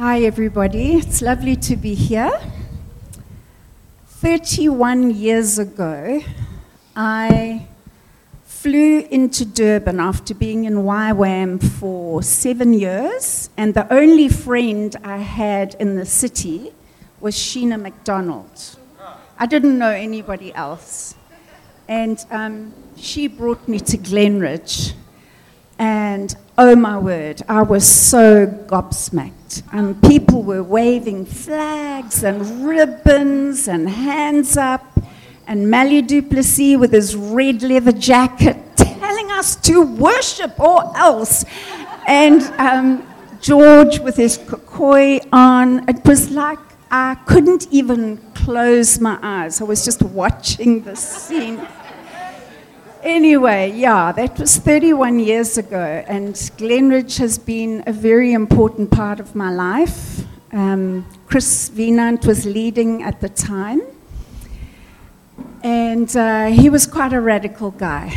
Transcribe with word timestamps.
Hi, 0.00 0.22
everybody. 0.22 0.94
It's 0.96 1.20
lovely 1.20 1.56
to 1.56 1.76
be 1.76 1.92
here. 1.92 2.32
31 4.06 5.10
years 5.10 5.58
ago, 5.58 6.22
I 6.96 7.66
flew 8.46 9.00
into 9.10 9.44
Durban 9.44 10.00
after 10.00 10.32
being 10.32 10.64
in 10.64 10.76
YWAM 10.76 11.62
for 11.62 12.22
seven 12.22 12.72
years, 12.72 13.50
and 13.58 13.74
the 13.74 13.92
only 13.92 14.30
friend 14.30 14.96
I 15.04 15.18
had 15.18 15.76
in 15.78 15.96
the 15.96 16.06
city 16.06 16.72
was 17.20 17.36
Sheena 17.36 17.78
McDonald. 17.78 18.78
I 19.38 19.44
didn't 19.44 19.76
know 19.76 19.90
anybody 19.90 20.54
else. 20.54 21.14
And 21.88 22.24
um, 22.30 22.72
she 22.96 23.26
brought 23.26 23.68
me 23.68 23.78
to 23.80 23.98
Glenridge. 23.98 24.94
And 25.78 26.34
oh 26.60 26.76
my 26.76 26.98
word, 26.98 27.40
I 27.48 27.62
was 27.62 27.88
so 27.88 28.46
gobsmacked. 28.46 29.62
And 29.72 30.00
people 30.02 30.42
were 30.42 30.62
waving 30.62 31.24
flags 31.24 32.22
and 32.22 32.66
ribbons 32.66 33.66
and 33.66 33.88
hands 33.88 34.58
up. 34.58 34.84
And 35.46 35.70
Mali 35.70 36.02
Duplessis 36.02 36.76
with 36.76 36.92
his 36.92 37.16
red 37.16 37.62
leather 37.62 37.92
jacket 37.92 38.58
telling 38.76 39.30
us 39.30 39.56
to 39.56 39.80
worship 39.80 40.60
or 40.60 40.94
else. 40.98 41.46
And 42.06 42.42
um, 42.60 43.08
George 43.40 43.98
with 44.00 44.16
his 44.16 44.36
kukoi 44.36 45.26
on. 45.32 45.88
It 45.88 46.04
was 46.04 46.30
like 46.30 46.58
I 46.90 47.14
couldn't 47.24 47.68
even 47.70 48.18
close 48.34 49.00
my 49.00 49.18
eyes. 49.22 49.62
I 49.62 49.64
was 49.64 49.82
just 49.82 50.02
watching 50.02 50.82
the 50.82 50.94
scene. 50.94 51.66
Anyway, 53.02 53.72
yeah, 53.74 54.12
that 54.12 54.38
was 54.38 54.58
31 54.58 55.20
years 55.20 55.56
ago, 55.56 56.04
and 56.06 56.34
Glenridge 56.58 57.16
has 57.16 57.38
been 57.38 57.82
a 57.86 57.92
very 57.92 58.34
important 58.34 58.90
part 58.90 59.18
of 59.18 59.34
my 59.34 59.50
life. 59.50 60.26
Um, 60.52 61.06
Chris 61.26 61.70
Wienand 61.70 62.26
was 62.26 62.44
leading 62.44 63.02
at 63.02 63.22
the 63.22 63.30
time, 63.30 63.80
and 65.62 66.14
uh, 66.14 66.48
he 66.48 66.68
was 66.68 66.86
quite 66.86 67.14
a 67.14 67.20
radical 67.22 67.70
guy. 67.70 68.08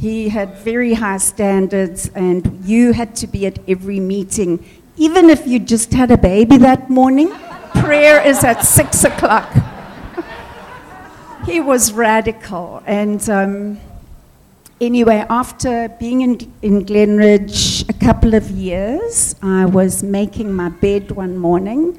He 0.00 0.30
had 0.30 0.56
very 0.58 0.94
high 0.94 1.18
standards, 1.18 2.10
and 2.12 2.64
you 2.64 2.92
had 2.92 3.14
to 3.16 3.28
be 3.28 3.46
at 3.46 3.60
every 3.68 4.00
meeting, 4.00 4.64
even 4.96 5.30
if 5.30 5.46
you 5.46 5.60
just 5.60 5.92
had 5.92 6.10
a 6.10 6.18
baby 6.18 6.56
that 6.56 6.90
morning. 6.90 7.30
Prayer 7.76 8.20
is 8.26 8.42
at 8.42 8.62
six 8.64 9.04
o'clock. 9.04 9.48
he 11.46 11.60
was 11.60 11.92
radical, 11.92 12.82
and 12.84 13.30
um, 13.30 13.80
anyway, 14.82 15.24
after 15.30 15.88
being 16.00 16.22
in, 16.22 16.52
in 16.60 16.84
Glenridge 16.84 17.88
a 17.88 17.92
couple 17.92 18.34
of 18.34 18.50
years, 18.50 19.34
I 19.40 19.64
was 19.64 20.02
making 20.02 20.52
my 20.52 20.68
bed 20.68 21.12
one 21.12 21.38
morning, 21.38 21.98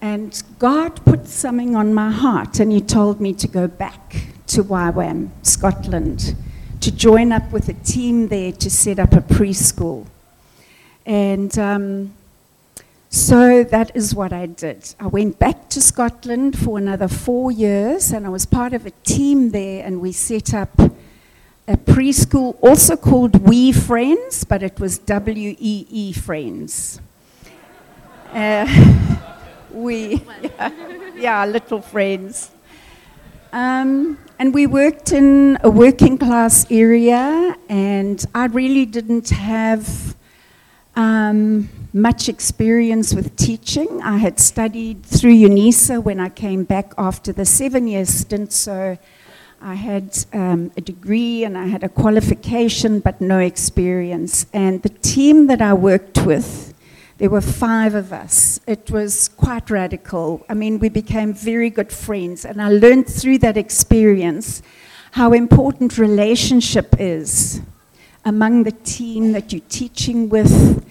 and 0.00 0.40
God 0.58 1.04
put 1.04 1.26
something 1.26 1.74
on 1.74 1.94
my 1.94 2.10
heart, 2.10 2.60
and 2.60 2.70
He 2.70 2.80
told 2.80 3.20
me 3.20 3.32
to 3.34 3.48
go 3.48 3.66
back 3.66 4.26
to 4.48 4.62
YWAM, 4.62 5.30
Scotland, 5.42 6.36
to 6.80 6.92
join 6.92 7.32
up 7.32 7.50
with 7.50 7.68
a 7.68 7.74
team 7.74 8.28
there 8.28 8.52
to 8.52 8.68
set 8.68 8.98
up 8.98 9.12
a 9.14 9.22
preschool. 9.22 10.06
And 11.06 11.58
um, 11.58 12.12
so 13.08 13.64
that 13.64 13.90
is 13.94 14.14
what 14.14 14.32
I 14.32 14.46
did. 14.46 14.94
I 15.00 15.06
went 15.06 15.38
back 15.38 15.70
to 15.70 15.80
Scotland 15.80 16.58
for 16.58 16.76
another 16.76 17.08
four 17.08 17.50
years, 17.50 18.12
and 18.12 18.26
I 18.26 18.28
was 18.28 18.44
part 18.44 18.74
of 18.74 18.84
a 18.84 18.92
team 19.02 19.50
there, 19.50 19.84
and 19.86 20.00
we 20.00 20.12
set 20.12 20.52
up 20.52 20.91
a 21.68 21.76
preschool 21.76 22.56
also 22.60 22.96
called 22.96 23.36
We 23.46 23.72
Friends, 23.72 24.44
but 24.44 24.62
it 24.62 24.80
was 24.80 24.98
W 24.98 25.54
E 25.58 25.86
E 25.90 26.12
Friends. 26.12 27.00
Uh, 28.32 28.66
we, 29.70 30.22
yeah, 30.42 30.72
yeah, 31.16 31.44
little 31.44 31.80
friends. 31.80 32.50
Um, 33.52 34.18
and 34.38 34.52
we 34.52 34.66
worked 34.66 35.12
in 35.12 35.58
a 35.62 35.70
working 35.70 36.18
class 36.18 36.66
area, 36.70 37.56
and 37.68 38.24
I 38.34 38.46
really 38.46 38.86
didn't 38.86 39.30
have 39.30 40.16
um, 40.96 41.68
much 41.92 42.28
experience 42.28 43.14
with 43.14 43.36
teaching. 43.36 44.02
I 44.02 44.16
had 44.16 44.40
studied 44.40 45.04
through 45.04 45.34
UNISA 45.34 46.02
when 46.02 46.18
I 46.18 46.28
came 46.28 46.64
back 46.64 46.92
after 46.98 47.32
the 47.32 47.44
seven 47.44 47.86
year 47.86 48.04
stint, 48.04 48.52
so 48.52 48.98
I 49.64 49.74
had 49.74 50.18
um, 50.32 50.72
a 50.76 50.80
degree 50.80 51.44
and 51.44 51.56
I 51.56 51.66
had 51.66 51.84
a 51.84 51.88
qualification, 51.88 52.98
but 52.98 53.20
no 53.20 53.38
experience. 53.38 54.46
And 54.52 54.82
the 54.82 54.88
team 54.88 55.46
that 55.46 55.62
I 55.62 55.72
worked 55.72 56.26
with, 56.26 56.74
there 57.18 57.30
were 57.30 57.40
five 57.40 57.94
of 57.94 58.12
us. 58.12 58.58
It 58.66 58.90
was 58.90 59.28
quite 59.28 59.70
radical. 59.70 60.44
I 60.48 60.54
mean, 60.54 60.80
we 60.80 60.88
became 60.88 61.32
very 61.32 61.70
good 61.70 61.92
friends, 61.92 62.44
and 62.44 62.60
I 62.60 62.70
learned 62.70 63.06
through 63.06 63.38
that 63.38 63.56
experience 63.56 64.62
how 65.12 65.32
important 65.32 65.96
relationship 65.96 66.96
is 66.98 67.60
among 68.24 68.64
the 68.64 68.72
team 68.72 69.30
that 69.30 69.52
you're 69.52 69.68
teaching 69.68 70.28
with, 70.28 70.84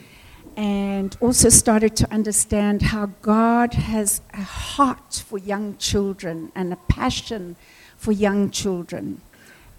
and 0.55 1.17
also 1.19 1.49
started 1.49 1.97
to 1.97 2.13
understand 2.13 2.83
how 2.83 3.07
God 3.21 3.73
has 3.73 4.21
a 4.33 4.41
heart 4.41 5.25
for 5.27 5.37
young 5.37 5.75
children 5.75 6.53
and 6.55 6.71
a 6.71 6.77
passion 6.87 7.57
for 8.01 8.11
young 8.11 8.49
children. 8.49 9.21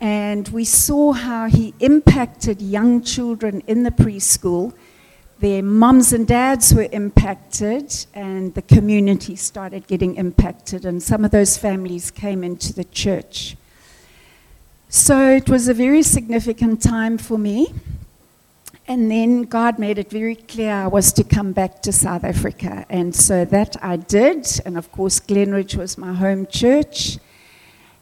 And 0.01 0.49
we 0.49 0.65
saw 0.65 1.13
how 1.13 1.49
he 1.49 1.75
impacted 1.81 2.63
young 2.63 3.03
children 3.03 3.63
in 3.67 3.83
the 3.83 3.91
preschool. 3.91 4.73
Their 5.41 5.63
mums 5.63 6.13
and 6.13 6.25
dads 6.27 6.73
were 6.73 6.89
impacted, 6.93 8.07
and 8.15 8.55
the 8.55 8.63
community 8.63 9.35
started 9.35 9.89
getting 9.89 10.15
impacted, 10.15 10.85
and 10.85 11.03
some 11.03 11.25
of 11.25 11.33
those 11.33 11.59
families 11.59 12.13
came 12.13 12.45
into 12.45 12.73
the 12.73 12.85
church. 12.85 13.57
So 14.89 15.17
it 15.31 15.49
was 15.49 15.67
a 15.67 15.75
very 15.75 16.05
significant 16.05 16.81
time 16.81 17.19
for 17.19 17.39
me. 17.39 17.75
And 18.87 19.11
then 19.11 19.43
God 19.43 19.81
made 19.81 19.99
it 19.99 20.11
very 20.11 20.37
clear 20.37 20.73
I 20.73 20.87
was 20.87 21.13
to 21.15 21.25
come 21.25 21.53
back 21.53 21.83
to 21.83 21.93
South 21.93 22.23
Africa. 22.23 22.87
And 22.89 23.15
so 23.15 23.45
that 23.47 23.77
I 23.83 23.97
did. 23.97 24.47
And 24.65 24.77
of 24.77 24.93
course, 24.93 25.19
Glenridge 25.19 25.77
was 25.77 25.97
my 25.97 26.13
home 26.13 26.47
church. 26.47 27.19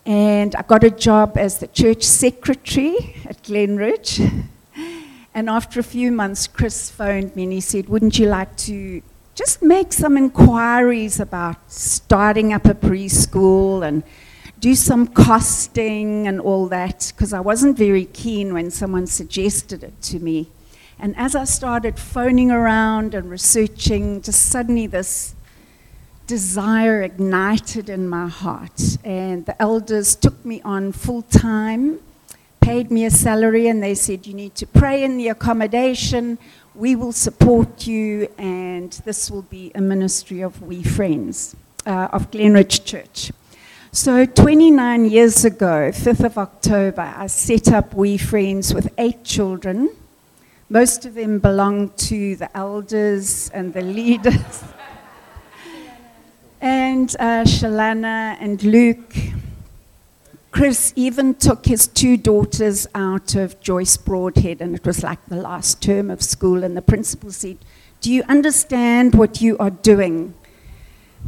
And 0.06 0.54
I 0.56 0.62
got 0.62 0.82
a 0.84 0.90
job 0.90 1.36
as 1.36 1.58
the 1.58 1.66
church 1.68 2.02
secretary 2.02 3.16
at 3.26 3.42
Glenridge. 3.42 4.20
And 5.34 5.48
after 5.48 5.78
a 5.78 5.84
few 5.84 6.10
months, 6.10 6.46
Chris 6.46 6.90
phoned 6.90 7.36
me 7.36 7.44
and 7.44 7.52
he 7.52 7.60
said, 7.60 7.88
Wouldn't 7.88 8.18
you 8.18 8.26
like 8.26 8.56
to 8.58 9.02
just 9.34 9.62
make 9.62 9.92
some 9.92 10.16
inquiries 10.16 11.20
about 11.20 11.56
starting 11.70 12.52
up 12.52 12.64
a 12.64 12.74
preschool 12.74 13.86
and 13.86 14.02
do 14.58 14.74
some 14.74 15.06
costing 15.06 16.26
and 16.26 16.40
all 16.40 16.66
that? 16.68 17.12
Because 17.14 17.32
I 17.32 17.40
wasn't 17.40 17.76
very 17.76 18.06
keen 18.06 18.52
when 18.52 18.70
someone 18.70 19.06
suggested 19.06 19.84
it 19.84 20.02
to 20.02 20.18
me. 20.18 20.50
And 20.98 21.16
as 21.16 21.34
I 21.34 21.44
started 21.44 21.98
phoning 21.98 22.50
around 22.50 23.14
and 23.14 23.30
researching, 23.30 24.20
just 24.20 24.42
suddenly 24.50 24.86
this 24.86 25.34
desire 26.30 27.02
ignited 27.02 27.90
in 27.90 28.08
my 28.08 28.28
heart. 28.28 28.80
And 29.02 29.44
the 29.46 29.60
elders 29.60 30.14
took 30.14 30.44
me 30.44 30.62
on 30.62 30.92
full 30.92 31.22
time, 31.22 31.98
paid 32.60 32.88
me 32.92 33.04
a 33.04 33.10
salary, 33.10 33.66
and 33.66 33.82
they 33.82 33.96
said, 33.96 34.28
You 34.28 34.34
need 34.34 34.54
to 34.54 34.66
pray 34.66 35.02
in 35.02 35.16
the 35.16 35.26
accommodation. 35.26 36.38
We 36.76 36.94
will 36.94 37.10
support 37.10 37.84
you, 37.88 38.28
and 38.38 38.92
this 39.04 39.28
will 39.28 39.42
be 39.42 39.72
a 39.74 39.80
ministry 39.80 40.40
of 40.40 40.62
We 40.62 40.84
Friends 40.84 41.56
uh, 41.84 42.16
of 42.16 42.30
Glenridge 42.30 42.84
Church. 42.84 43.32
So, 43.90 44.24
29 44.24 45.06
years 45.06 45.44
ago, 45.44 45.90
5th 45.90 46.24
of 46.24 46.38
October, 46.38 47.12
I 47.16 47.26
set 47.26 47.72
up 47.72 47.92
We 47.92 48.16
Friends 48.18 48.72
with 48.72 48.88
eight 48.98 49.24
children. 49.24 49.90
Most 50.68 51.04
of 51.06 51.14
them 51.14 51.40
belong 51.40 51.88
to 52.10 52.36
the 52.36 52.56
elders 52.56 53.50
and 53.52 53.74
the 53.74 53.82
leaders 53.98 54.62
and 56.60 57.14
uh, 57.18 57.44
Shalana 57.44 58.36
and 58.40 58.62
Luke. 58.62 59.14
Chris 60.50 60.92
even 60.96 61.34
took 61.34 61.66
his 61.66 61.86
two 61.86 62.16
daughters 62.16 62.86
out 62.94 63.34
of 63.34 63.60
Joyce 63.60 63.96
Broadhead, 63.96 64.60
and 64.60 64.74
it 64.74 64.84
was 64.84 65.02
like 65.02 65.24
the 65.26 65.36
last 65.36 65.80
term 65.80 66.10
of 66.10 66.22
school, 66.22 66.64
and 66.64 66.76
the 66.76 66.82
principal 66.82 67.30
said, 67.30 67.58
Do 68.00 68.12
you 68.12 68.22
understand 68.28 69.14
what 69.14 69.40
you 69.40 69.56
are 69.58 69.70
doing? 69.70 70.34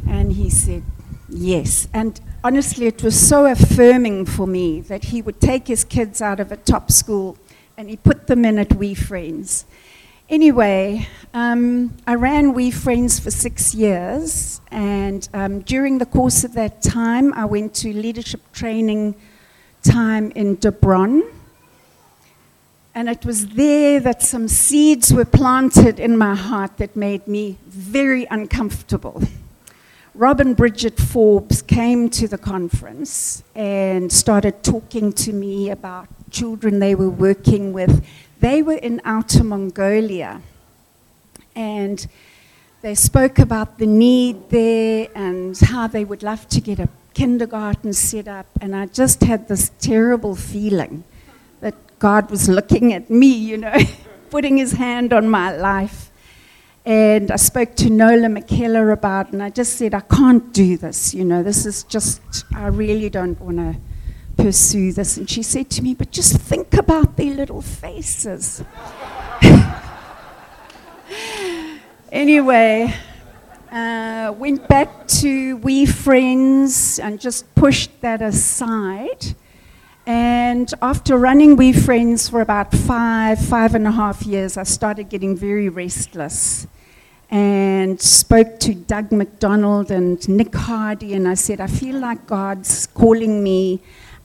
And 0.08 0.32
he 0.32 0.50
said, 0.50 0.82
Yes. 1.29 1.88
And 1.94 2.20
honestly, 2.44 2.87
it 2.87 3.02
was 3.02 3.19
so 3.19 3.46
affirming 3.46 4.26
for 4.26 4.46
me 4.46 4.81
that 4.82 5.05
he 5.05 5.23
would 5.23 5.40
take 5.40 5.69
his 5.69 5.84
kids 5.84 6.20
out 6.20 6.40
of 6.40 6.52
a 6.52 6.56
top 6.56 6.90
school 6.90 7.38
and 7.79 7.88
he 7.88 7.96
put 7.96 8.26
them 8.26 8.44
in 8.44 8.58
at 8.58 8.75
We 8.75 8.94
Friends. 8.94 9.64
Anyway, 10.32 11.06
um, 11.34 11.94
I 12.06 12.14
ran 12.14 12.55
We 12.55 12.70
Friends 12.70 13.19
for 13.20 13.31
six 13.31 13.75
years, 13.75 14.62
and 14.70 15.29
um, 15.34 15.61
during 15.61 15.99
the 15.99 16.06
course 16.06 16.43
of 16.43 16.55
that 16.55 16.81
time, 16.81 17.34
I 17.34 17.44
went 17.44 17.75
to 17.75 17.93
leadership 17.93 18.40
training 18.55 19.14
time 19.82 20.31
in 20.31 20.56
Dobron. 20.56 21.20
And 22.94 23.11
it 23.11 23.26
was 23.26 23.49
there 23.49 24.00
that 24.00 24.23
some 24.23 24.49
seeds 24.49 25.12
were 25.12 25.26
planted 25.26 26.00
in 26.00 26.17
my 26.17 26.34
heart 26.34 26.79
that 26.79 26.96
made 26.96 27.29
me 27.29 27.58
very 27.67 28.26
uncomfortable. 28.31 29.23
Rob 30.14 30.40
and 30.40 30.56
Bridget 30.56 30.99
Forbes 30.99 31.61
came 31.61 32.08
to 32.08 32.26
the 32.26 32.38
conference 32.38 33.44
and 33.55 34.11
started 34.11 34.62
talking 34.62 35.12
to 35.12 35.34
me 35.34 35.69
about 35.69 36.08
children 36.32 36.81
they 36.81 36.94
were 36.94 37.11
working 37.11 37.73
with. 37.73 38.05
They 38.40 38.62
were 38.62 38.75
in 38.75 39.00
Outer 39.05 39.44
Mongolia 39.44 40.43
and 41.55 42.06
they 42.81 42.94
spoke 42.94 43.38
about 43.38 43.79
the 43.79 43.87
need 43.87 44.50
there 44.50 45.06
and 45.14 45.56
how 45.56 45.87
they 45.87 46.05
would 46.05 46.23
love 46.23 46.49
to 46.49 46.61
get 46.61 46.81
a 46.81 46.88
kindergarten 47.14 47.93
set 47.93 48.26
up. 48.26 48.46
And 48.61 48.75
I 48.75 48.87
just 48.87 49.23
had 49.23 49.46
this 49.46 49.70
terrible 49.81 50.34
feeling 50.34 51.05
that 51.61 51.75
God 51.99 52.31
was 52.31 52.49
looking 52.49 52.93
at 52.93 53.11
me, 53.11 53.32
you 53.32 53.58
know, 53.58 53.79
putting 54.31 54.56
his 54.56 54.73
hand 54.73 55.12
on 55.12 55.29
my 55.29 55.55
life. 55.56 56.11
And 56.84 57.31
I 57.31 57.37
spoke 57.37 57.76
to 57.76 57.90
Nola 57.90 58.26
McKellar 58.26 58.93
about 58.93 59.32
and 59.32 59.40
I 59.40 59.50
just 59.50 59.76
said, 59.76 59.94
I 59.94 60.00
can't 60.00 60.52
do 60.52 60.76
this, 60.76 61.14
you 61.14 61.25
know, 61.25 61.44
this 61.44 61.64
is 61.64 61.84
just, 61.84 62.20
I 62.56 62.67
really 62.67 63.08
don't 63.08 63.40
want 63.40 63.58
to 63.58 63.76
pursue 64.37 64.93
this. 64.93 65.17
And 65.17 65.29
she 65.29 65.43
said 65.43 65.70
to 65.70 65.82
me, 65.82 65.94
But 65.94 66.11
just 66.11 66.37
think 66.38 66.75
about 66.75 67.17
their 67.17 67.34
little 67.34 67.62
faces. 67.62 68.62
anyway, 72.12 72.94
uh, 73.70 74.34
went 74.37 74.69
back 74.69 75.06
to 75.08 75.56
We 75.58 75.87
Friends 75.87 76.99
and 76.99 77.20
just 77.20 77.55
pushed 77.55 78.00
that 78.00 78.23
aside. 78.23 79.34
And 80.05 80.73
after 80.82 81.17
running 81.17 81.56
We 81.56 81.73
Friends 81.73 82.29
for 82.29 82.40
about 82.40 82.75
five, 82.75 83.38
five 83.38 83.75
and 83.75 83.87
a 83.87 83.93
half 83.93 84.23
years, 84.26 84.56
I 84.56 84.64
started 84.64 85.08
getting 85.08 85.37
very 85.37 85.69
restless 85.69 86.67
and 87.32 87.99
spoke 87.99 88.61
to 88.61 88.75
Doug 88.75 89.11
McDonald 89.11 89.90
and 89.90 90.29
Nick 90.29 90.55
Hardy, 90.55 91.14
and 91.14 91.26
I 91.26 91.32
said, 91.32 91.62
I 91.62 91.67
feel 91.67 91.99
like 91.99 92.26
God's 92.26 92.87
calling 92.88 93.43
me 93.43 93.81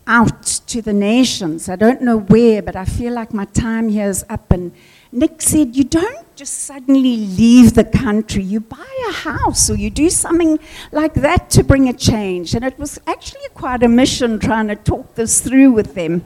out 0.07 0.44
to 0.68 0.81
the 0.81 0.94
nations. 0.94 1.69
I 1.69 1.75
don't 1.75 2.01
know 2.01 2.18
where, 2.18 2.62
but 2.62 2.75
I 2.75 2.86
feel 2.86 3.13
like 3.13 3.33
my 3.33 3.45
time 3.45 3.89
here 3.89 4.07
is 4.07 4.25
up. 4.30 4.51
And 4.51 4.71
Nick 5.12 5.42
said, 5.42 5.75
You 5.75 5.83
don't 5.83 6.36
just 6.36 6.54
suddenly 6.54 7.18
leave 7.18 7.74
the 7.74 7.83
country. 7.83 8.44
You 8.44 8.62
buy 8.62 9.06
a 9.09 9.12
house 9.12 9.69
or 9.69 9.75
you 9.75 9.89
do 9.89 10.09
something 10.09 10.59
like 10.92 11.13
that 11.15 11.50
to 11.51 11.63
bring 11.63 11.89
a 11.89 11.94
change. 11.94 12.56
And 12.56 12.63
it 12.63 12.80
was 12.80 13.00
actually 13.06 13.50
quite 13.54 13.83
a 13.83 13.88
mission 13.88 14.39
trying 14.39 14.68
to 14.69 14.75
talk 14.75 15.15
this 15.15 15.42
through 15.42 15.71
with 15.71 15.94
them. 15.94 16.25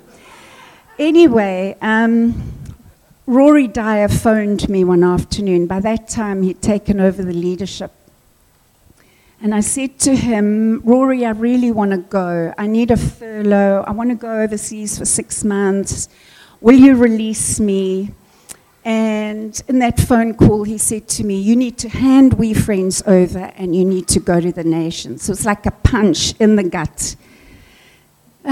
Anyway, 0.99 1.75
um, 1.81 2.53
Rory 3.25 3.67
Dyer 3.67 4.07
phoned 4.07 4.69
me 4.69 4.83
one 4.83 5.03
afternoon. 5.03 5.65
By 5.65 5.79
that 5.79 6.07
time, 6.07 6.43
he'd 6.43 6.61
taken 6.61 6.99
over 6.99 7.23
the 7.23 7.33
leadership. 7.33 7.91
And 9.43 9.55
I 9.55 9.61
said 9.61 9.97
to 10.01 10.15
him, 10.15 10.81
Rory, 10.85 11.25
I 11.25 11.31
really 11.31 11.71
want 11.71 11.91
to 11.91 11.97
go. 11.97 12.53
I 12.59 12.67
need 12.67 12.91
a 12.91 12.97
furlough. 12.97 13.83
I 13.87 13.91
want 13.91 14.11
to 14.11 14.15
go 14.15 14.41
overseas 14.41 14.99
for 14.99 15.05
six 15.05 15.43
months. 15.43 16.09
Will 16.59 16.77
you 16.77 16.95
release 16.95 17.59
me? 17.59 18.11
And 18.85 19.59
in 19.67 19.79
that 19.79 19.99
phone 19.99 20.35
call, 20.35 20.63
he 20.63 20.77
said 20.77 21.07
to 21.09 21.23
me, 21.23 21.41
You 21.41 21.55
need 21.55 21.79
to 21.79 21.89
hand 21.89 22.33
We 22.33 22.53
Friends 22.53 23.01
over 23.07 23.51
and 23.55 23.75
you 23.75 23.83
need 23.83 24.07
to 24.09 24.19
go 24.19 24.39
to 24.39 24.51
the 24.51 24.63
nation. 24.63 25.17
So 25.17 25.31
it's 25.31 25.45
like 25.45 25.65
a 25.65 25.71
punch 25.71 26.33
in 26.39 26.55
the 26.55 26.63
gut. 26.63 27.15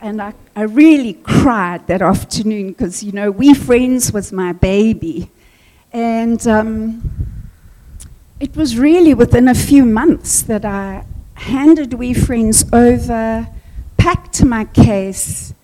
and 0.00 0.22
I, 0.22 0.32
I 0.54 0.62
really 0.62 1.14
cried 1.14 1.88
that 1.88 2.02
afternoon 2.02 2.68
because, 2.68 3.02
you 3.02 3.10
know, 3.10 3.32
We 3.32 3.52
Friends 3.52 4.12
was 4.12 4.32
my 4.32 4.52
baby. 4.52 5.28
And 5.92 6.46
um, 6.46 7.35
it 8.38 8.54
was 8.54 8.78
really 8.78 9.14
within 9.14 9.48
a 9.48 9.54
few 9.54 9.84
months 9.84 10.42
that 10.42 10.64
I 10.64 11.04
handed 11.34 11.94
We 11.94 12.12
Friends 12.12 12.64
over, 12.72 13.48
packed 13.96 14.44
my 14.44 14.64
case, 14.66 15.54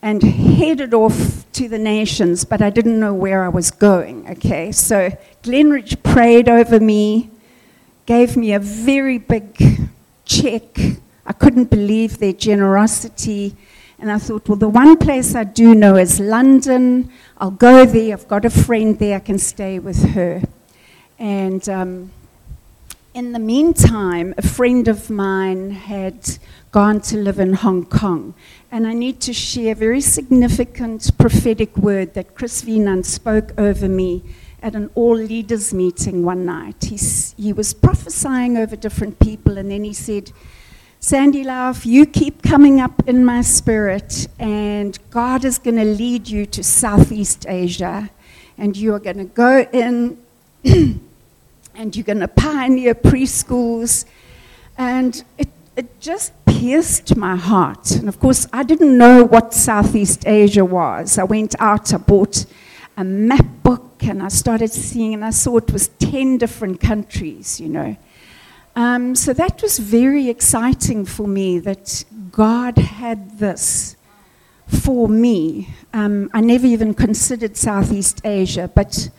and 0.00 0.22
headed 0.22 0.94
off 0.94 1.44
to 1.52 1.68
the 1.68 1.78
nations, 1.78 2.44
but 2.44 2.62
I 2.62 2.70
didn't 2.70 2.98
know 2.98 3.12
where 3.12 3.44
I 3.44 3.48
was 3.48 3.70
going, 3.70 4.28
okay? 4.30 4.72
So 4.72 5.10
Glenridge 5.42 6.02
prayed 6.02 6.48
over 6.48 6.80
me, 6.80 7.30
gave 8.06 8.36
me 8.36 8.52
a 8.52 8.58
very 8.58 9.18
big 9.18 9.90
check. 10.24 10.78
I 11.26 11.32
couldn't 11.32 11.68
believe 11.68 12.18
their 12.18 12.32
generosity. 12.32 13.54
And 13.98 14.10
I 14.10 14.18
thought, 14.18 14.48
well, 14.48 14.56
the 14.56 14.68
one 14.68 14.96
place 14.96 15.34
I 15.34 15.44
do 15.44 15.74
know 15.74 15.96
is 15.96 16.20
London. 16.20 17.10
I'll 17.36 17.50
go 17.50 17.84
there. 17.84 18.12
I've 18.12 18.28
got 18.28 18.44
a 18.44 18.50
friend 18.50 18.98
there. 18.98 19.16
I 19.16 19.20
can 19.20 19.38
stay 19.38 19.78
with 19.78 20.10
her. 20.14 20.42
And 21.18 21.68
um, 21.68 22.12
in 23.14 23.32
the 23.32 23.38
meantime, 23.38 24.34
a 24.38 24.42
friend 24.42 24.86
of 24.86 25.10
mine 25.10 25.70
had 25.70 26.38
gone 26.70 27.00
to 27.00 27.16
live 27.16 27.40
in 27.40 27.54
Hong 27.54 27.84
Kong. 27.86 28.34
And 28.70 28.86
I 28.86 28.92
need 28.92 29.20
to 29.22 29.32
share 29.32 29.72
a 29.72 29.74
very 29.74 30.00
significant 30.00 31.16
prophetic 31.18 31.76
word 31.76 32.14
that 32.14 32.34
Chris 32.34 32.62
Wienand 32.62 33.06
spoke 33.06 33.52
over 33.58 33.88
me 33.88 34.22
at 34.62 34.74
an 34.74 34.90
all 34.94 35.16
leaders 35.16 35.72
meeting 35.72 36.24
one 36.24 36.44
night. 36.44 36.84
He's, 36.84 37.34
he 37.36 37.52
was 37.52 37.74
prophesying 37.74 38.56
over 38.56 38.76
different 38.76 39.18
people, 39.18 39.56
and 39.58 39.70
then 39.70 39.84
he 39.84 39.92
said, 39.92 40.32
Sandy 41.00 41.44
Lauf, 41.44 41.86
you 41.86 42.04
keep 42.06 42.42
coming 42.42 42.80
up 42.80 43.08
in 43.08 43.24
my 43.24 43.40
spirit, 43.40 44.26
and 44.38 44.98
God 45.10 45.44
is 45.44 45.58
going 45.58 45.76
to 45.76 45.84
lead 45.84 46.28
you 46.28 46.44
to 46.46 46.62
Southeast 46.62 47.46
Asia, 47.48 48.10
and 48.56 48.76
you 48.76 48.94
are 48.94 48.98
going 48.98 49.18
to 49.18 49.24
go 49.24 49.66
in 49.72 50.18
and 51.78 51.94
you're 51.94 52.04
going 52.04 52.18
to 52.18 52.28
pioneer 52.28 52.94
preschools. 52.94 54.04
And 54.76 55.22
it, 55.38 55.48
it 55.76 56.00
just 56.00 56.32
pierced 56.44 57.16
my 57.16 57.36
heart. 57.36 57.92
And 57.92 58.08
of 58.08 58.18
course, 58.18 58.48
I 58.52 58.64
didn't 58.64 58.98
know 58.98 59.24
what 59.24 59.54
Southeast 59.54 60.26
Asia 60.26 60.64
was. 60.64 61.18
I 61.18 61.24
went 61.24 61.54
out, 61.60 61.94
I 61.94 61.98
bought 61.98 62.44
a 62.96 63.04
map 63.04 63.46
book, 63.62 63.84
and 64.00 64.22
I 64.22 64.28
started 64.28 64.72
seeing, 64.72 65.14
and 65.14 65.24
I 65.24 65.30
saw 65.30 65.56
it 65.56 65.72
was 65.72 65.88
10 66.00 66.38
different 66.38 66.80
countries, 66.80 67.60
you 67.60 67.68
know. 67.68 67.96
Um, 68.74 69.14
so 69.14 69.32
that 69.32 69.62
was 69.62 69.78
very 69.78 70.28
exciting 70.28 71.04
for 71.04 71.28
me 71.28 71.60
that 71.60 72.04
God 72.32 72.76
had 72.76 73.38
this 73.38 73.96
for 74.66 75.08
me. 75.08 75.68
Um, 75.92 76.28
I 76.34 76.40
never 76.40 76.66
even 76.66 76.92
considered 76.92 77.56
Southeast 77.56 78.20
Asia, 78.24 78.70
but 78.72 79.10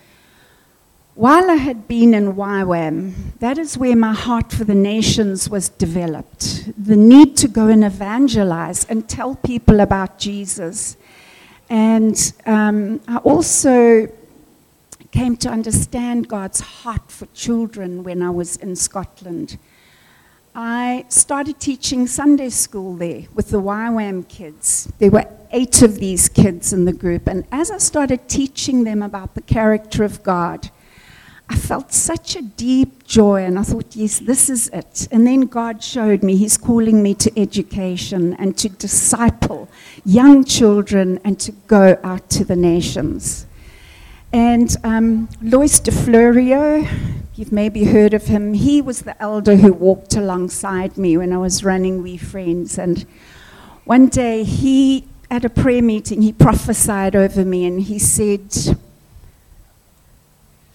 while 1.19 1.51
I 1.51 1.55
had 1.55 1.85
been 1.85 2.13
in 2.13 2.35
YWAM, 2.35 3.11
that 3.39 3.57
is 3.57 3.77
where 3.77 3.93
my 3.97 4.13
heart 4.13 4.53
for 4.53 4.63
the 4.63 4.73
nations 4.73 5.49
was 5.49 5.67
developed. 5.67 6.71
The 6.81 6.95
need 6.95 7.35
to 7.39 7.49
go 7.49 7.67
and 7.67 7.83
evangelize 7.83 8.85
and 8.85 9.05
tell 9.09 9.35
people 9.35 9.81
about 9.81 10.17
Jesus. 10.17 10.95
And 11.69 12.15
um, 12.45 13.01
I 13.05 13.17
also 13.17 14.07
came 15.11 15.35
to 15.43 15.49
understand 15.49 16.29
God's 16.29 16.61
heart 16.61 17.11
for 17.11 17.25
children 17.33 18.05
when 18.05 18.21
I 18.21 18.29
was 18.29 18.55
in 18.55 18.77
Scotland. 18.77 19.57
I 20.55 21.03
started 21.09 21.59
teaching 21.59 22.07
Sunday 22.07 22.49
school 22.49 22.95
there 22.95 23.23
with 23.33 23.49
the 23.49 23.61
YWAM 23.61 24.29
kids. 24.29 24.89
There 24.99 25.11
were 25.11 25.27
eight 25.51 25.81
of 25.81 25.97
these 25.97 26.29
kids 26.29 26.71
in 26.71 26.85
the 26.85 26.93
group, 26.93 27.27
and 27.27 27.43
as 27.51 27.71
I 27.71 27.77
started 27.77 28.29
teaching 28.29 28.85
them 28.85 29.03
about 29.03 29.35
the 29.35 29.41
character 29.41 30.05
of 30.05 30.23
God, 30.23 30.69
I 31.49 31.55
felt 31.55 31.91
such 31.91 32.35
a 32.35 32.43
deep 32.43 33.05
joy, 33.05 33.43
and 33.43 33.57
I 33.57 33.63
thought, 33.63 33.95
yes, 33.95 34.19
this 34.19 34.51
is 34.51 34.67
it. 34.69 35.07
And 35.11 35.25
then 35.25 35.41
God 35.41 35.83
showed 35.83 36.21
me 36.21 36.37
He's 36.37 36.57
calling 36.57 37.01
me 37.01 37.15
to 37.15 37.39
education 37.39 38.35
and 38.35 38.55
to 38.59 38.69
disciple 38.69 39.67
young 40.05 40.43
children 40.43 41.19
and 41.23 41.39
to 41.39 41.51
go 41.67 41.99
out 42.03 42.29
to 42.31 42.45
the 42.45 42.55
nations. 42.55 43.47
And 44.31 44.75
um, 44.83 45.27
Lois 45.41 45.79
de 45.79 45.91
Florio, 45.91 46.87
you've 47.33 47.51
maybe 47.51 47.85
heard 47.85 48.13
of 48.13 48.27
him, 48.27 48.53
he 48.53 48.79
was 48.79 49.01
the 49.01 49.19
elder 49.19 49.55
who 49.55 49.73
walked 49.73 50.15
alongside 50.15 50.97
me 50.97 51.17
when 51.17 51.33
I 51.33 51.37
was 51.39 51.63
running 51.63 52.03
We 52.03 52.17
Friends. 52.17 52.77
And 52.77 53.07
one 53.85 54.07
day 54.07 54.43
he, 54.43 55.07
at 55.31 55.45
a 55.45 55.49
prayer 55.49 55.81
meeting, 55.81 56.21
he 56.21 56.31
prophesied 56.31 57.15
over 57.15 57.43
me 57.43 57.65
and 57.65 57.81
he 57.81 57.97
said, 57.97 58.77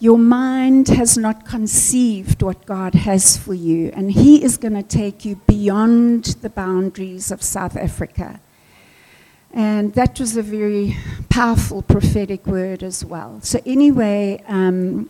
Your 0.00 0.18
mind 0.18 0.88
has 0.88 1.16
not 1.16 1.46
conceived 1.46 2.42
what 2.42 2.66
God 2.66 2.94
has 2.94 3.36
for 3.36 3.54
you, 3.54 3.92
and 3.94 4.10
He 4.10 4.42
is 4.42 4.56
going 4.56 4.74
to 4.74 4.82
take 4.82 5.24
you 5.24 5.36
beyond 5.46 6.24
the 6.42 6.50
boundaries 6.50 7.30
of 7.30 7.42
South 7.42 7.76
Africa. 7.76 8.40
And 9.52 9.94
that 9.94 10.18
was 10.18 10.36
a 10.36 10.42
very 10.42 10.96
powerful 11.28 11.80
prophetic 11.82 12.44
word 12.44 12.82
as 12.82 13.04
well. 13.04 13.40
So, 13.40 13.60
anyway, 13.64 14.42
um, 14.48 15.08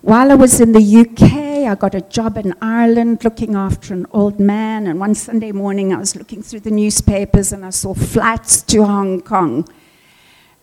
while 0.00 0.32
I 0.32 0.34
was 0.34 0.60
in 0.60 0.72
the 0.72 0.80
UK, 0.80 1.68
I 1.70 1.74
got 1.74 1.94
a 1.94 2.00
job 2.00 2.38
in 2.38 2.54
Ireland 2.62 3.22
looking 3.22 3.54
after 3.54 3.92
an 3.92 4.06
old 4.12 4.40
man. 4.40 4.86
And 4.86 4.98
one 4.98 5.14
Sunday 5.14 5.52
morning, 5.52 5.92
I 5.92 5.98
was 5.98 6.16
looking 6.16 6.42
through 6.42 6.60
the 6.60 6.70
newspapers 6.70 7.52
and 7.52 7.66
I 7.66 7.70
saw 7.70 7.92
flights 7.92 8.62
to 8.62 8.84
Hong 8.84 9.20
Kong. 9.20 9.68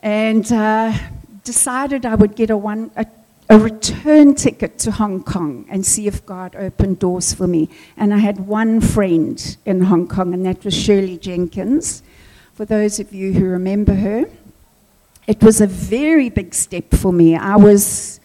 and 0.01 0.51
uh, 0.51 0.98
decided 1.43 2.05
I 2.05 2.15
would 2.15 2.36
get 2.36 2.50
a, 2.50 2.57
one, 2.57 2.91
a, 2.95 3.05
a 3.50 3.58
return 3.58 4.36
ticket 4.36 4.78
to 4.80 4.92
Hong 4.92 5.24
Kong 5.24 5.66
and 5.70 5.86
see 5.86 6.08
if 6.08 6.26
God 6.26 6.56
opened 6.56 7.00
doors 7.00 7.34
for 7.34 7.48
me. 7.48 7.70
And 7.98 8.14
I 8.14 8.18
had 8.18 8.48
one 8.48 8.82
friend 8.82 9.58
in 9.66 9.82
Hong 9.82 10.08
Kong, 10.08 10.34
and 10.34 10.46
that 10.46 10.64
was 10.64 10.74
Shirley 10.74 11.18
Jenkins. 11.18 12.04
For 12.54 12.66
those 12.66 13.00
of 13.00 13.14
you 13.14 13.34
who 13.34 13.46
remember 13.46 13.94
her, 13.94 14.26
it 15.28 15.42
was 15.42 15.62
a 15.62 15.68
very 15.68 16.30
big 16.30 16.54
step 16.54 16.92
for 16.92 17.12
me. 17.12 17.36
I 17.36 17.56
was, 17.56 18.20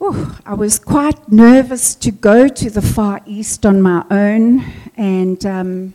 oh, 0.00 0.38
I 0.44 0.54
was 0.54 0.78
quite 0.78 1.30
nervous 1.30 1.94
to 1.96 2.10
go 2.10 2.48
to 2.48 2.70
the 2.70 2.82
Far 2.82 3.20
East 3.26 3.66
on 3.66 3.82
my 3.82 4.04
own, 4.10 4.64
and 4.96 5.44
um, 5.46 5.94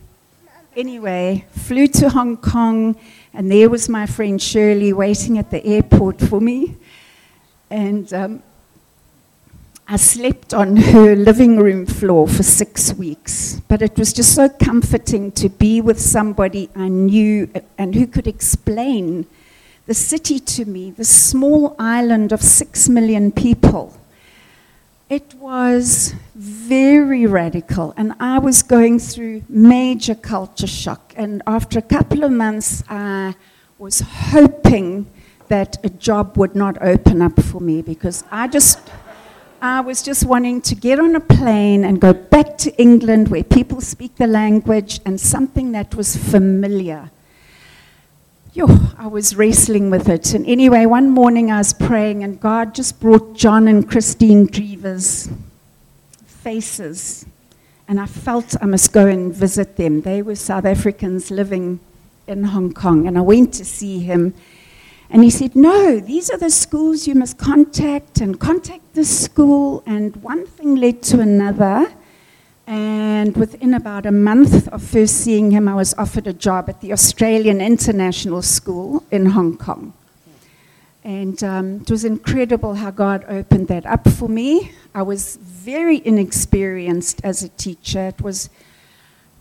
anyway, 0.76 1.44
flew 1.50 1.86
to 1.88 2.10
Hong 2.10 2.36
Kong 2.36 2.96
and 3.34 3.50
there 3.50 3.70
was 3.70 3.88
my 3.88 4.04
friend 4.06 4.40
Shirley 4.40 4.92
waiting 4.92 5.38
at 5.38 5.50
the 5.50 5.64
airport 5.64 6.20
for 6.20 6.40
me. 6.40 6.76
And 7.72 8.12
um, 8.12 8.42
I 9.88 9.96
slept 9.96 10.52
on 10.52 10.76
her 10.76 11.16
living 11.16 11.56
room 11.56 11.86
floor 11.86 12.28
for 12.28 12.42
six 12.42 12.92
weeks. 12.92 13.62
But 13.66 13.80
it 13.80 13.96
was 13.96 14.12
just 14.12 14.34
so 14.34 14.50
comforting 14.50 15.32
to 15.32 15.48
be 15.48 15.80
with 15.80 15.98
somebody 15.98 16.68
I 16.76 16.88
knew 16.88 17.48
and 17.78 17.94
who 17.94 18.06
could 18.06 18.26
explain 18.26 19.26
the 19.86 19.94
city 19.94 20.38
to 20.38 20.66
me, 20.66 20.90
the 20.90 21.06
small 21.06 21.74
island 21.78 22.30
of 22.30 22.42
six 22.42 22.90
million 22.90 23.32
people. 23.32 23.96
It 25.08 25.32
was 25.34 26.14
very 26.34 27.24
radical, 27.24 27.94
and 27.96 28.12
I 28.20 28.38
was 28.38 28.62
going 28.62 28.98
through 28.98 29.44
major 29.48 30.14
culture 30.14 30.66
shock. 30.66 31.14
And 31.16 31.42
after 31.46 31.78
a 31.78 31.82
couple 31.82 32.22
of 32.22 32.32
months, 32.32 32.84
I 32.88 33.34
was 33.78 34.00
hoping 34.00 35.06
that 35.54 35.70
a 35.84 35.90
job 36.08 36.36
would 36.38 36.54
not 36.54 36.74
open 36.82 37.22
up 37.22 37.36
for 37.40 37.60
me 37.60 37.76
because 37.82 38.24
I 38.30 38.48
just. 38.48 38.78
I 39.64 39.80
was 39.80 40.02
just 40.02 40.24
wanting 40.24 40.60
to 40.62 40.74
get 40.74 40.98
on 40.98 41.14
a 41.14 41.20
plane 41.20 41.84
and 41.84 42.00
go 42.00 42.12
back 42.12 42.58
to 42.64 42.74
England 42.82 43.28
where 43.28 43.44
people 43.44 43.80
speak 43.80 44.16
the 44.16 44.26
language 44.26 44.98
and 45.06 45.20
something 45.20 45.70
that 45.70 45.94
was 45.94 46.16
familiar 46.16 47.12
Yo, 48.54 48.66
I 48.98 49.06
was 49.06 49.34
wrestling 49.34 49.88
with 49.88 50.10
it. 50.10 50.34
And 50.34 50.46
anyway, 50.46 50.84
one 50.84 51.08
morning 51.08 51.50
I 51.50 51.56
was 51.56 51.72
praying, 51.72 52.22
and 52.22 52.38
God 52.38 52.74
just 52.74 53.00
brought 53.00 53.34
John 53.34 53.66
and 53.66 53.88
Christine 53.88 54.44
Drever's 54.44 55.30
faces. 56.26 57.24
And 57.88 57.98
I 57.98 58.04
felt 58.04 58.54
I 58.60 58.66
must 58.66 58.92
go 58.92 59.06
and 59.06 59.32
visit 59.32 59.76
them. 59.76 60.02
They 60.02 60.20
were 60.20 60.34
South 60.34 60.66
Africans 60.66 61.30
living 61.30 61.80
in 62.26 62.44
Hong 62.44 62.74
Kong. 62.74 63.06
And 63.06 63.16
I 63.16 63.22
went 63.22 63.54
to 63.54 63.64
see 63.64 64.00
him. 64.00 64.34
And 65.12 65.22
he 65.22 65.28
said, 65.28 65.54
No, 65.54 66.00
these 66.00 66.30
are 66.30 66.38
the 66.38 66.48
schools 66.50 67.06
you 67.06 67.14
must 67.14 67.36
contact, 67.36 68.22
and 68.22 68.40
contact 68.40 68.94
this 68.94 69.24
school. 69.24 69.82
And 69.84 70.16
one 70.16 70.46
thing 70.46 70.76
led 70.76 71.02
to 71.04 71.20
another. 71.20 71.92
And 72.66 73.36
within 73.36 73.74
about 73.74 74.06
a 74.06 74.10
month 74.10 74.68
of 74.68 74.82
first 74.82 75.16
seeing 75.16 75.50
him, 75.50 75.68
I 75.68 75.74
was 75.74 75.92
offered 75.94 76.26
a 76.26 76.32
job 76.32 76.70
at 76.70 76.80
the 76.80 76.92
Australian 76.94 77.60
International 77.60 78.40
School 78.40 79.04
in 79.10 79.26
Hong 79.26 79.58
Kong. 79.58 79.92
And 81.04 81.42
um, 81.44 81.80
it 81.82 81.90
was 81.90 82.06
incredible 82.06 82.76
how 82.76 82.90
God 82.90 83.26
opened 83.28 83.68
that 83.68 83.84
up 83.84 84.08
for 84.08 84.30
me. 84.30 84.72
I 84.94 85.02
was 85.02 85.36
very 85.36 86.00
inexperienced 86.06 87.20
as 87.22 87.42
a 87.42 87.50
teacher. 87.50 88.06
It 88.06 88.22
was, 88.22 88.48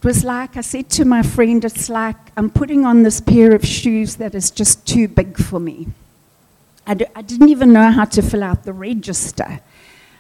it 0.01 0.05
was 0.05 0.23
like, 0.23 0.57
I 0.57 0.61
said 0.61 0.89
to 0.91 1.05
my 1.05 1.21
friend, 1.21 1.63
it's 1.63 1.87
like 1.87 2.15
I'm 2.35 2.49
putting 2.49 2.87
on 2.87 3.03
this 3.03 3.21
pair 3.21 3.53
of 3.53 3.63
shoes 3.63 4.15
that 4.15 4.33
is 4.33 4.49
just 4.49 4.87
too 4.87 5.07
big 5.07 5.37
for 5.37 5.59
me. 5.59 5.89
I 6.87 6.95
d- 6.95 7.05
I 7.15 7.21
didn't 7.21 7.49
even 7.49 7.71
know 7.71 7.91
how 7.91 8.05
to 8.05 8.23
fill 8.23 8.41
out 8.41 8.63
the 8.63 8.73
register. 8.73 9.59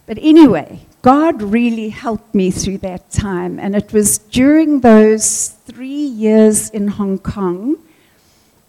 But 0.05 0.19
anyway, 0.21 0.81
God 1.01 1.41
really 1.41 1.89
helped 1.89 2.35
me 2.35 2.51
through 2.51 2.77
that 2.79 3.09
time. 3.09 3.57
And 3.57 3.75
it 3.75 3.91
was 3.91 4.19
during 4.19 4.81
those 4.81 5.49
three 5.65 5.87
years 5.87 6.69
in 6.69 6.87
Hong 6.89 7.17
Kong, 7.17 7.77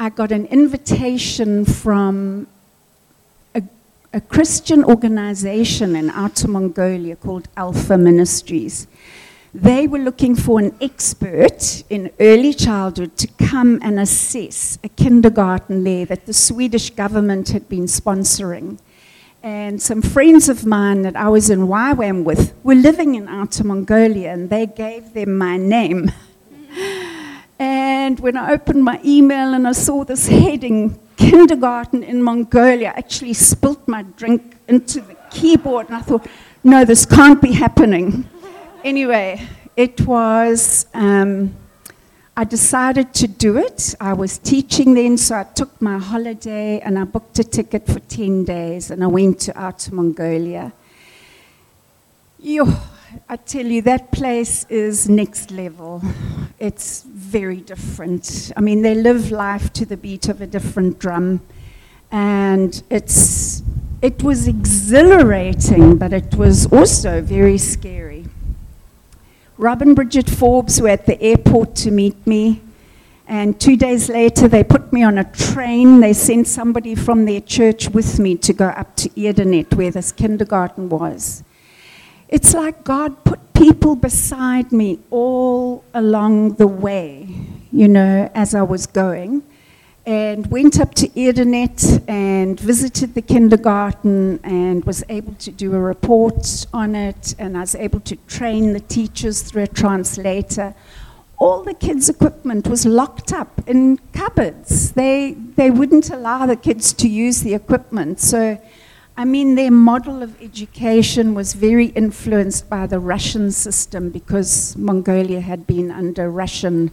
I 0.01 0.09
got 0.09 0.33
an 0.33 0.47
invitation 0.47 1.67
from 1.67 2.47
a, 3.55 3.63
a 4.15 4.21
Christian 4.23 4.83
organization 4.83 5.95
in 5.95 6.09
Outer 6.09 6.49
Mongolia 6.49 7.17
called 7.17 7.49
Alpha 7.55 7.99
Ministries. 7.99 8.87
They 9.55 9.87
were 9.87 9.99
looking 9.99 10.35
for 10.35 10.59
an 10.59 10.75
expert 10.81 11.85
in 11.91 12.11
early 12.19 12.55
childhood 12.55 13.17
to 13.19 13.29
come 13.39 13.81
and 13.83 14.01
assess 14.01 14.79
a 14.83 14.89
kindergarten 14.89 15.85
there 15.85 16.07
that 16.07 16.27
the 16.27 16.33
Swedish 16.33 16.91
government 16.91 17.51
had 17.51 17.69
been 17.69 17.85
sponsoring 17.85 18.79
and 19.43 19.83
some 19.83 20.03
friends 20.03 20.49
of 20.49 20.65
mine 20.65 21.03
that 21.03 21.17
I 21.17 21.29
was 21.29 21.51
in 21.51 21.67
YWAM 21.67 22.23
with 22.23 22.55
were 22.63 22.77
living 22.77 23.17
in 23.17 23.27
Outer 23.29 23.65
Mongolia, 23.65 24.33
and 24.33 24.49
they 24.49 24.67
gave 24.67 25.15
them 25.15 25.37
my 25.37 25.57
name. 25.57 26.13
and 27.59 28.21
when 28.21 28.37
I 28.37 28.53
opened 28.53 28.85
my 28.85 29.01
email 29.05 29.53
and 29.55 29.67
I 29.67 29.73
saw 29.73 30.05
this 30.05 30.29
heading, 30.29 30.99
kindergarten 31.17 32.05
in 32.05 32.23
Mongolia, 32.23 32.93
I 32.95 32.99
actually 32.99 33.35
spilt 33.35 33.87
my 33.89 34.03
drink 34.03 34.57
into 34.69 35.01
the 35.01 35.17
keyboard, 35.31 35.89
and 35.89 35.97
I 35.97 36.03
thought, 36.03 36.27
no, 36.63 36.85
this 36.85 37.05
can't 37.05 37.43
be 37.43 37.53
happening. 37.53 38.29
Anyway, 38.85 39.47
it 39.77 40.01
was. 40.03 40.87
Um, 40.95 41.55
I 42.35 42.45
decided 42.45 43.13
to 43.15 43.29
do 43.29 43.59
it. 43.59 43.95
I 44.01 44.15
was 44.15 44.39
teaching 44.39 44.95
then, 44.95 45.19
so 45.19 45.37
I 45.37 45.45
took 45.45 45.83
my 45.83 45.99
holiday 45.99 46.81
and 46.81 46.99
I 46.99 47.05
booked 47.05 47.39
a 47.39 47.45
ticket 47.45 47.87
for 47.87 48.01
10 48.01 48.45
days 48.45 48.91
and 48.91 49.05
I 49.05 49.07
went 49.07 49.39
to 49.41 49.59
Outer 49.59 49.95
Mongolia. 49.95 50.73
Yo, 52.39 52.65
I 53.29 53.37
tell 53.37 53.67
you, 53.67 53.83
that 53.83 54.13
place 54.13 54.65
is 54.71 55.11
next 55.11 55.51
level. 55.51 56.01
It's 56.59 57.03
very 57.03 57.61
different. 57.61 58.51
I 58.57 58.61
mean, 58.63 58.81
they 58.81 58.95
live 58.95 59.31
life 59.31 59.71
to 59.75 59.85
the 59.85 59.99
beat 59.99 60.31
of 60.31 60.41
a 60.41 60.47
different 60.47 60.99
drum. 60.99 61.43
And 62.11 62.83
it's, 62.89 63.63
it 64.01 64.23
was 64.23 64.49
exhilarating, 64.49 65.99
but 65.99 66.15
it 66.15 66.35
was 66.35 66.67
also 66.73 67.21
very 67.21 67.59
scary. 67.59 68.12
Rob 69.63 69.81
and 69.81 69.95
Bridget 69.95 70.29
Forbes 70.29 70.81
were 70.81 70.89
at 70.89 71.07
the 71.07 71.23
airport 71.23 71.77
to 71.77 71.93
meet 71.93 72.27
me. 72.27 72.61
And 73.29 73.61
two 73.61 73.77
days 73.77 74.09
later, 74.09 74.49
they 74.49 74.65
put 74.65 74.93
me 74.93 75.05
on 75.05 75.19
a 75.19 75.33
train. 75.33 76.01
They 76.01 76.15
sent 76.15 76.49
somebody 76.49 76.97
from 76.97 77.27
their 77.27 77.41
church 77.41 77.89
with 77.89 78.19
me 78.19 78.35
to 78.39 78.53
go 78.53 78.67
up 78.67 78.97
to 78.97 79.09
Erdenet, 79.11 79.73
where 79.75 79.93
this 79.93 80.11
kindergarten 80.11 80.89
was. 80.89 81.45
It's 82.29 82.55
like 82.55 82.83
God 82.83 83.23
put 83.23 83.55
people 83.55 83.95
beside 83.95 84.73
me 84.73 84.99
all 85.13 85.85
along 85.95 86.55
the 86.55 86.67
way, 86.67 87.29
you 87.71 87.87
know, 87.87 88.29
as 88.35 88.57
I 88.57 88.63
was 88.63 88.87
going 88.87 89.45
and 90.05 90.49
went 90.49 90.81
up 90.81 90.95
to 90.95 91.09
Erdenet 91.11 92.03
and 92.09 92.59
visited 92.59 93.15
the 93.15 93.23
kindergarten 93.23 94.41
and 94.43 94.85
was 94.85 95.05
able 95.09 95.35
to 95.35 95.51
do 95.53 95.75
a 95.75 95.79
report 95.79 96.67
on 96.73 96.97
it 96.97 97.35
and 97.39 97.57
I 97.57 97.61
was 97.61 97.77
able 97.77 98.01
to 98.01 98.17
train 98.27 98.73
the 98.73 98.81
teachers 98.81 99.43
through 99.43 99.63
a 99.63 99.67
translator. 99.69 100.75
All 101.39 101.63
the 101.63 101.75
kids' 101.75 102.09
equipment 102.09 102.67
was 102.67 102.85
locked 102.85 103.33
up 103.33 103.63
in 103.67 103.99
cupboards. 104.13 104.93
They, 104.93 105.33
they 105.33 105.71
wouldn't 105.71 106.11
allow 106.11 106.47
the 106.47 106.57
kids 106.57 106.93
to 106.95 107.09
use 107.09 107.43
the 107.43 107.55
equipment. 107.55 108.19
So, 108.19 108.61
I 109.17 109.25
mean, 109.25 109.55
their 109.55 109.71
model 109.71 110.23
of 110.23 110.41
education 110.43 111.35
was 111.35 111.53
very 111.53 111.87
influenced 111.87 112.69
by 112.69 112.87
the 112.87 112.99
Russian 112.99 113.53
system 113.53 114.11
because 114.11 114.77
Mongolia 114.77 115.41
had 115.41 115.67
been 115.67 115.91
under 115.93 116.29
Russian. 116.29 116.91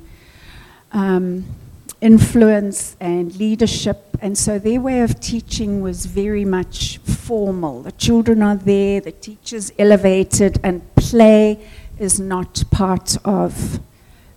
Um, 0.92 1.46
influence 2.02 2.96
and 3.00 3.36
leadership. 3.36 4.18
And 4.22 4.38
so 4.38 4.60
their 4.60 4.80
way 4.82 5.02
of 5.02 5.20
teaching 5.20 5.82
was 5.82 6.06
very 6.06 6.46
much 6.46 6.98
formal. 7.00 7.84
The 7.84 7.92
children 7.94 8.42
are 8.42 8.56
there, 8.56 9.02
the 9.02 9.12
teacher's 9.12 9.72
elevated, 9.78 10.60
and 10.64 10.84
play 10.96 11.66
is 11.98 12.20
not 12.20 12.64
part 12.72 13.18
of 13.26 13.80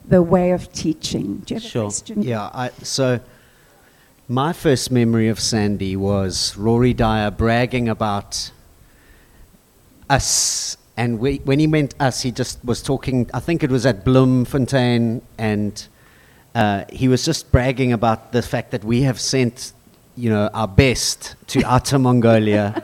the 0.05 0.23
way 0.23 0.51
of 0.51 0.73
teaching. 0.73 1.39
Do 1.39 1.55
you 1.55 1.61
have 1.61 1.71
sure. 1.71 1.83
a 1.83 1.87
question? 1.87 2.23
Yeah, 2.23 2.51
I, 2.53 2.71
so 2.83 3.21
my 4.29 4.53
first 4.53 4.91
memory 4.91 5.29
of 5.29 5.39
Sandy 5.41 5.97
was 5.97 6.57
Rory 6.57 6.95
Dyer 6.95 7.31
bragging 7.31 7.89
about 7.89 8.51
us. 10.11 10.77
And 10.97 11.19
we, 11.19 11.39
when 11.39 11.59
he 11.59 11.67
meant 11.67 11.95
us, 11.99 12.23
he 12.23 12.31
just 12.31 12.63
was 12.65 12.83
talking, 12.83 13.31
I 13.33 13.41
think 13.41 13.63
it 13.63 13.71
was 13.71 13.87
at 13.87 14.05
Bloemfontein, 14.05 15.23
and 15.39 15.89
uh, 16.55 16.85
he 16.93 17.09
was 17.09 17.25
just 17.25 17.51
bragging 17.53 17.93
about 17.93 18.33
the 18.33 18.43
fact 18.43 18.71
that 18.71 18.85
we 18.85 19.03
have 19.03 19.21
sent, 19.21 19.73
you 20.17 20.31
know, 20.31 20.51
our 20.53 20.69
best 20.69 21.35
to 21.49 21.65
Outer 21.67 21.99
Mongolia, 21.99 22.83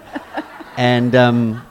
and 0.76 1.14
um, 1.14 1.62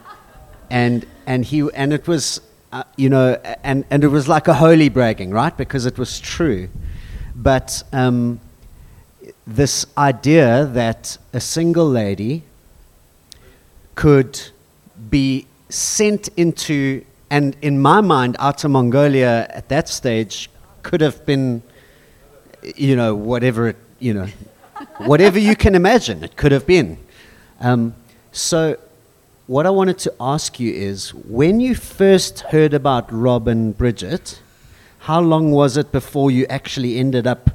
and 0.70 1.06
and 1.26 1.46
he 1.46 1.68
and 1.74 1.94
it 1.94 2.08
was, 2.08 2.42
uh, 2.72 2.84
you 2.96 3.10
know, 3.10 3.34
and 3.64 3.86
and 3.90 4.04
it 4.04 4.10
was 4.10 4.28
like 4.28 4.48
a 4.48 4.54
holy 4.54 4.90
bragging, 4.90 5.32
right? 5.32 5.56
Because 5.56 5.86
it 5.86 5.98
was 5.98 6.20
true, 6.20 6.70
but. 7.36 7.84
Um, 7.94 8.40
this 9.48 9.86
idea 9.98 10.66
that 10.66 11.18
a 11.32 11.40
single 11.40 11.90
lady 11.90 12.44
could 13.96 14.40
be 15.10 15.48
sent 15.70 16.28
into, 16.36 17.04
and 17.30 17.56
in 17.62 17.80
my 17.82 18.02
mind, 18.02 18.36
Outer 18.40 18.68
Mongolia 18.68 19.48
at 19.50 19.70
that 19.70 19.88
stage 19.88 20.50
could 20.84 21.00
have 21.00 21.26
been, 21.26 21.64
you 22.64 22.96
know, 22.96 23.16
whatever 23.16 23.70
it, 23.70 23.78
you 24.00 24.14
know, 24.14 24.28
whatever 24.98 25.40
you 25.40 25.56
can 25.56 25.76
imagine, 25.76 26.24
it 26.24 26.36
could 26.36 26.52
have 26.52 26.66
been. 26.66 26.98
Um, 27.60 27.96
so, 28.32 28.78
what 29.48 29.66
I 29.66 29.70
wanted 29.70 29.98
to 30.00 30.14
ask 30.20 30.60
you 30.60 30.74
is 30.74 31.14
when 31.14 31.60
you 31.60 31.74
first 31.74 32.42
heard 32.42 32.74
about 32.74 33.12
Rob 33.12 33.48
and 33.48 33.78
Bridget, 33.78 34.42
how 35.00 35.22
long 35.22 35.52
was 35.52 35.78
it 35.78 35.92
before 35.92 36.32
you 36.32 36.46
actually 36.50 36.98
ended 36.98 37.26
up 37.26 37.50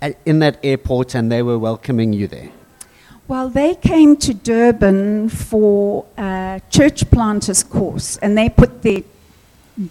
at, 0.00 0.18
in 0.24 0.38
that 0.38 0.58
airport 0.62 1.14
and 1.14 1.30
they 1.30 1.42
were 1.42 1.58
welcoming 1.58 2.12
you 2.12 2.26
there? 2.26 2.50
Well, 3.26 3.48
they 3.48 3.74
came 3.74 4.16
to 4.18 4.34
Durban 4.34 5.30
for 5.30 6.04
a 6.18 6.60
church 6.70 7.10
planters 7.10 7.62
course, 7.62 8.18
and 8.18 8.36
they 8.36 8.50
put 8.50 8.82
their 8.82 9.02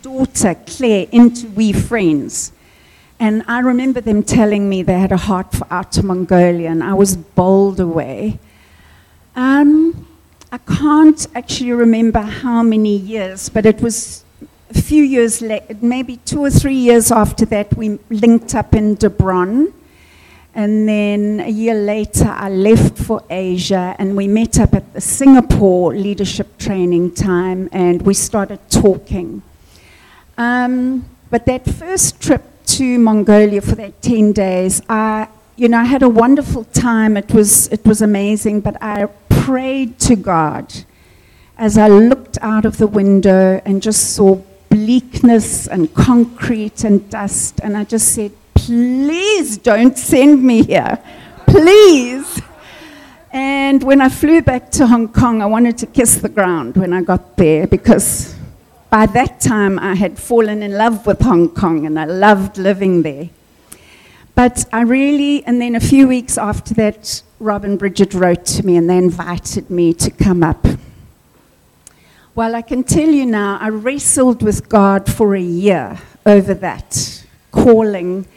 daughter 0.02 0.56
Claire 0.68 1.08
into 1.12 1.48
We 1.48 1.74
Friends. 1.74 2.52
And 3.20 3.44
I 3.48 3.60
remember 3.60 4.02
them 4.02 4.24
telling 4.24 4.68
me 4.68 4.84
they 4.84 5.00
had 5.00 5.12
a 5.12 5.18
heart 5.18 5.54
for 5.54 5.68
Outer 5.70 6.04
Mongolia, 6.04 6.70
and 6.70 6.84
I 6.84 6.94
was 6.94 7.16
bowled 7.16 7.80
away. 7.80 8.40
Um, 9.36 10.08
I 10.52 10.58
can't 10.58 11.28
actually 11.34 11.72
remember 11.72 12.22
how 12.22 12.62
many 12.62 12.96
years, 12.96 13.50
but 13.50 13.66
it 13.66 13.82
was 13.82 14.24
a 14.70 14.82
few 14.82 15.04
years 15.04 15.42
later, 15.42 15.78
maybe 15.82 16.18
two 16.18 16.42
or 16.42 16.50
three 16.50 16.76
years 16.76 17.12
after 17.12 17.46
that, 17.46 17.76
we 17.76 18.00
linked 18.10 18.56
up 18.56 18.74
in 18.74 18.96
Dobron. 18.96 19.72
And 20.56 20.88
then 20.88 21.40
a 21.40 21.50
year 21.50 21.74
later, 21.74 22.28
I 22.28 22.50
left 22.50 22.98
for 22.98 23.24
Asia 23.30 23.96
and 23.98 24.16
we 24.16 24.28
met 24.28 24.60
up 24.60 24.76
at 24.76 24.94
the 24.94 25.02
Singapore 25.02 25.96
leadership 25.96 26.58
training 26.60 27.16
time 27.16 27.70
and 27.72 28.04
we 28.04 28.14
started 28.14 28.60
talking. 28.70 29.42
Um, 30.38 31.06
but 31.32 31.48
that 31.48 31.66
first 31.66 32.22
trip 32.22 32.44
to 32.78 32.98
Mongolia 32.98 33.62
for 33.62 33.76
that 33.76 34.02
10 34.02 34.32
days, 34.32 34.82
I, 34.90 35.28
you 35.56 35.70
know, 35.70 35.78
I 35.78 35.84
had 35.84 36.02
a 36.02 36.10
wonderful 36.10 36.64
time. 36.64 37.16
It 37.18 37.32
was, 37.32 37.68
it 37.68 37.86
was 37.86 38.02
amazing, 38.02 38.62
but 38.62 38.82
I 38.82 39.06
prayed 39.30 40.00
to 40.00 40.16
God 40.16 40.74
as 41.56 41.78
I 41.78 41.88
looked 41.88 42.40
out 42.42 42.66
of 42.66 42.78
the 42.78 42.88
window 42.88 43.62
and 43.64 43.80
just 43.80 44.16
saw 44.16 44.42
bleakness 44.70 45.68
and 45.68 45.94
concrete 45.94 46.84
and 46.84 47.08
dust. 47.12 47.60
And 47.62 47.78
I 47.78 47.84
just 47.84 48.16
said, 48.16 48.32
please 48.56 49.58
don't 49.58 49.96
send 49.96 50.44
me 50.44 50.64
here. 50.64 50.98
Please. 51.46 52.42
And 53.32 53.84
when 53.84 54.02
I 54.02 54.10
flew 54.10 54.42
back 54.42 54.72
to 54.72 54.88
Hong 54.88 55.10
Kong, 55.10 55.44
I 55.44 55.46
wanted 55.46 55.78
to 55.78 55.86
kiss 55.86 56.16
the 56.16 56.30
ground 56.30 56.76
when 56.76 56.92
I 56.92 57.04
got 57.04 57.38
there 57.38 57.68
because 57.68 58.36
by 58.94 59.08
that 59.08 59.42
time 59.42 59.80
I 59.80 59.96
had 59.96 60.20
fallen 60.20 60.62
in 60.62 60.74
love 60.74 61.08
with 61.08 61.20
Hong 61.22 61.50
Kong 61.50 61.88
and 61.88 62.00
I 62.00 62.06
loved 62.06 62.60
living 62.60 63.02
there. 63.02 63.30
But 64.36 64.66
I 64.72 64.82
really, 64.84 65.44
and 65.46 65.60
then 65.60 65.74
a 65.76 65.80
few 65.80 66.08
weeks 66.08 66.38
after 66.38 66.76
that, 66.76 67.24
Rob 67.40 67.64
and 67.66 67.80
Bridget 67.80 68.14
wrote 68.14 68.46
to 68.46 68.64
me 68.64 68.78
and 68.78 68.88
they 68.88 69.00
invited 69.00 69.72
me 69.72 69.96
to 69.96 70.12
come 70.12 70.44
up. 70.44 70.68
Well, 72.36 72.54
I 72.54 72.62
can 72.62 72.84
tell 72.84 73.10
you 73.10 73.26
now, 73.26 73.58
I 73.60 73.70
wrestled 73.70 74.44
with 74.44 74.70
God 74.70 75.12
for 75.12 75.36
a 75.36 75.42
year 75.42 75.98
over 76.28 76.54
that 76.54 77.26
calling 77.52 78.28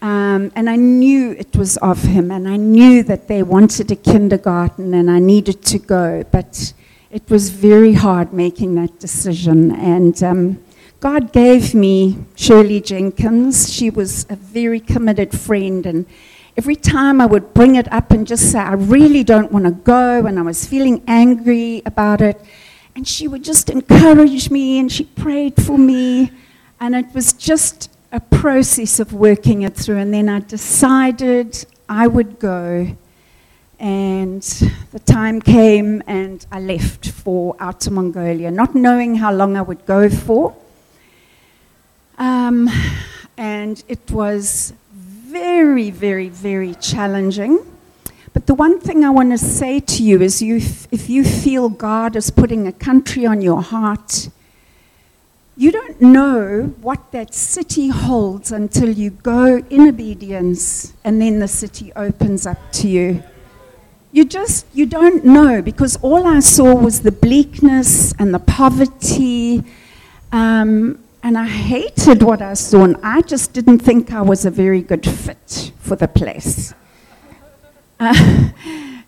um, 0.00 0.52
and 0.54 0.70
I 0.70 0.76
knew 0.76 1.32
it 1.32 1.56
was 1.56 1.76
of 1.78 2.02
him, 2.02 2.30
and 2.30 2.46
I 2.46 2.56
knew 2.56 3.02
that 3.02 3.26
they 3.26 3.42
wanted 3.42 3.90
a 3.90 3.96
kindergarten, 3.96 4.92
and 4.92 5.10
I 5.10 5.18
needed 5.18 5.62
to 5.62 5.78
go. 5.78 6.22
But 6.30 6.74
it 7.14 7.30
was 7.30 7.50
very 7.50 7.92
hard 7.92 8.32
making 8.32 8.74
that 8.74 8.98
decision. 8.98 9.70
And 9.70 10.20
um, 10.20 10.64
God 10.98 11.32
gave 11.32 11.72
me 11.72 12.18
Shirley 12.34 12.80
Jenkins. 12.80 13.72
She 13.72 13.88
was 13.88 14.26
a 14.28 14.34
very 14.34 14.80
committed 14.80 15.30
friend, 15.30 15.86
and 15.86 16.06
every 16.56 16.74
time 16.74 17.20
I 17.20 17.26
would 17.26 17.54
bring 17.54 17.76
it 17.76 17.90
up 17.92 18.10
and 18.10 18.26
just 18.26 18.50
say, 18.50 18.58
I 18.58 18.72
really 18.72 19.22
don't 19.22 19.52
want 19.52 19.64
to 19.64 19.70
go, 19.70 20.26
and 20.26 20.40
I 20.40 20.42
was 20.42 20.66
feeling 20.66 21.04
angry 21.06 21.82
about 21.86 22.20
it, 22.20 22.40
and 22.96 23.06
she 23.06 23.28
would 23.28 23.44
just 23.44 23.70
encourage 23.70 24.50
me, 24.50 24.80
and 24.80 24.90
she 24.90 25.04
prayed 25.04 25.62
for 25.62 25.78
me, 25.78 26.32
and 26.80 26.96
it 26.96 27.14
was 27.14 27.32
just 27.32 27.92
a 28.10 28.18
process 28.18 28.98
of 28.98 29.12
working 29.12 29.62
it 29.62 29.76
through. 29.76 29.98
And 29.98 30.12
then 30.12 30.28
I 30.28 30.40
decided 30.40 31.64
I 31.88 32.08
would 32.08 32.40
go. 32.40 32.96
And 33.84 34.42
the 34.92 34.98
time 35.00 35.42
came 35.42 36.02
and 36.06 36.46
I 36.50 36.58
left 36.58 37.10
for 37.10 37.54
Outer 37.60 37.90
Mongolia, 37.90 38.50
not 38.50 38.74
knowing 38.74 39.16
how 39.16 39.30
long 39.30 39.58
I 39.58 39.60
would 39.60 39.84
go 39.84 40.08
for. 40.08 40.56
Um, 42.16 42.70
and 43.36 43.84
it 43.86 44.10
was 44.10 44.72
very, 44.90 45.90
very, 45.90 46.30
very 46.30 46.74
challenging. 46.76 47.58
But 48.32 48.46
the 48.46 48.54
one 48.54 48.80
thing 48.80 49.04
I 49.04 49.10
want 49.10 49.32
to 49.32 49.38
say 49.38 49.80
to 49.80 50.02
you 50.02 50.22
is 50.22 50.40
you, 50.40 50.56
if 50.90 51.10
you 51.10 51.22
feel 51.22 51.68
God 51.68 52.16
is 52.16 52.30
putting 52.30 52.66
a 52.66 52.72
country 52.72 53.26
on 53.26 53.42
your 53.42 53.60
heart, 53.60 54.30
you 55.58 55.70
don't 55.70 56.00
know 56.00 56.72
what 56.80 57.12
that 57.12 57.34
city 57.34 57.88
holds 57.88 58.50
until 58.50 58.88
you 58.88 59.10
go 59.10 59.58
in 59.68 59.88
obedience 59.88 60.94
and 61.04 61.20
then 61.20 61.38
the 61.38 61.48
city 61.48 61.92
opens 61.94 62.46
up 62.46 62.72
to 62.72 62.88
you. 62.88 63.22
You 64.14 64.24
just, 64.24 64.66
you 64.72 64.86
don't 64.86 65.24
know 65.24 65.60
because 65.60 65.96
all 65.96 66.24
I 66.24 66.38
saw 66.38 66.72
was 66.72 67.00
the 67.00 67.10
bleakness 67.10 68.14
and 68.16 68.32
the 68.32 68.38
poverty. 68.38 69.64
Um, 70.30 71.00
and 71.24 71.36
I 71.36 71.48
hated 71.48 72.22
what 72.22 72.40
I 72.40 72.54
saw, 72.54 72.84
and 72.84 72.96
I 73.02 73.22
just 73.22 73.52
didn't 73.52 73.80
think 73.80 74.12
I 74.12 74.22
was 74.22 74.44
a 74.44 74.52
very 74.52 74.82
good 74.82 75.04
fit 75.04 75.72
for 75.80 75.96
the 75.96 76.06
place. 76.06 76.72
Uh, 77.98 78.50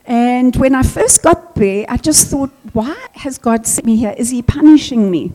and 0.06 0.56
when 0.56 0.74
I 0.74 0.82
first 0.82 1.22
got 1.22 1.54
there, 1.54 1.86
I 1.88 1.98
just 1.98 2.26
thought, 2.26 2.50
why 2.72 2.96
has 3.12 3.38
God 3.38 3.64
sent 3.64 3.86
me 3.86 3.94
here? 3.94 4.14
Is 4.18 4.30
He 4.30 4.42
punishing 4.42 5.08
me? 5.08 5.30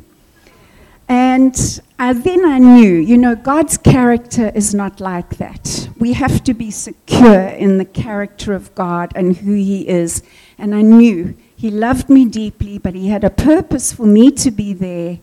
And 1.11 1.81
uh, 1.99 2.13
then 2.13 2.45
I 2.45 2.57
knew, 2.57 2.93
you 2.93 3.17
know, 3.17 3.35
God's 3.35 3.77
character 3.77 4.49
is 4.55 4.73
not 4.73 5.01
like 5.01 5.35
that. 5.39 5.89
We 5.99 6.13
have 6.13 6.41
to 6.45 6.53
be 6.53 6.71
secure 6.71 7.47
in 7.47 7.79
the 7.79 7.83
character 7.83 8.53
of 8.53 8.73
God 8.75 9.11
and 9.13 9.35
who 9.35 9.53
He 9.53 9.89
is. 9.89 10.23
And 10.57 10.73
I 10.73 10.83
knew 10.83 11.35
He 11.57 11.69
loved 11.69 12.09
me 12.09 12.23
deeply, 12.23 12.77
but 12.77 12.95
He 12.95 13.09
had 13.09 13.25
a 13.25 13.29
purpose 13.29 13.91
for 13.91 14.05
me 14.05 14.31
to 14.31 14.51
be 14.51 14.71
there. 14.71 15.19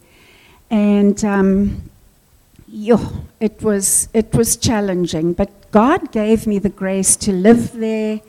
And 0.69 1.25
um, 1.25 1.91
yo, 2.69 2.99
it 3.41 3.63
was 3.63 4.11
it 4.13 4.35
was 4.35 4.59
challenging, 4.59 5.33
but 5.33 5.71
God 5.71 6.13
gave 6.13 6.47
me 6.47 6.59
the 6.59 6.69
grace 6.69 7.17
to 7.17 7.33
live 7.33 7.73
there. 7.73 8.21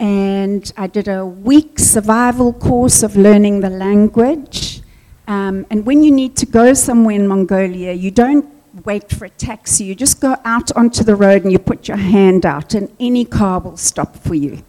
And 0.00 0.72
I 0.76 0.88
did 0.88 1.06
a 1.06 1.24
week 1.24 1.78
survival 1.78 2.52
course 2.52 3.04
of 3.04 3.14
learning 3.14 3.60
the 3.60 3.70
language. 3.70 4.71
Um, 5.28 5.66
and 5.70 5.86
when 5.86 6.02
you 6.02 6.10
need 6.10 6.36
to 6.36 6.46
go 6.46 6.74
somewhere 6.74 7.14
in 7.14 7.26
Mongolia, 7.28 7.92
you 7.92 8.10
don't 8.10 8.46
wait 8.84 9.10
for 9.10 9.26
a 9.26 9.30
taxi. 9.30 9.84
You 9.84 9.94
just 9.94 10.20
go 10.20 10.36
out 10.44 10.72
onto 10.72 11.04
the 11.04 11.14
road 11.14 11.44
and 11.44 11.52
you 11.52 11.58
put 11.58 11.88
your 11.88 11.98
hand 11.98 12.44
out, 12.44 12.74
and 12.74 12.90
any 12.98 13.24
car 13.24 13.60
will 13.60 13.76
stop 13.76 14.16
for 14.16 14.34
you. 14.34 14.62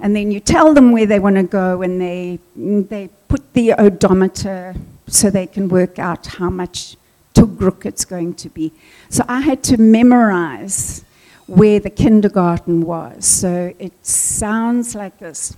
And 0.00 0.16
then 0.16 0.32
you 0.32 0.40
tell 0.40 0.74
them 0.74 0.90
where 0.90 1.06
they 1.06 1.20
want 1.20 1.36
to 1.36 1.44
go, 1.44 1.82
and 1.82 2.00
they, 2.00 2.38
they 2.56 3.10
put 3.28 3.52
the 3.52 3.74
odometer 3.74 4.74
so 5.06 5.30
they 5.30 5.46
can 5.46 5.68
work 5.68 5.98
out 5.98 6.26
how 6.26 6.50
much 6.50 6.96
tugrik 7.34 7.86
it's 7.86 8.04
going 8.04 8.34
to 8.34 8.48
be. 8.48 8.72
So 9.08 9.24
I 9.28 9.40
had 9.40 9.62
to 9.64 9.76
memorize 9.76 11.04
where 11.46 11.78
the 11.80 11.90
kindergarten 11.90 12.82
was. 12.82 13.24
So 13.26 13.74
it 13.78 13.92
sounds 14.04 14.94
like 14.94 15.18
this 15.18 15.54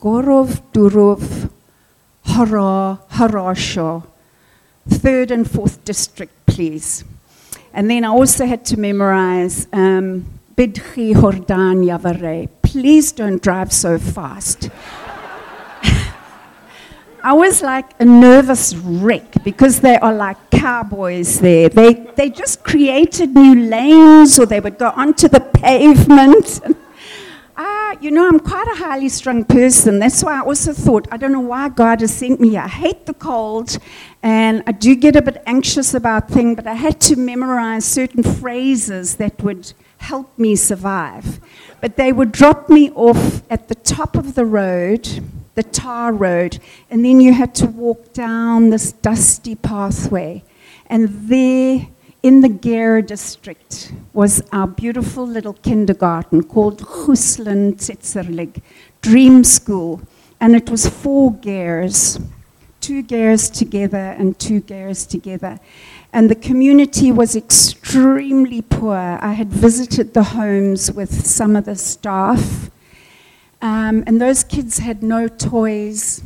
Gorov 0.00 0.62
Durov 0.72 1.50
Hara, 2.24 3.00
Harasha, 3.10 4.04
third 4.88 5.30
and 5.30 5.50
fourth 5.50 5.84
district, 5.84 6.32
please. 6.46 7.04
And 7.74 7.90
then 7.90 8.04
I 8.04 8.08
also 8.08 8.46
had 8.46 8.64
to 8.66 8.78
memorize 8.78 9.66
um, 9.72 10.26
Bidchi 10.56 11.14
Hordan 11.14 11.84
Yavare. 11.86 12.48
Please 12.62 13.12
don't 13.12 13.42
drive 13.42 13.72
so 13.72 13.98
fast. 13.98 14.70
I 17.24 17.32
was 17.32 17.62
like 17.62 17.86
a 18.00 18.04
nervous 18.04 18.74
wreck 18.74 19.44
because 19.44 19.80
they 19.80 19.96
are 19.96 20.12
like 20.12 20.50
cowboys 20.50 21.40
there. 21.40 21.68
They, 21.68 21.94
they 21.94 22.30
just 22.30 22.64
created 22.64 23.34
new 23.34 23.54
lanes 23.68 24.38
or 24.38 24.46
they 24.46 24.60
would 24.60 24.78
go 24.78 24.90
onto 24.90 25.28
the 25.28 25.40
pavement. 25.40 26.60
Ah, 27.56 27.96
you 28.00 28.10
know, 28.10 28.26
I'm 28.26 28.40
quite 28.40 28.66
a 28.66 28.76
highly 28.76 29.08
strung 29.08 29.44
person. 29.44 29.98
That's 29.98 30.24
why 30.24 30.38
I 30.38 30.40
also 30.40 30.72
thought, 30.72 31.06
I 31.12 31.16
don't 31.18 31.32
know 31.32 31.40
why 31.40 31.68
God 31.68 32.00
has 32.00 32.14
sent 32.14 32.40
me. 32.40 32.56
I 32.56 32.66
hate 32.68 33.06
the 33.06 33.14
cold, 33.14 33.78
and 34.22 34.62
I 34.66 34.72
do 34.72 34.94
get 34.94 35.16
a 35.16 35.22
bit 35.22 35.42
anxious 35.46 35.92
about 35.92 36.28
things, 36.28 36.56
but 36.56 36.66
I 36.66 36.74
had 36.74 37.00
to 37.02 37.16
memorize 37.16 37.84
certain 37.84 38.22
phrases 38.22 39.16
that 39.16 39.42
would 39.42 39.72
help 39.98 40.36
me 40.38 40.56
survive. 40.56 41.40
But 41.80 41.96
they 41.96 42.12
would 42.12 42.32
drop 42.32 42.70
me 42.70 42.90
off 42.92 43.42
at 43.50 43.68
the 43.68 43.74
top 43.74 44.16
of 44.16 44.34
the 44.34 44.46
road, 44.46 45.22
the 45.54 45.62
tar 45.62 46.12
road, 46.12 46.58
and 46.90 47.04
then 47.04 47.20
you 47.20 47.34
had 47.34 47.54
to 47.56 47.66
walk 47.66 48.14
down 48.14 48.70
this 48.70 48.92
dusty 48.92 49.54
pathway. 49.54 50.42
And 50.86 51.28
there, 51.28 51.88
in 52.22 52.40
the 52.40 52.48
Gera 52.48 53.02
district, 53.02 53.92
was 54.12 54.42
our 54.52 54.66
beautiful 54.66 55.26
little 55.26 55.54
kindergarten 55.54 56.44
called 56.44 56.80
Huslan 56.80 57.74
Tsetserleg, 57.74 58.62
Dream 59.00 59.44
School. 59.44 60.00
And 60.40 60.54
it 60.54 60.70
was 60.70 60.88
four 60.88 61.32
gers, 61.34 62.18
two 62.80 63.02
gers 63.02 63.50
together 63.50 64.16
and 64.18 64.38
two 64.38 64.60
gears 64.60 65.06
together 65.06 65.58
and 66.12 66.28
the 66.28 66.34
community 66.34 67.10
was 67.10 67.34
extremely 67.34 68.60
poor. 68.60 69.18
I 69.20 69.32
had 69.32 69.48
visited 69.48 70.12
the 70.12 70.22
homes 70.22 70.92
with 70.92 71.26
some 71.26 71.56
of 71.56 71.64
the 71.64 71.74
staff, 71.74 72.70
um, 73.62 74.04
and 74.06 74.20
those 74.20 74.44
kids 74.44 74.78
had 74.78 75.02
no 75.02 75.28
toys, 75.28 76.22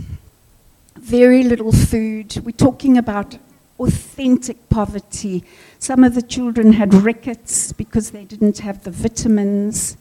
very 0.97 1.45
little 1.45 1.71
food. 1.71 2.43
We're 2.45 2.51
talking 2.51 2.99
about 2.99 3.39
authentic 3.79 4.69
poverty. 4.69 5.45
Some 5.79 6.05
of 6.05 6.15
the 6.15 6.23
children 6.23 6.73
had 6.75 6.95
rickets 6.95 7.73
because 7.73 8.11
they 8.11 8.25
didn't 8.25 8.59
have 8.59 8.85
the 8.85 8.91
vitamins. 8.91 9.97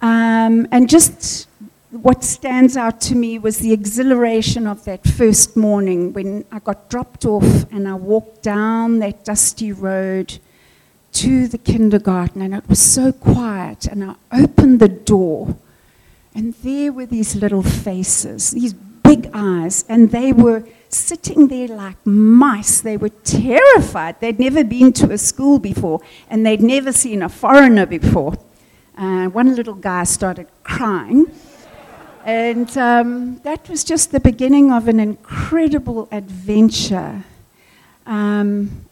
Um, 0.00 0.66
and 0.70 0.88
just 0.88 1.48
what 1.90 2.24
stands 2.24 2.76
out 2.76 3.00
to 3.02 3.14
me 3.14 3.38
was 3.38 3.58
the 3.58 3.72
exhilaration 3.72 4.66
of 4.66 4.84
that 4.84 5.06
first 5.06 5.56
morning 5.56 6.12
when 6.12 6.44
I 6.50 6.58
got 6.58 6.88
dropped 6.88 7.26
off 7.26 7.70
and 7.70 7.86
I 7.86 7.94
walked 7.94 8.42
down 8.42 8.98
that 9.00 9.24
dusty 9.24 9.72
road 9.72 10.38
to 11.12 11.46
the 11.46 11.58
kindergarten 11.58 12.40
and 12.40 12.54
it 12.54 12.66
was 12.68 12.80
so 12.80 13.12
quiet 13.12 13.86
and 13.86 14.02
I 14.02 14.14
opened 14.32 14.80
the 14.80 14.88
door 14.88 15.54
and 16.34 16.54
there 16.62 16.92
were 16.92 17.06
these 17.06 17.34
little 17.36 17.62
faces, 17.62 18.52
these 18.52 18.72
big 18.72 19.30
eyes, 19.34 19.84
and 19.88 20.10
they 20.10 20.32
were 20.32 20.64
sitting 20.94 21.48
there 21.48 21.68
like 21.68 21.96
mice. 22.06 22.80
They 22.80 22.96
were 22.96 23.10
terrified. 23.24 24.20
They'd 24.20 24.38
never 24.38 24.64
been 24.64 24.92
to 24.94 25.10
a 25.12 25.18
school 25.18 25.58
before 25.58 26.00
and 26.28 26.44
they'd 26.44 26.60
never 26.60 26.92
seen 26.92 27.22
a 27.22 27.28
foreigner 27.28 27.86
before. 27.86 28.34
Uh, 28.96 29.26
one 29.26 29.54
little 29.54 29.74
guy 29.74 30.04
started 30.04 30.46
crying. 30.62 31.26
And 32.24 32.76
um, 32.78 33.38
that 33.38 33.68
was 33.68 33.82
just 33.82 34.12
the 34.12 34.20
beginning 34.20 34.70
of 34.70 34.86
an 34.86 35.00
incredible 35.00 36.08
adventure. 36.12 37.24
Um, 38.06 38.86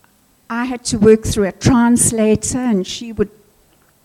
I 0.48 0.64
had 0.64 0.84
to 0.86 0.98
work 0.98 1.22
through 1.22 1.44
a 1.44 1.52
translator, 1.52 2.58
and 2.58 2.84
she 2.84 3.12
would 3.12 3.30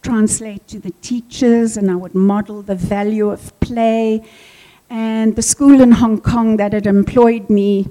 translate 0.03 0.67
to 0.67 0.79
the 0.79 0.91
teachers, 1.01 1.75
and 1.75 1.89
I 1.89 1.95
would 1.95 2.13
model 2.13 2.61
the 2.61 2.75
value 2.75 3.31
of 3.31 3.59
play. 3.59 4.23
And 4.89 5.35
the 5.35 5.41
school 5.41 5.81
in 5.81 5.91
Hong 5.93 6.21
Kong 6.21 6.57
that 6.57 6.73
had 6.73 6.85
employed 6.85 7.49
me 7.49 7.87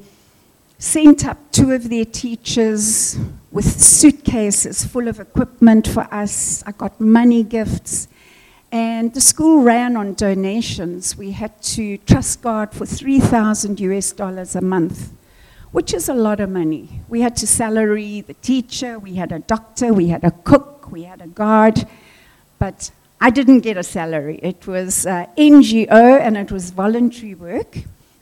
sent 0.78 1.26
up 1.26 1.38
two 1.50 1.72
of 1.72 1.88
their 1.88 2.04
teachers 2.04 3.18
with 3.50 3.64
suitcases 3.64 4.84
full 4.84 5.08
of 5.08 5.18
equipment 5.20 5.86
for 5.88 6.02
us. 6.12 6.62
I 6.66 6.72
got 6.72 7.00
money 7.00 7.42
gifts. 7.42 8.08
And 8.70 9.14
the 9.14 9.20
school 9.20 9.62
ran 9.62 9.96
on 9.96 10.14
donations. 10.14 11.16
We 11.16 11.30
had 11.30 11.62
to 11.62 11.96
trust 11.98 12.42
God 12.42 12.72
for 12.72 12.84
3,000 12.84 13.78
US 13.80 14.10
dollars 14.12 14.56
a 14.56 14.60
month, 14.60 15.12
which 15.70 15.94
is 15.94 16.08
a 16.08 16.14
lot 16.14 16.40
of 16.40 16.50
money. 16.50 16.88
We 17.08 17.20
had 17.20 17.36
to 17.36 17.46
salary 17.46 18.20
the 18.22 18.34
teacher, 18.34 18.98
we 18.98 19.14
had 19.14 19.30
a 19.30 19.38
doctor, 19.38 19.94
we 19.94 20.08
had 20.08 20.24
a 20.24 20.32
cook, 20.32 20.90
we 20.90 21.04
had 21.04 21.22
a 21.22 21.28
guard, 21.28 21.86
but 22.58 22.90
I 23.20 23.30
didn't 23.30 23.60
get 23.60 23.76
a 23.76 23.82
salary. 23.82 24.38
It 24.42 24.66
was 24.66 25.06
uh, 25.06 25.26
NGO 25.38 26.20
and 26.20 26.36
it 26.36 26.52
was 26.52 26.70
voluntary 26.70 27.34
work, 27.34 27.78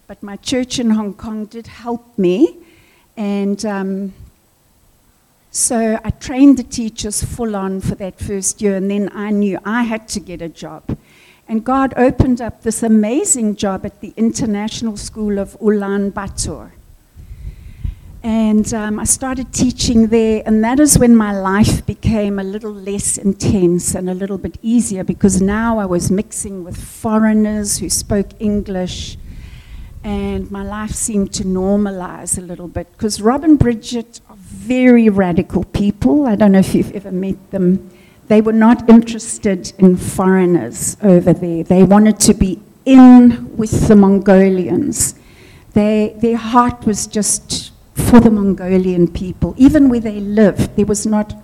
but 0.07 0.22
my 0.22 0.37
church 0.37 0.78
in 0.78 0.90
Hong 0.90 1.14
Kong 1.14 1.46
did 1.46 1.66
help 1.66 2.16
me. 2.18 2.57
And 3.16 3.64
um, 3.64 4.14
so 5.50 5.98
I 6.02 6.11
trained 6.11 6.59
the 6.59 6.62
teachers 6.62 7.22
full 7.22 7.57
on 7.57 7.81
for 7.81 7.94
that 7.96 8.18
first 8.18 8.62
year, 8.62 8.76
and 8.76 8.90
then 8.90 9.11
I 9.12 9.31
knew 9.31 9.59
I 9.64 9.83
had 9.83 10.09
to 10.09 10.20
get 10.20 10.40
a 10.40 10.48
job. 10.48 10.96
And 11.48 11.64
God 11.64 11.92
opened 11.96 12.40
up 12.40 12.62
this 12.62 12.83
amazing 12.83 13.57
job 13.57 13.85
at 13.85 14.00
the 14.00 14.14
International 14.16 14.96
School 14.96 15.38
of 15.38 15.59
Ulaanbaatar. 15.61 16.70
And 18.24 18.72
um, 18.72 19.00
I 19.00 19.04
started 19.04 19.52
teaching 19.52 20.06
there, 20.06 20.44
and 20.46 20.62
that 20.62 20.78
is 20.78 20.96
when 20.96 21.16
my 21.16 21.37
life 21.37 21.85
became 21.85 22.38
a 22.38 22.44
little 22.44 22.72
less 22.72 23.18
intense 23.18 23.96
and 23.96 24.08
a 24.08 24.14
little 24.14 24.38
bit 24.38 24.58
easier 24.62 25.02
because 25.02 25.42
now 25.42 25.78
I 25.78 25.87
was 25.87 26.08
mixing 26.08 26.62
with 26.62 26.80
foreigners 26.80 27.78
who 27.78 27.90
spoke 27.90 28.28
English, 28.38 29.18
and 30.04 30.48
my 30.52 30.62
life 30.62 30.92
seemed 30.92 31.32
to 31.35 31.42
normalize 31.42 32.38
a 32.38 32.42
little 32.42 32.68
bit. 32.68 32.92
Because 32.92 33.20
Rob 33.20 33.42
and 33.42 33.58
Bridget 33.58 34.20
are 34.30 34.37
very 34.37 35.08
radical 35.08 35.64
people. 35.64 36.26
I 36.26 36.37
don't 36.37 36.52
know 36.52 36.61
if 36.61 36.76
you've 36.76 36.92
ever 36.92 37.11
met 37.11 37.50
them. 37.50 37.90
They 38.28 38.40
were 38.40 38.52
not 38.52 38.88
interested 38.88 39.72
in 39.78 39.96
foreigners 39.96 40.96
over 41.02 41.32
there. 41.32 41.64
They 41.64 41.82
wanted 41.82 42.20
to 42.20 42.35
be 42.35 42.61
in 42.85 43.56
with 43.56 43.88
the 43.88 43.96
Mongolians. 43.96 45.16
They, 45.72 46.14
their 46.18 46.37
heart 46.37 46.87
was 46.87 47.08
just 47.08 47.71
for 47.94 48.20
the 48.20 48.31
Mongolian 48.31 49.09
people. 49.09 49.55
Even 49.57 49.88
where 49.88 50.00
they 50.00 50.20
lived, 50.20 50.76
there 50.76 50.87
was 50.87 51.07
not 51.07 51.35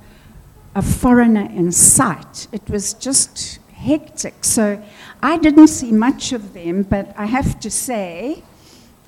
a 0.74 0.82
foreigner 0.82 1.48
in 1.50 1.72
sight. 1.72 2.46
It 2.52 2.68
was 2.68 2.94
just 2.94 3.58
hectic. 3.72 4.44
So 4.44 4.82
I 5.22 5.38
didn't 5.38 5.68
see 5.68 5.92
much 5.92 6.32
of 6.32 6.54
them, 6.54 6.82
but 6.82 7.14
I 7.16 7.26
have 7.26 7.58
to 7.60 7.70
say, 7.70 8.42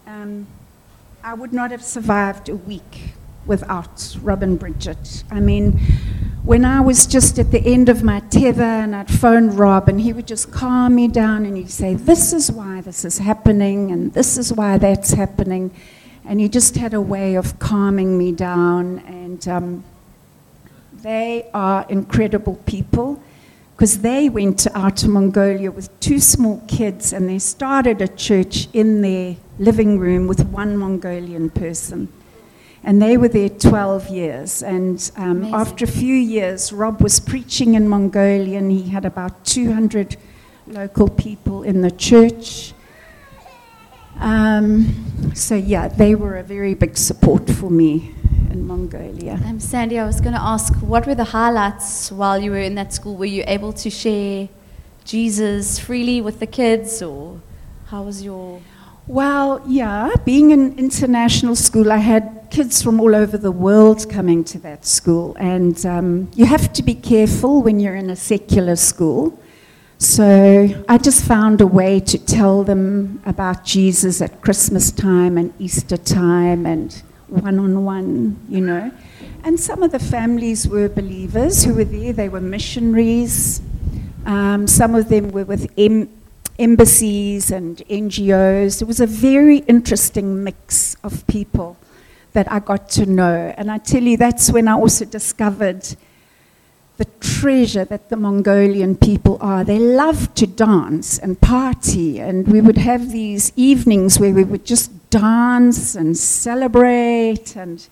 um, 0.06 0.46
I 1.22 1.34
would 1.34 1.52
not 1.52 1.70
have 1.70 1.84
survived 1.84 2.48
a 2.48 2.56
week 2.56 3.14
without 3.46 4.16
Rob 4.22 4.42
and 4.42 4.58
Bridget. 4.58 5.24
I 5.30 5.40
mean, 5.40 5.78
when 6.44 6.64
I 6.64 6.80
was 6.80 7.06
just 7.06 7.38
at 7.38 7.50
the 7.50 7.60
end 7.60 7.88
of 7.88 8.02
my 8.02 8.20
tether 8.20 8.62
and 8.62 8.96
I'd 8.96 9.10
phone 9.10 9.50
Rob 9.50 9.88
and 9.88 10.00
he 10.00 10.12
would 10.12 10.26
just 10.26 10.50
calm 10.50 10.94
me 10.94 11.08
down 11.08 11.44
and 11.44 11.56
he'd 11.56 11.70
say, 11.70 11.94
This 11.94 12.32
is 12.32 12.50
why 12.50 12.80
this 12.80 13.04
is 13.04 13.18
happening 13.18 13.90
and 13.90 14.12
this 14.14 14.38
is 14.38 14.52
why 14.52 14.78
that's 14.78 15.12
happening. 15.12 15.70
And 16.24 16.40
he 16.40 16.48
just 16.48 16.76
had 16.76 16.94
a 16.94 17.00
way 17.00 17.34
of 17.34 17.58
calming 17.58 18.16
me 18.18 18.32
down. 18.32 18.98
And 19.00 19.46
um, 19.48 19.84
they 20.92 21.48
are 21.54 21.86
incredible 21.88 22.56
people 22.66 23.22
because 23.80 24.00
they 24.00 24.28
went 24.28 24.66
out 24.66 24.72
to 24.72 24.78
Outer 24.78 25.08
Mongolia 25.08 25.70
with 25.70 25.88
two 26.00 26.20
small 26.20 26.62
kids 26.68 27.14
and 27.14 27.26
they 27.26 27.38
started 27.38 28.02
a 28.02 28.08
church 28.08 28.68
in 28.74 29.00
their 29.00 29.36
living 29.58 29.98
room 29.98 30.26
with 30.26 30.44
one 30.48 30.76
Mongolian 30.76 31.48
person. 31.48 32.12
And 32.82 33.00
they 33.00 33.16
were 33.16 33.28
there 33.28 33.48
12 33.48 34.08
years. 34.08 34.62
And 34.62 35.10
um, 35.16 35.54
after 35.54 35.84
a 35.84 35.88
few 35.88 36.14
years, 36.14 36.72
Rob 36.72 37.02
was 37.02 37.20
preaching 37.20 37.74
in 37.74 37.88
Mongolia, 37.88 38.58
and 38.58 38.70
he 38.70 38.88
had 38.88 39.04
about 39.04 39.44
200 39.44 40.16
local 40.66 41.08
people 41.08 41.62
in 41.62 41.82
the 41.82 41.90
church. 41.90 42.72
Um, 44.20 45.32
so, 45.34 45.54
yeah, 45.54 45.88
they 45.88 46.14
were 46.14 46.36
a 46.36 46.42
very 46.42 46.74
big 46.74 46.96
support 46.96 47.50
for 47.50 47.70
me 47.70 48.14
in 48.50 48.66
Mongolia. 48.66 49.40
Um, 49.44 49.58
Sandy, 49.58 49.98
I 49.98 50.06
was 50.06 50.20
going 50.20 50.34
to 50.34 50.40
ask, 50.40 50.74
what 50.76 51.06
were 51.06 51.14
the 51.14 51.24
highlights 51.24 52.12
while 52.12 52.38
you 52.38 52.50
were 52.50 52.58
in 52.58 52.74
that 52.76 52.92
school? 52.92 53.16
Were 53.16 53.24
you 53.24 53.44
able 53.46 53.72
to 53.72 53.90
share 53.90 54.48
Jesus 55.04 55.78
freely 55.78 56.20
with 56.20 56.38
the 56.38 56.46
kids, 56.46 57.02
or 57.02 57.40
how 57.86 58.02
was 58.02 58.22
your 58.22 58.60
well, 59.10 59.60
yeah, 59.66 60.14
being 60.24 60.52
an 60.52 60.78
international 60.78 61.56
school, 61.56 61.90
I 61.90 61.96
had 61.96 62.46
kids 62.48 62.80
from 62.80 63.00
all 63.00 63.16
over 63.16 63.36
the 63.36 63.50
world 63.50 64.08
coming 64.08 64.44
to 64.44 64.58
that 64.60 64.86
school, 64.86 65.36
and 65.40 65.84
um, 65.84 66.30
you 66.36 66.44
have 66.44 66.72
to 66.74 66.82
be 66.84 66.94
careful 66.94 67.60
when 67.60 67.80
you're 67.80 67.96
in 67.96 68.08
a 68.08 68.14
secular 68.14 68.76
school. 68.76 69.36
So 70.00 70.82
I 70.88 70.96
just 70.96 71.26
found 71.26 71.60
a 71.60 71.66
way 71.66 72.00
to 72.00 72.16
tell 72.16 72.64
them 72.64 73.20
about 73.26 73.66
Jesus 73.66 74.22
at 74.22 74.40
Christmas 74.40 74.90
time 74.90 75.36
and 75.36 75.52
Easter 75.58 75.98
time 75.98 76.64
and 76.64 76.90
one 77.28 77.58
on 77.58 77.84
one, 77.84 78.40
you 78.48 78.62
know. 78.62 78.90
And 79.44 79.60
some 79.60 79.82
of 79.82 79.92
the 79.92 79.98
families 79.98 80.66
were 80.66 80.88
believers 80.88 81.64
who 81.64 81.74
were 81.74 81.84
there, 81.84 82.14
they 82.14 82.30
were 82.30 82.40
missionaries. 82.40 83.60
Um, 84.24 84.66
some 84.66 84.94
of 84.94 85.10
them 85.10 85.32
were 85.32 85.44
with 85.44 85.70
M- 85.76 86.08
embassies 86.58 87.50
and 87.50 87.76
NGOs. 87.90 88.80
It 88.80 88.86
was 88.86 89.00
a 89.00 89.06
very 89.06 89.58
interesting 89.58 90.42
mix 90.42 90.96
of 91.04 91.26
people 91.26 91.76
that 92.32 92.50
I 92.50 92.60
got 92.60 92.88
to 92.90 93.04
know. 93.04 93.52
And 93.54 93.70
I 93.70 93.76
tell 93.76 94.02
you, 94.02 94.16
that's 94.16 94.50
when 94.50 94.66
I 94.66 94.72
also 94.72 95.04
discovered 95.04 95.94
the 97.00 97.06
treasure 97.18 97.86
that 97.86 98.10
the 98.10 98.16
Mongolian 98.16 98.94
people 98.94 99.38
are. 99.40 99.64
They 99.64 99.78
love 99.78 100.34
to 100.34 100.46
dance 100.46 101.18
and 101.18 101.40
party, 101.40 102.20
and 102.20 102.46
we 102.46 102.60
would 102.60 102.76
have 102.76 103.10
these 103.10 103.54
evenings 103.56 104.20
where 104.20 104.34
we 104.34 104.44
would 104.44 104.66
just 104.66 104.90
dance 105.08 105.94
and 105.94 106.14
celebrate, 106.14 107.56
and 107.56 107.88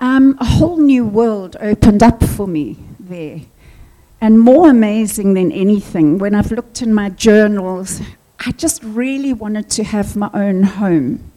um, 0.00 0.36
a 0.38 0.44
whole 0.44 0.78
new 0.78 1.04
world 1.04 1.56
opened 1.60 2.04
up 2.04 2.22
for 2.22 2.46
me 2.46 2.78
there. 3.00 3.40
And 4.20 4.38
more 4.38 4.70
amazing 4.70 5.34
than 5.34 5.50
anything, 5.50 6.18
when 6.18 6.36
I've 6.36 6.52
looked 6.52 6.82
in 6.82 6.94
my 6.94 7.08
journals, 7.08 8.00
I 8.46 8.52
just 8.52 8.80
really 8.84 9.32
wanted 9.32 9.68
to 9.70 9.82
have 9.82 10.14
my 10.14 10.30
own 10.32 10.62
home. 10.62 11.29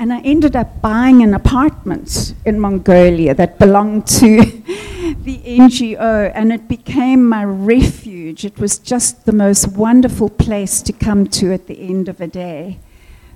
And 0.00 0.14
I 0.14 0.20
ended 0.20 0.56
up 0.56 0.80
buying 0.80 1.22
an 1.22 1.34
apartment 1.34 2.32
in 2.46 2.58
Mongolia 2.58 3.34
that 3.34 3.58
belonged 3.58 4.06
to 4.06 4.38
the 5.24 5.42
NGO, 5.44 6.32
and 6.34 6.50
it 6.54 6.68
became 6.68 7.28
my 7.28 7.44
refuge. 7.44 8.46
It 8.46 8.58
was 8.58 8.78
just 8.78 9.26
the 9.26 9.32
most 9.32 9.76
wonderful 9.76 10.30
place 10.30 10.80
to 10.80 10.94
come 10.94 11.26
to 11.26 11.52
at 11.52 11.66
the 11.66 11.78
end 11.78 12.08
of 12.08 12.18
a 12.22 12.26
day. 12.26 12.78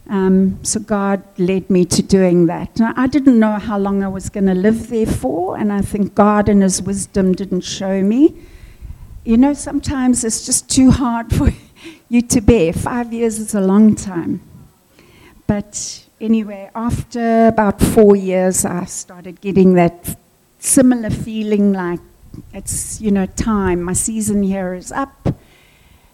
Um, 0.09 0.59
so 0.63 0.81
God 0.81 1.23
led 1.37 1.69
me 1.69 1.85
to 1.85 2.03
doing 2.03 2.47
that. 2.47 2.79
Now, 2.79 2.95
I 2.97 3.09
didn't 3.09 3.39
know 3.39 3.59
how 3.59 3.79
long 3.79 4.03
I 4.03 4.09
was 4.09 4.31
going 4.31 4.47
to 4.47 4.55
live 4.55 4.89
there 4.89 5.05
for, 5.05 5.59
and 5.59 5.71
I 5.71 5.83
think 5.83 6.15
God, 6.15 6.49
in 6.49 6.63
His 6.63 6.81
wisdom, 6.81 7.35
didn't 7.35 7.61
show 7.61 8.01
me. 8.01 8.35
You 9.23 9.37
know, 9.37 9.53
sometimes 9.53 10.25
it's 10.25 10.47
just 10.47 10.71
too 10.71 10.93
hard 10.93 11.31
for 11.37 11.53
you 12.09 12.23
to 12.23 12.41
bear. 12.41 12.73
Five 12.73 13.13
years 13.13 13.39
is 13.39 13.55
a 13.55 13.61
long 13.61 13.95
time. 13.95 14.41
But 15.47 16.04
anyway, 16.25 16.71
after 16.75 17.49
about 17.49 17.81
four 17.81 18.17
years, 18.17 18.65
I 18.65 18.87
started 18.87 19.41
getting 19.41 19.75
that 19.75 20.17
similar 20.59 21.11
feeling 21.11 21.73
like 21.73 22.01
it's, 22.53 23.01
you 23.01 23.11
know, 23.11 23.27
time. 23.27 23.83
My 23.83 23.93
season 23.93 24.43
here 24.43 24.75
is 24.75 24.91
up. 24.91 25.29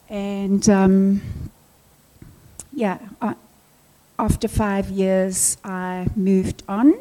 And 0.09 0.69
um, 0.69 1.23
yeah, 2.73 2.99
I, 3.23 3.35
after 4.19 4.49
five 4.49 4.91
years, 4.91 5.57
I 5.65 6.09
moved 6.17 6.65
on, 6.69 6.95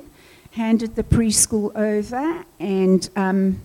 handed 0.51 0.95
the 0.95 1.03
preschool 1.03 1.75
over, 1.75 2.45
and 2.59 3.09
um, 3.15 3.61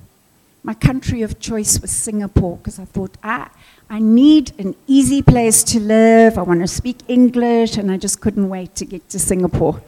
my 0.63 0.75
country 0.75 1.21
of 1.21 1.39
choice 1.39 1.79
was 1.79 1.91
Singapore 1.93 2.57
because 2.57 2.79
I 2.79 2.87
thought, 2.87 3.17
ah, 3.23 3.51
I 3.91 3.99
need 3.99 4.53
an 4.59 4.75
easy 4.87 5.21
place 5.23 5.63
to 5.65 5.81
live. 5.81 6.39
I 6.39 6.43
want 6.43 6.61
to 6.61 6.67
speak 6.67 6.99
English, 7.07 7.77
and 7.77 7.91
I 7.91 7.97
just 7.97 8.21
couldn't 8.21 8.49
wait 8.49 8.75
to 8.77 8.85
get 8.85 9.09
to 9.11 9.19
Singapore. 9.19 9.83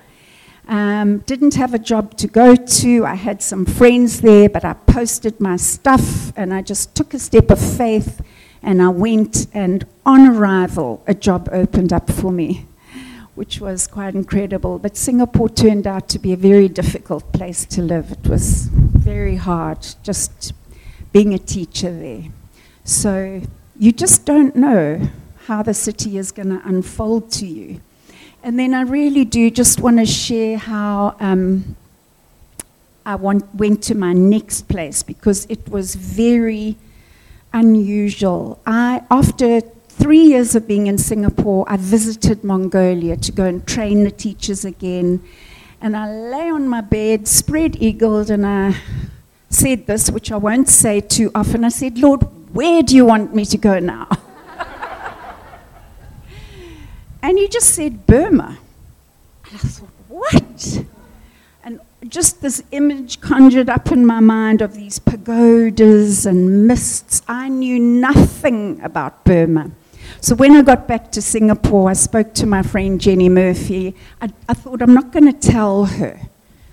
Um, 0.68 1.18
didn't 1.18 1.54
have 1.54 1.74
a 1.74 1.78
job 1.78 2.16
to 2.18 2.26
go 2.26 2.56
to. 2.56 3.04
I 3.04 3.14
had 3.14 3.40
some 3.40 3.64
friends 3.64 4.20
there, 4.20 4.48
but 4.48 4.64
I 4.64 4.74
posted 4.74 5.40
my 5.40 5.56
stuff 5.56 6.37
and 6.37 6.52
I 6.52 6.61
just 6.61 6.94
took 6.96 7.14
a 7.14 7.20
step 7.20 7.50
of 7.50 7.61
faith 7.61 8.20
and 8.62 8.82
I 8.82 8.88
went, 8.88 9.46
and 9.54 9.87
on 10.04 10.26
arrival, 10.26 11.04
a 11.06 11.14
job 11.14 11.48
opened 11.52 11.92
up 11.92 12.11
for 12.11 12.32
me, 12.32 12.66
which 13.37 13.61
was 13.61 13.87
quite 13.87 14.16
incredible. 14.16 14.80
But 14.80 14.96
Singapore 14.96 15.48
turned 15.48 15.87
out 15.87 16.09
to 16.09 16.18
be 16.18 16.32
a 16.32 16.37
very 16.37 16.68
difficult 16.68 17.32
place 17.32 17.64
to 17.66 17.82
live. 17.82 18.11
It 18.11 18.28
was 18.28 18.66
very 18.66 19.37
hard 19.37 19.87
just 20.02 20.52
being 21.12 21.32
a 21.32 21.38
teacher 21.38 21.96
there. 21.96 22.24
So 22.82 23.42
you 23.79 23.93
just 23.93 24.25
don't 24.25 24.57
know 24.57 25.09
how 25.47 25.62
the 25.62 25.75
city 25.75 26.19
is 26.19 26.33
going 26.33 26.49
to 26.49 26.61
unfold 26.67 27.31
to 27.31 27.47
you. 27.47 27.81
And 28.43 28.59
then 28.59 28.75
I 28.75 28.83
really 28.83 29.25
do 29.25 29.51
just 29.51 29.81
want 29.81 29.99
to 29.99 30.07
share 30.07 30.57
how 30.57 31.17
um, 31.21 31.77
I 33.05 33.15
want, 33.17 33.55
went 33.55 33.83
to 33.85 33.95
my 33.95 34.12
next 34.12 34.69
place 34.69 35.03
because 35.03 35.47
it 35.47 35.69
was 35.69 35.95
very 35.95 36.77
unusual. 37.53 38.61
I, 38.67 39.03
after 39.11 39.61
three 39.61 40.23
years 40.23 40.55
of 40.55 40.67
being 40.69 40.87
in 40.87 40.99
Singapore, 40.99 41.65
I 41.69 41.77
visited 41.77 42.45
Mongolia 42.45 43.17
to 43.17 43.33
go 43.33 43.45
and 43.45 43.67
train 43.67 44.05
the 44.05 44.11
teachers 44.11 44.65
again. 44.65 45.23
And 45.81 45.97
I 45.97 46.11
lay 46.11 46.51
on 46.51 46.69
my 46.69 46.81
bed, 46.81 47.29
spread 47.29 47.77
eagled, 47.83 48.31
and 48.31 48.47
I 48.47 48.77
said 49.49 49.87
this, 49.87 50.11
which 50.11 50.33
I 50.33 50.37
won't 50.37 50.69
say 50.69 51.01
too 51.01 51.31
often. 51.35 51.65
I 51.65 51.69
said, 51.69 51.99
Lord, 51.99 52.27
where 52.57 52.83
do 52.83 52.97
you 52.97 53.05
want 53.05 53.35
me 53.35 53.45
to 53.45 53.59
go 53.59 53.79
now? 53.79 54.09
and 57.23 57.37
he 57.37 57.49
just 57.49 57.75
said, 57.75 58.07
Burma. 58.07 58.57
And 59.45 59.55
I 59.55 59.59
thought, 59.59 59.90
what? 60.09 60.85
And 61.62 61.81
just 62.09 62.40
this 62.40 62.62
image 62.71 63.21
conjured 63.21 63.69
up 63.69 63.92
in 63.92 64.07
my 64.07 64.21
mind 64.21 64.62
of 64.62 64.75
these 64.75 64.99
pagodas 64.99 66.25
and 66.25 66.66
mists. 66.66 67.21
I 67.29 67.51
knew 67.51 67.79
nothing 67.79 68.81
about 68.81 69.23
Burma. 69.25 69.71
So 70.23 70.35
when 70.35 70.57
I 70.57 70.62
got 70.62 70.88
back 70.88 71.12
to 71.12 71.21
Singapore, 71.21 71.90
I 71.90 71.92
spoke 71.92 72.33
to 72.35 72.47
my 72.47 72.62
friend 72.62 72.99
Jenny 72.99 73.29
Murphy. 73.29 73.95
I, 74.23 74.31
I 74.49 74.55
thought, 74.55 74.81
I'm 74.81 74.95
not 74.95 75.12
going 75.12 75.31
to 75.31 75.38
tell 75.38 75.85
her. 75.85 76.19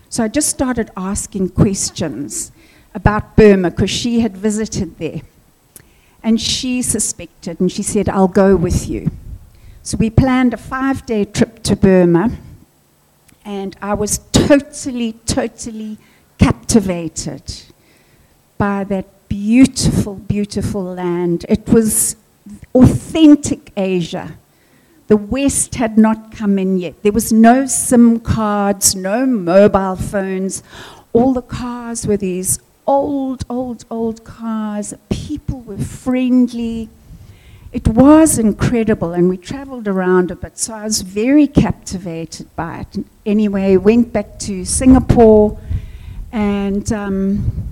So 0.08 0.24
I 0.24 0.30
just 0.30 0.48
started 0.48 0.92
asking 0.96 1.50
questions 1.50 2.54
about 2.96 3.36
Burma 3.36 3.70
because 3.70 3.90
she 3.90 4.22
had 4.22 4.38
visited 4.38 4.98
there. 4.98 5.22
And 6.24 6.40
she 6.40 6.82
suspected, 6.82 7.60
and 7.60 7.72
she 7.72 7.84
said, 7.84 8.08
I'll 8.08 8.30
go 8.30 8.56
with 8.56 8.88
you. 8.88 9.12
So 9.82 9.98
we 9.98 10.10
planned 10.10 10.54
a 10.54 10.58
five 10.58 11.06
day 11.06 11.26
trip 11.26 11.62
to 11.64 11.76
Burma, 11.76 12.32
and 13.44 13.76
I 13.82 13.94
was 13.94 14.20
totally, 14.32 15.14
totally 15.26 15.98
captivated 16.38 17.44
by 18.58 18.86
that 18.86 19.06
beautiful, 19.28 20.16
beautiful 20.16 20.84
land. 20.84 21.46
It 21.50 21.68
was 21.68 22.16
authentic 22.74 23.72
Asia. 23.76 24.38
The 25.08 25.18
West 25.18 25.76
had 25.76 25.98
not 25.98 26.32
come 26.32 26.58
in 26.58 26.78
yet. 26.78 27.04
There 27.04 27.12
was 27.12 27.34
no 27.34 27.66
SIM 27.66 28.22
cards, 28.22 28.96
no 28.96 29.26
mobile 29.26 29.98
phones. 29.98 30.64
All 31.12 31.34
the 31.34 31.42
cars 31.42 32.08
were 32.08 32.18
these 32.18 32.60
old, 32.86 33.46
old, 33.50 33.86
old 33.90 34.24
cars. 34.24 34.94
People 35.10 35.62
were 35.62 35.78
friendly. 35.78 36.90
It 37.72 37.88
was 37.88 38.38
incredible, 38.38 39.14
and 39.14 39.30
we 39.30 39.38
traveled 39.38 39.88
around 39.88 40.30
a 40.30 40.36
bit, 40.36 40.60
so 40.60 40.76
I 40.76 40.84
was 40.84 41.02
very 41.02 41.48
captivated 41.48 42.56
by 42.56 42.82
it. 42.82 43.06
Anyway, 43.26 43.78
went 43.78 44.14
back 44.14 44.38
to 44.40 44.64
Singapore, 44.64 45.58
and 46.32 46.92
um, 46.94 47.70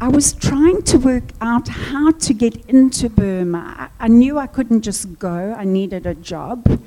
I 0.00 0.08
was 0.08 0.32
trying 0.32 0.80
to 0.84 0.98
work 0.98 1.24
out 1.42 1.68
how 1.68 2.12
to 2.12 2.32
get 2.32 2.56
into 2.66 3.10
Burma. 3.10 3.90
I, 4.00 4.04
I 4.06 4.08
knew 4.08 4.38
I 4.38 4.46
couldn't 4.46 4.80
just 4.80 5.18
go, 5.18 5.54
I 5.58 5.64
needed 5.64 6.06
a 6.06 6.14
job. 6.14 6.80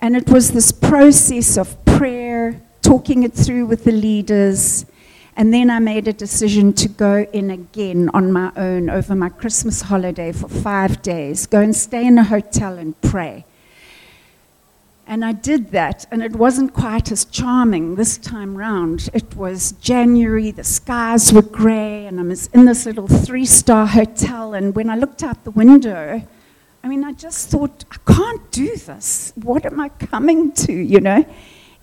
And 0.00 0.16
it 0.16 0.28
was 0.28 0.52
this 0.52 0.70
process 0.70 1.56
of 1.56 1.84
prayer, 1.84 2.60
talking 2.80 3.24
it 3.24 3.32
through 3.32 3.66
with 3.66 3.82
the 3.82 3.92
leaders, 3.92 4.86
and 5.36 5.52
then 5.52 5.70
I 5.70 5.78
made 5.78 6.08
a 6.08 6.12
decision 6.12 6.72
to 6.74 6.88
go 6.88 7.26
in 7.32 7.50
again 7.50 8.10
on 8.12 8.32
my 8.32 8.52
own 8.56 8.90
over 8.90 9.14
my 9.14 9.30
Christmas 9.30 9.82
holiday 9.82 10.32
for 10.32 10.48
five 10.48 11.02
days, 11.02 11.46
go 11.46 11.60
and 11.60 11.74
stay 11.74 12.06
in 12.06 12.18
a 12.18 12.24
hotel 12.24 12.78
and 12.78 13.00
pray. 13.00 13.44
And 15.06 15.24
I 15.24 15.32
did 15.32 15.72
that, 15.72 16.06
and 16.10 16.22
it 16.22 16.32
wasn't 16.36 16.74
quite 16.74 17.10
as 17.10 17.24
charming 17.24 17.96
this 17.96 18.16
time 18.16 18.56
round. 18.56 19.08
It 19.12 19.34
was 19.34 19.72
January, 19.72 20.50
the 20.50 20.64
skies 20.64 21.32
were 21.32 21.42
grey, 21.42 22.06
and 22.06 22.20
I 22.20 22.22
was 22.22 22.46
in 22.48 22.66
this 22.66 22.86
little 22.86 23.08
three 23.08 23.44
star 23.44 23.86
hotel. 23.86 24.54
And 24.54 24.74
when 24.74 24.88
I 24.88 24.96
looked 24.96 25.22
out 25.22 25.44
the 25.44 25.50
window, 25.50 26.22
I 26.84 26.88
mean, 26.88 27.04
I 27.04 27.12
just 27.12 27.50
thought, 27.50 27.84
I 27.90 28.12
can't 28.12 28.50
do 28.52 28.76
this. 28.76 29.32
What 29.36 29.66
am 29.66 29.80
I 29.80 29.88
coming 29.88 30.52
to, 30.52 30.72
you 30.72 31.00
know? 31.00 31.24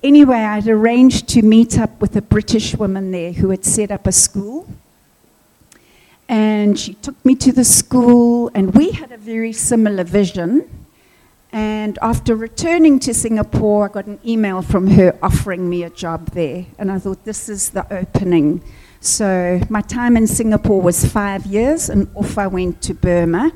Anyway, 0.01 0.37
I'd 0.37 0.69
arranged 0.69 1.27
to 1.29 1.41
meet 1.41 1.77
up 1.77 1.99
with 1.99 2.15
a 2.15 2.21
British 2.21 2.73
woman 2.73 3.11
there 3.11 3.33
who 3.33 3.49
had 3.49 3.65
set 3.65 3.91
up 3.91 4.07
a 4.07 4.13
school. 4.13 4.65
And 6.29 6.79
she 6.79 6.93
took 6.93 7.25
me 7.25 7.35
to 7.35 7.51
the 7.51 7.65
school, 7.65 8.49
and 8.53 8.73
we 8.73 8.91
had 8.91 9.11
a 9.11 9.17
very 9.17 9.51
similar 9.51 10.05
vision. 10.05 10.69
And 11.51 11.99
after 12.01 12.33
returning 12.33 12.99
to 12.99 13.13
Singapore, 13.13 13.89
I 13.89 13.91
got 13.91 14.05
an 14.05 14.19
email 14.25 14.61
from 14.61 14.87
her 14.91 15.17
offering 15.21 15.69
me 15.69 15.83
a 15.83 15.89
job 15.89 16.29
there. 16.29 16.65
And 16.77 16.89
I 16.89 16.97
thought, 16.97 17.25
this 17.25 17.49
is 17.49 17.71
the 17.71 17.85
opening. 17.93 18.63
So 19.01 19.59
my 19.69 19.81
time 19.81 20.15
in 20.15 20.27
Singapore 20.27 20.81
was 20.81 21.03
five 21.03 21.45
years, 21.45 21.89
and 21.89 22.07
off 22.15 22.37
I 22.37 22.47
went 22.47 22.81
to 22.83 22.93
Burma. 22.93 23.51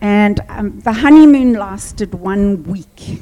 And 0.00 0.40
um, 0.48 0.80
the 0.80 0.92
honeymoon 0.94 1.52
lasted 1.52 2.14
one 2.14 2.62
week. 2.62 3.20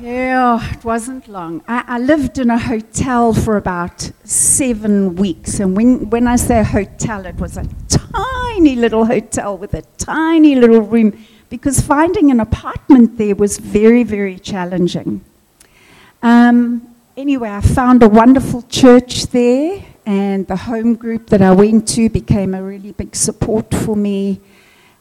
Yeah, 0.00 0.74
it 0.74 0.84
wasn't 0.84 1.26
long. 1.26 1.62
I, 1.66 1.82
I, 1.86 1.98
lived 1.98 2.38
in 2.38 2.50
a 2.50 2.58
hotel 2.58 3.32
for 3.32 3.56
about 3.56 4.10
seven 4.24 5.16
weeks. 5.16 5.58
And 5.58 5.74
when, 5.74 6.10
when 6.10 6.26
I 6.26 6.36
say 6.36 6.62
hotel, 6.62 7.24
it 7.24 7.36
was 7.36 7.56
a 7.56 7.66
tiny 7.88 8.76
little 8.76 9.06
hotel 9.06 9.56
with 9.56 9.72
a 9.72 9.82
tiny 9.96 10.54
little 10.54 10.82
room 10.82 11.24
because 11.48 11.80
finding 11.80 12.30
an 12.30 12.40
apartment 12.40 13.16
there 13.16 13.34
was 13.34 13.56
very, 13.56 14.02
very 14.02 14.38
challenging. 14.38 15.24
Um, 16.22 16.94
anyway, 17.16 17.50
I 17.50 17.62
found 17.62 18.02
a 18.02 18.08
wonderful 18.08 18.62
church 18.62 19.28
there, 19.28 19.82
and 20.04 20.46
the 20.46 20.56
home 20.56 20.94
group 20.94 21.28
that 21.30 21.40
I 21.40 21.52
went 21.52 21.88
to 21.88 22.10
became 22.10 22.54
a 22.54 22.62
really 22.62 22.92
big 22.92 23.16
support 23.16 23.72
for 23.72 23.96
me. 23.96 24.40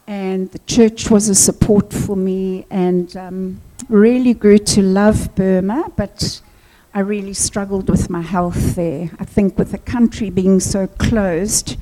And 0.08 0.52
the 0.52 0.60
church 0.60 1.10
was 1.10 1.28
a 1.28 1.36
support 1.36 1.92
for 1.92 2.16
me. 2.16 2.66
And 2.70 3.16
um, 3.18 3.62
really 3.90 4.34
grew 4.34 4.58
to 4.58 4.82
love 4.82 5.36
Burma, 5.36 5.92
but 5.96 6.42
I 6.94 7.00
really 7.00 7.34
struggled 7.34 7.90
with 7.90 8.10
my 8.10 8.22
health 8.22 8.76
there. 8.76 9.12
I 9.20 9.26
think 9.26 9.58
with 9.58 9.72
the 9.72 9.78
country 9.78 10.30
being 10.30 10.60
so 10.60 10.88
closed, 10.88 11.78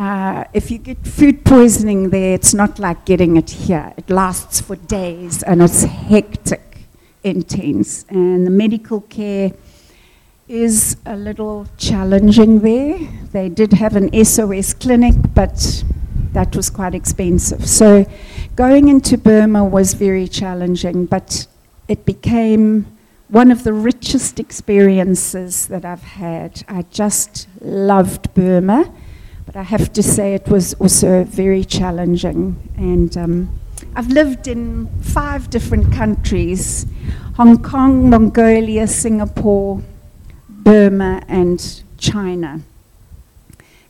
Uh, 0.00 0.44
if 0.54 0.70
you 0.70 0.78
get 0.78 0.96
food 1.06 1.44
poisoning 1.44 2.08
there, 2.08 2.32
it's 2.32 2.54
not 2.54 2.78
like 2.78 3.04
getting 3.04 3.36
it 3.36 3.50
here. 3.50 3.92
It 3.98 4.08
lasts 4.08 4.58
for 4.58 4.76
days 4.76 5.42
and 5.42 5.60
it's 5.60 5.82
hectic, 5.84 6.88
intense. 7.22 8.06
And 8.08 8.46
the 8.46 8.50
medical 8.50 9.02
care 9.02 9.52
is 10.48 10.96
a 11.04 11.16
little 11.16 11.66
challenging 11.76 12.60
there. 12.60 12.96
They 13.32 13.50
did 13.50 13.74
have 13.74 13.94
an 13.94 14.08
SOS 14.24 14.72
clinic, 14.72 15.16
but 15.34 15.84
that 16.32 16.54
was 16.54 16.70
quite 16.70 16.94
expensive. 16.94 17.68
So 17.68 18.06
going 18.56 18.88
into 18.88 19.18
Burma 19.18 19.64
was 19.64 19.94
very 19.94 20.28
challenging, 20.28 21.06
but 21.06 21.46
it 21.88 22.04
became 22.04 22.86
one 23.28 23.50
of 23.50 23.64
the 23.64 23.72
richest 23.72 24.40
experiences 24.40 25.68
that 25.68 25.84
I've 25.84 26.02
had. 26.02 26.64
I 26.68 26.82
just 26.90 27.48
loved 27.60 28.34
Burma. 28.34 28.92
But 29.46 29.56
I 29.56 29.62
have 29.64 29.92
to 29.94 30.02
say 30.02 30.34
it 30.34 30.46
was 30.46 30.74
also 30.74 31.24
very 31.24 31.64
challenging. 31.64 32.56
And 32.76 33.16
um, 33.16 33.58
I've 33.96 34.06
lived 34.06 34.46
in 34.46 34.86
five 35.02 35.50
different 35.50 35.92
countries 35.92 36.86
Hong 37.34 37.60
Kong, 37.60 38.08
Mongolia, 38.10 38.86
Singapore, 38.86 39.82
Burma, 40.48 41.22
and 41.26 41.82
China. 41.98 42.60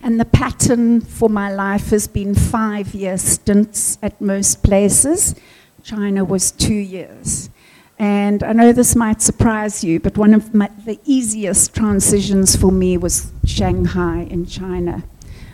And 0.03 0.19
the 0.19 0.25
pattern 0.25 1.01
for 1.01 1.29
my 1.29 1.53
life 1.53 1.91
has 1.91 2.09
been 2.09 2.35
five 2.35 2.95
year 2.95 3.19
stints 3.19 3.99
at 4.03 4.21
most 4.21 4.63
places. 4.63 5.35
China 5.83 6.25
was 6.25 6.51
two 6.51 6.75
years. 6.75 7.51
And 7.99 8.43
I 8.43 8.53
know 8.53 8.73
this 8.73 8.97
might 8.97 9.21
surprise 9.21 9.85
you, 9.85 10.01
but 10.01 10.17
one 10.17 10.33
of 10.33 10.55
my, 10.55 10.71
the 10.87 10.99
easiest 11.05 11.75
transitions 11.75 12.57
for 12.57 12.73
me 12.73 12.97
was 12.97 13.31
Shanghai 13.45 14.27
in 14.31 14.47
China 14.47 15.05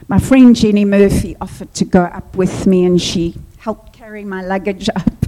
my 0.08 0.20
friend 0.20 0.54
Jenny 0.54 0.84
Murphy 0.84 1.36
offered 1.40 1.74
to 1.74 1.84
go 1.84 2.02
up 2.02 2.36
with 2.36 2.66
me, 2.66 2.84
and 2.84 3.00
she 3.00 3.34
helped 3.58 3.92
carry 3.92 4.24
my 4.24 4.40
luggage 4.40 4.88
up. 4.94 5.26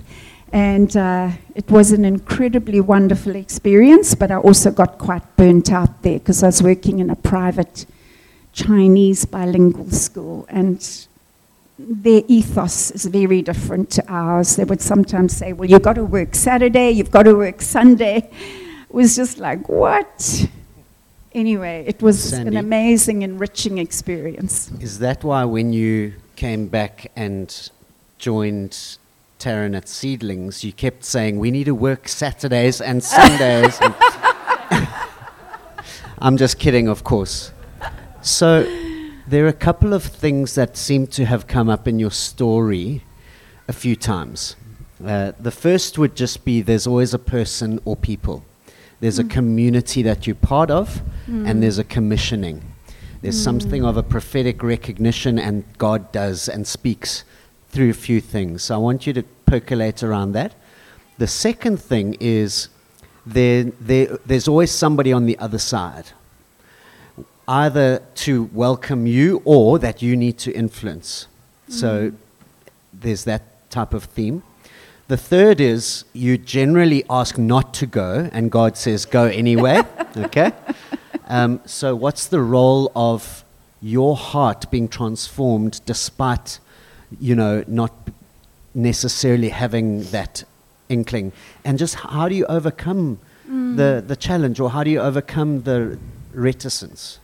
And 0.53 0.97
uh, 0.97 1.33
it 1.57 1.69
was 1.69 1.91
an 1.91 2.05
incredibly 2.05 2.81
wonderful 2.81 3.35
experience, 3.35 4.15
but 4.15 4.31
I 4.31 4.37
also 4.37 4.71
got 4.71 4.99
quite 4.99 5.37
burnt 5.37 5.73
out 5.73 6.03
there 6.03 6.21
because 6.21 6.43
I 6.43 6.47
was 6.47 6.63
working 6.63 7.01
in 7.01 7.11
a 7.11 7.17
private 7.17 7.87
Chinese 8.59 9.25
bilingual 9.25 9.91
school, 9.91 10.45
and 10.49 11.07
their 11.79 12.23
ethos 12.27 12.91
is 12.91 13.07
very 13.07 13.41
different 13.41 13.89
to 13.91 14.05
ours. 14.09 14.57
They 14.57 14.65
would 14.65 14.81
sometimes 14.81 15.37
say, 15.37 15.53
Well, 15.53 15.71
you've 15.71 15.83
got 15.83 15.95
to 15.95 16.05
work 16.05 16.35
Saturday, 16.35 16.91
you've 16.91 17.13
got 17.13 17.23
to 17.25 17.35
work 17.35 17.63
Sunday. 17.63 18.29
It 18.89 18.95
was 18.95 19.15
just 19.15 19.39
like, 19.39 19.69
What? 19.69 20.49
anyway, 21.33 21.85
it 21.87 22.03
was 22.03 22.21
Sandy, 22.31 22.49
an 22.49 22.57
amazing, 22.57 23.23
enriching 23.23 23.79
experience. 23.79 24.73
Is 24.81 24.99
that 24.99 25.23
why 25.23 25.45
when 25.45 25.73
you 25.73 26.15
came 26.35 26.67
back 26.67 27.13
and 27.15 27.71
joined 28.19 28.99
Taryn 29.39 29.77
at 29.77 29.89
Seedlings, 29.89 30.65
you 30.65 30.73
kept 30.73 31.05
saying, 31.05 31.39
we 31.39 31.53
need 31.53 31.65
to 31.65 31.75
work 31.77 32.09
Saturdays 32.09 32.81
and 32.81 33.05
Sundays? 33.05 33.79
and 33.81 33.95
I'm 36.19 36.37
just 36.37 36.59
kidding, 36.59 36.89
of 36.89 37.05
course. 37.05 37.53
So 38.23 38.63
there 39.27 39.45
are 39.45 39.49
a 39.49 39.53
couple 39.53 39.93
of 39.93 40.03
things 40.03 40.55
that 40.55 40.77
seem 40.77 41.07
to 41.09 41.25
have 41.25 41.47
come 41.47 41.69
up 41.69 41.87
in 41.87 41.99
your 41.99 42.11
story 42.11 43.03
a 43.67 43.73
few 43.73 43.97
times. 43.97 44.57
Uh, 45.05 45.33
the 45.39 45.51
first 45.51 45.99
would 45.99 46.17
just 46.17 46.45
be 46.45 46.61
there's 46.61 46.87
always 46.87 47.15
a 47.15 47.19
person 47.19 47.81
or 47.85 47.95
people 47.97 48.45
there's 49.01 49.19
mm. 49.19 49.27
a 49.27 49.29
community 49.29 50.03
that 50.03 50.27
you're 50.27 50.37
part 50.37 50.71
of, 50.71 51.03
mm. 51.27 51.49
and 51.49 51.63
there's 51.63 51.79
a 51.79 51.85
commissioning. 51.85 52.63
There's 53.23 53.41
mm. 53.41 53.45
something 53.45 53.85
of 53.85 53.97
a 53.97 54.03
prophetic 54.03 54.63
recognition, 54.63 55.39
and 55.39 55.65
God 55.79 56.11
does 56.13 56.49
and 56.49 56.67
speaks 56.67 57.25
through 57.71 57.91
a 57.91 57.95
few 57.95 58.21
things. 58.21 58.65
So 58.65 58.75
I 58.75 58.79
want 58.79 59.07
you 59.07 59.13
to 59.13 59.23
percolate 59.47 60.03
around 60.03 60.33
that. 60.33 60.55
The 61.19 61.27
second 61.27 61.81
thing 61.81 62.17
is 62.21 62.69
there, 63.27 63.65
there, 63.81 64.19
there's 64.25 64.49
always 64.49 64.71
somebody 64.71 65.13
on 65.13 65.27
the 65.27 65.39
other 65.39 65.59
side, 65.59 66.13
either 67.49 68.03
to 68.15 68.45
welcome 68.53 69.07
you 69.07 69.43
or 69.45 69.79
that 69.79 70.03
you 70.03 70.15
need 70.15 70.37
to 70.39 70.53
influence. 70.53 71.27
So 71.69 72.11
mm. 72.11 72.15
there's 72.93 73.25
that 73.25 73.43
type 73.71 73.95
of 73.95 74.05
theme. 74.05 74.43
The 75.09 75.17
third 75.17 75.59
is 75.59 76.05
you 76.13 76.37
generally 76.37 77.03
ask 77.09 77.39
not 77.39 77.73
to 77.75 77.87
go, 77.87 78.29
and 78.31 78.51
God 78.51 78.77
says, 78.77 79.07
go 79.07 79.25
anyway. 79.25 79.81
okay? 80.17 80.53
Um, 81.29 81.61
so, 81.65 81.97
what's 81.97 82.27
the 82.27 82.43
role 82.43 82.93
of 82.95 83.43
your 83.81 84.17
heart 84.17 84.71
being 84.71 84.87
transformed 84.87 85.81
despite, 85.87 86.59
you 87.19 87.35
know, 87.35 87.65
not 87.67 87.93
necessarily 88.75 89.49
having 89.49 90.03
that 90.05 90.45
inkling? 90.91 91.33
And 91.65 91.79
just 91.79 91.95
how 91.95 92.29
do 92.29 92.35
you 92.35 92.45
overcome 92.45 93.19
mm. 93.49 93.77
the, 93.79 94.05
the 94.07 94.17
challenge, 94.17 94.61
or 94.61 94.71
how 94.71 94.85
do 94.85 94.91
you 94.91 95.01
overcome 95.01 95.63
the 95.63 95.99
reticence? 96.35 97.19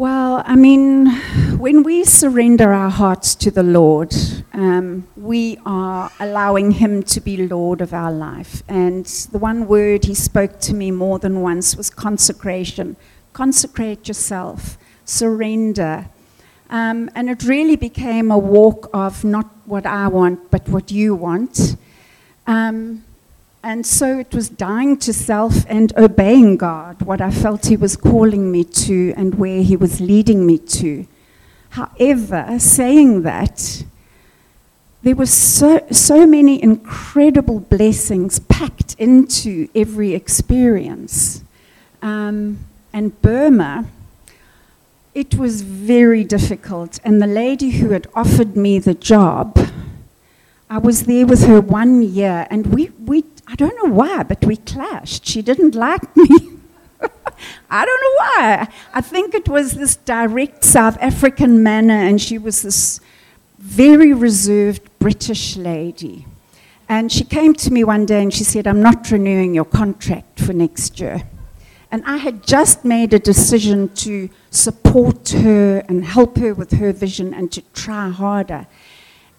Well, 0.00 0.42
I 0.46 0.56
mean, 0.56 1.10
when 1.58 1.82
we 1.82 2.04
surrender 2.04 2.72
our 2.72 2.88
hearts 2.88 3.34
to 3.34 3.50
the 3.50 3.62
Lord, 3.62 4.14
um, 4.54 5.06
we 5.14 5.58
are 5.66 6.10
allowing 6.18 6.70
Him 6.70 7.02
to 7.02 7.20
be 7.20 7.46
Lord 7.46 7.82
of 7.82 7.92
our 7.92 8.10
life. 8.10 8.62
And 8.66 9.04
the 9.04 9.36
one 9.36 9.66
word 9.66 10.06
He 10.06 10.14
spoke 10.14 10.58
to 10.60 10.72
me 10.72 10.90
more 10.90 11.18
than 11.18 11.42
once 11.42 11.76
was 11.76 11.90
consecration. 11.90 12.96
Consecrate 13.34 14.08
yourself, 14.08 14.78
surrender. 15.04 16.08
Um, 16.70 17.10
and 17.14 17.28
it 17.28 17.42
really 17.42 17.76
became 17.76 18.30
a 18.30 18.38
walk 18.38 18.88
of 18.94 19.22
not 19.22 19.48
what 19.66 19.84
I 19.84 20.08
want, 20.08 20.50
but 20.50 20.66
what 20.66 20.90
you 20.90 21.14
want. 21.14 21.76
Um, 22.46 23.04
and 23.62 23.84
so 23.84 24.18
it 24.18 24.34
was 24.34 24.48
dying 24.48 24.96
to 24.98 25.12
self 25.12 25.66
and 25.68 25.92
obeying 25.96 26.56
God, 26.56 27.02
what 27.02 27.20
I 27.20 27.30
felt 27.30 27.66
He 27.66 27.76
was 27.76 27.96
calling 27.96 28.50
me 28.50 28.64
to 28.64 29.12
and 29.16 29.34
where 29.34 29.62
He 29.62 29.76
was 29.76 30.00
leading 30.00 30.46
me 30.46 30.58
to. 30.58 31.06
However, 31.70 32.58
saying 32.58 33.22
that, 33.22 33.84
there 35.02 35.14
were 35.14 35.26
so, 35.26 35.86
so 35.90 36.26
many 36.26 36.62
incredible 36.62 37.60
blessings 37.60 38.38
packed 38.38 38.96
into 38.98 39.68
every 39.74 40.14
experience. 40.14 41.42
Um, 42.02 42.58
and 42.92 43.20
Burma, 43.22 43.86
it 45.14 45.36
was 45.36 45.62
very 45.62 46.24
difficult. 46.24 46.98
And 47.04 47.20
the 47.20 47.26
lady 47.26 47.70
who 47.70 47.90
had 47.90 48.08
offered 48.14 48.56
me 48.56 48.78
the 48.78 48.94
job, 48.94 49.58
I 50.68 50.78
was 50.78 51.04
there 51.04 51.26
with 51.26 51.46
her 51.46 51.60
one 51.60 52.02
year, 52.02 52.46
and 52.50 52.66
we, 52.66 52.90
we 53.04 53.24
I 53.50 53.56
don't 53.56 53.76
know 53.82 53.92
why, 53.92 54.22
but 54.22 54.44
we 54.44 54.56
clashed. 54.56 55.26
She 55.26 55.42
didn't 55.42 55.74
like 55.74 56.16
me. 56.16 56.28
I 57.70 57.84
don't 57.84 58.00
know 58.00 58.16
why. 58.16 58.68
I 58.94 59.00
think 59.00 59.34
it 59.34 59.48
was 59.48 59.72
this 59.72 59.96
direct 59.96 60.62
South 60.64 60.96
African 61.00 61.62
manner, 61.62 61.94
and 61.94 62.20
she 62.20 62.38
was 62.38 62.62
this 62.62 63.00
very 63.58 64.12
reserved 64.12 64.88
British 64.98 65.56
lady. 65.56 66.26
And 66.88 67.10
she 67.10 67.24
came 67.24 67.54
to 67.54 67.72
me 67.72 67.84
one 67.84 68.04
day 68.04 68.22
and 68.22 68.34
she 68.34 68.42
said, 68.42 68.66
I'm 68.66 68.82
not 68.82 69.10
renewing 69.10 69.54
your 69.54 69.64
contract 69.64 70.40
for 70.40 70.52
next 70.52 70.98
year. 70.98 71.22
And 71.92 72.02
I 72.04 72.16
had 72.16 72.44
just 72.44 72.84
made 72.84 73.14
a 73.14 73.18
decision 73.18 73.88
to 73.96 74.28
support 74.50 75.28
her 75.30 75.84
and 75.88 76.04
help 76.04 76.38
her 76.38 76.54
with 76.54 76.72
her 76.72 76.92
vision 76.92 77.32
and 77.32 77.50
to 77.52 77.62
try 77.74 78.08
harder. 78.08 78.66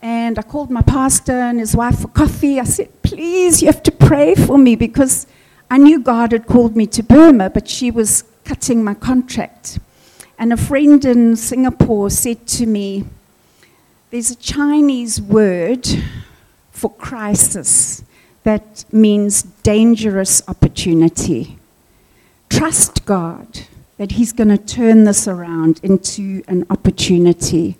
And 0.01 0.39
I 0.39 0.41
called 0.41 0.71
my 0.71 0.81
pastor 0.81 1.31
and 1.31 1.59
his 1.59 1.75
wife 1.75 1.99
for 1.99 2.07
coffee. 2.07 2.59
I 2.59 2.63
said, 2.63 2.89
Please, 3.03 3.61
you 3.61 3.67
have 3.67 3.83
to 3.83 3.91
pray 3.91 4.33
for 4.33 4.57
me 4.57 4.75
because 4.75 5.27
I 5.69 5.77
knew 5.77 6.01
God 6.01 6.31
had 6.31 6.47
called 6.47 6.75
me 6.75 6.87
to 6.87 7.03
Burma, 7.03 7.49
but 7.49 7.67
she 7.67 7.91
was 7.91 8.23
cutting 8.43 8.83
my 8.83 8.93
contract. 8.93 9.79
And 10.39 10.51
a 10.51 10.57
friend 10.57 11.05
in 11.05 11.35
Singapore 11.35 12.09
said 12.09 12.47
to 12.47 12.65
me, 12.65 13.05
There's 14.09 14.31
a 14.31 14.35
Chinese 14.35 15.21
word 15.21 15.87
for 16.71 16.91
crisis 16.93 18.03
that 18.43 18.85
means 18.91 19.43
dangerous 19.43 20.41
opportunity. 20.47 21.59
Trust 22.49 23.05
God 23.05 23.61
that 23.97 24.13
He's 24.13 24.33
going 24.33 24.49
to 24.49 24.57
turn 24.57 25.03
this 25.03 25.27
around 25.27 25.79
into 25.83 26.43
an 26.47 26.65
opportunity. 26.71 27.77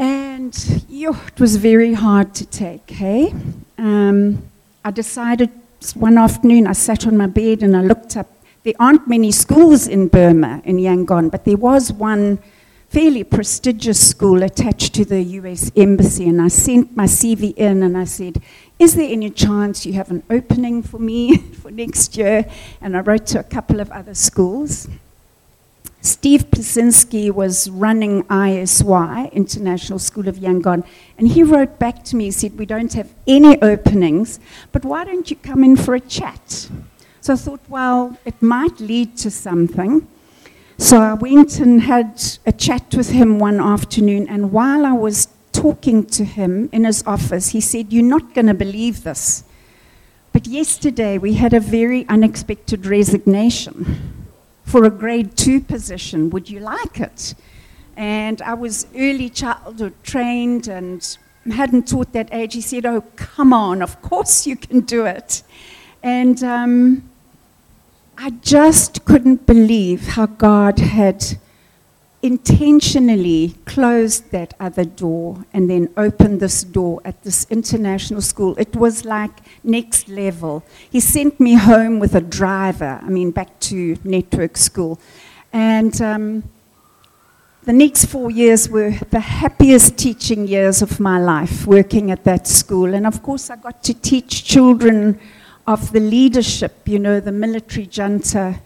And 0.00 0.82
yo, 0.88 1.10
it 1.10 1.38
was 1.38 1.56
very 1.56 1.92
hard 1.92 2.34
to 2.36 2.46
take, 2.46 2.88
hey? 2.88 3.34
Um, 3.76 4.42
I 4.82 4.90
decided 4.90 5.50
one 5.94 6.16
afternoon 6.16 6.66
I 6.66 6.72
sat 6.72 7.06
on 7.06 7.18
my 7.18 7.26
bed 7.26 7.62
and 7.62 7.76
I 7.76 7.82
looked 7.82 8.16
up. 8.16 8.26
There 8.62 8.72
aren't 8.80 9.06
many 9.06 9.30
schools 9.30 9.86
in 9.86 10.08
Burma, 10.08 10.62
in 10.64 10.78
Yangon, 10.78 11.30
but 11.30 11.44
there 11.44 11.58
was 11.58 11.92
one 11.92 12.38
fairly 12.88 13.24
prestigious 13.24 14.08
school 14.08 14.42
attached 14.42 14.94
to 14.94 15.04
the 15.04 15.20
US 15.20 15.70
Embassy. 15.76 16.26
And 16.30 16.40
I 16.40 16.48
sent 16.48 16.96
my 16.96 17.04
CV 17.04 17.54
in 17.58 17.82
and 17.82 17.94
I 17.94 18.04
said, 18.04 18.40
Is 18.78 18.94
there 18.94 19.12
any 19.12 19.28
chance 19.28 19.84
you 19.84 19.92
have 19.92 20.10
an 20.10 20.22
opening 20.30 20.82
for 20.82 20.98
me 20.98 21.36
for 21.60 21.70
next 21.70 22.16
year? 22.16 22.46
And 22.80 22.96
I 22.96 23.00
wrote 23.00 23.26
to 23.26 23.40
a 23.40 23.44
couple 23.44 23.80
of 23.80 23.90
other 23.90 24.14
schools. 24.14 24.88
Steve 26.02 26.50
Plasinski 26.50 27.30
was 27.30 27.68
running 27.68 28.24
ISY, 28.30 29.28
International 29.32 29.98
School 29.98 30.28
of 30.28 30.36
Yangon, 30.36 30.82
and 31.18 31.28
he 31.28 31.42
wrote 31.42 31.78
back 31.78 32.04
to 32.04 32.16
me, 32.16 32.26
he 32.26 32.30
said, 32.30 32.58
We 32.58 32.64
don't 32.64 32.92
have 32.94 33.12
any 33.26 33.60
openings, 33.60 34.40
but 34.72 34.84
why 34.84 35.04
don't 35.04 35.30
you 35.30 35.36
come 35.36 35.62
in 35.62 35.76
for 35.76 35.94
a 35.94 36.00
chat? 36.00 36.70
So 37.20 37.34
I 37.34 37.36
thought, 37.36 37.60
well, 37.68 38.16
it 38.24 38.40
might 38.40 38.80
lead 38.80 39.18
to 39.18 39.30
something. 39.30 40.08
So 40.78 41.02
I 41.02 41.12
went 41.12 41.60
and 41.60 41.82
had 41.82 42.22
a 42.46 42.52
chat 42.52 42.94
with 42.94 43.10
him 43.10 43.38
one 43.38 43.60
afternoon, 43.60 44.26
and 44.26 44.52
while 44.52 44.86
I 44.86 44.92
was 44.92 45.28
talking 45.52 46.06
to 46.06 46.24
him 46.24 46.70
in 46.72 46.84
his 46.84 47.02
office, 47.06 47.50
he 47.50 47.60
said, 47.60 47.92
You're 47.92 48.04
not 48.04 48.32
going 48.32 48.46
to 48.46 48.54
believe 48.54 49.02
this. 49.02 49.44
But 50.32 50.46
yesterday 50.46 51.18
we 51.18 51.34
had 51.34 51.52
a 51.52 51.60
very 51.60 52.08
unexpected 52.08 52.86
resignation 52.86 54.19
for 54.70 54.84
a 54.84 54.90
grade 54.90 55.36
two 55.36 55.60
position. 55.60 56.30
Would 56.30 56.48
you 56.48 56.60
like 56.60 57.00
it? 57.00 57.34
And 57.96 58.40
I 58.42 58.54
was 58.54 58.86
early 58.94 59.28
childhood 59.28 59.94
trained 60.04 60.68
and 60.68 61.18
hadn't 61.52 61.88
taught 61.88 62.12
that 62.12 62.28
age. 62.32 62.54
He 62.54 62.60
said, 62.60 62.86
Oh, 62.86 63.02
come 63.16 63.52
on, 63.52 63.82
of 63.82 64.00
course 64.00 64.46
you 64.46 64.54
can 64.56 64.80
do 64.80 65.06
it. 65.06 65.42
And 66.04 66.42
um, 66.44 67.10
I 68.16 68.30
just 68.30 69.04
couldn't 69.04 69.44
believe 69.44 70.08
how 70.08 70.26
God 70.26 70.78
had 70.78 71.36
intentionally 72.22 73.54
closed 73.64 74.30
that 74.30 74.54
other 74.60 74.84
door 74.84 75.44
and 75.54 75.70
then 75.70 75.88
opened 75.96 76.40
this 76.40 76.62
door 76.64 77.00
at 77.04 77.22
this 77.22 77.46
international 77.50 78.20
school. 78.20 78.54
It 78.58 78.76
was 78.76 79.04
like 79.04 79.30
next 79.64 80.08
level. 80.08 80.62
He 80.90 81.00
sent 81.00 81.40
me 81.40 81.54
home 81.54 81.98
with 81.98 82.14
a 82.14 82.20
driver, 82.20 83.00
I 83.02 83.08
mean, 83.08 83.30
back 83.30 83.58
to 83.60 83.96
network 84.04 84.56
school. 84.58 85.00
And 85.52 86.00
um, 86.02 86.44
the 87.64 87.72
next 87.72 88.06
four 88.06 88.30
years 88.30 88.68
were 88.68 88.92
the 89.10 89.20
happiest 89.20 89.96
teaching 89.96 90.46
years 90.46 90.82
of 90.82 91.00
my 91.00 91.18
life 91.18 91.66
working 91.66 92.10
at 92.10 92.24
that 92.24 92.46
school. 92.46 92.94
And 92.94 93.06
of 93.06 93.22
course, 93.22 93.48
I 93.48 93.56
got 93.56 93.82
to 93.84 93.94
teach 93.94 94.44
children 94.44 95.18
of 95.66 95.92
the 95.92 96.00
leadership, 96.00 96.86
you 96.86 96.98
know, 96.98 97.20
the 97.20 97.32
military 97.32 97.86
junta 97.86 98.60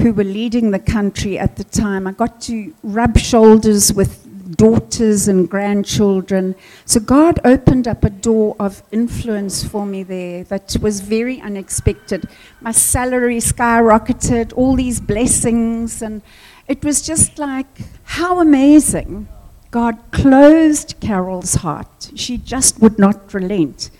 who 0.00 0.12
were 0.12 0.24
leading 0.24 0.70
the 0.70 0.78
country 0.78 1.38
at 1.38 1.56
the 1.56 1.64
time. 1.64 2.06
I 2.06 2.12
got 2.12 2.40
to 2.42 2.74
rub 2.82 3.18
shoulders 3.18 3.92
with 3.92 4.26
daughters 4.56 5.28
and 5.28 5.48
grandchildren. 5.48 6.54
So 6.84 7.00
God 7.00 7.38
opened 7.44 7.86
up 7.86 8.04
a 8.04 8.10
door 8.10 8.56
of 8.58 8.82
influence 8.90 9.62
for 9.62 9.86
me 9.86 10.02
there 10.02 10.44
that 10.44 10.76
was 10.80 11.00
very 11.00 11.40
unexpected. 11.40 12.28
My 12.60 12.72
salary 12.72 13.38
skyrocketed, 13.38 14.52
all 14.56 14.74
these 14.74 15.00
blessings, 15.00 16.02
and 16.02 16.22
it 16.66 16.84
was 16.84 17.02
just 17.02 17.38
like, 17.38 17.80
how 18.04 18.40
amazing. 18.40 19.28
God 19.70 19.98
closed 20.10 20.96
Carol's 21.00 21.54
heart. 21.56 22.10
She 22.16 22.38
just 22.38 22.80
would 22.80 22.98
not 22.98 23.32
relent. 23.32 23.90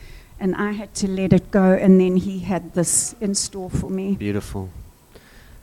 And 0.40 0.56
I 0.56 0.72
had 0.72 0.94
to 0.96 1.08
let 1.08 1.32
it 1.32 1.50
go, 1.50 1.74
and 1.74 2.00
then 2.00 2.16
He 2.16 2.40
had 2.40 2.74
this 2.74 3.14
in 3.20 3.34
store 3.34 3.70
for 3.70 3.90
me. 3.90 4.16
Beautiful. 4.16 4.70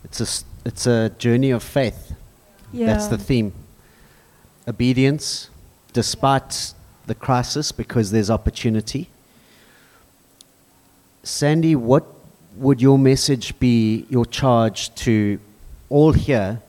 It's 0.03 0.21
a, 0.21 0.45
it's 0.65 0.87
a 0.87 1.09
journey 1.17 1.51
of 1.51 1.63
faith. 1.63 2.13
Yeah. 2.71 2.87
That's 2.87 3.07
the 3.07 3.17
theme. 3.17 3.53
Obedience, 4.67 5.49
despite 5.93 6.73
the 7.05 7.15
crisis, 7.15 7.71
because 7.71 8.11
there's 8.11 8.29
opportunity. 8.29 9.09
Sandy, 11.23 11.75
what 11.75 12.05
would 12.55 12.81
your 12.81 12.97
message 12.97 13.57
be, 13.59 14.05
your 14.09 14.25
charge 14.25 14.93
to 14.95 15.39
all 15.89 16.11
here 16.13 16.61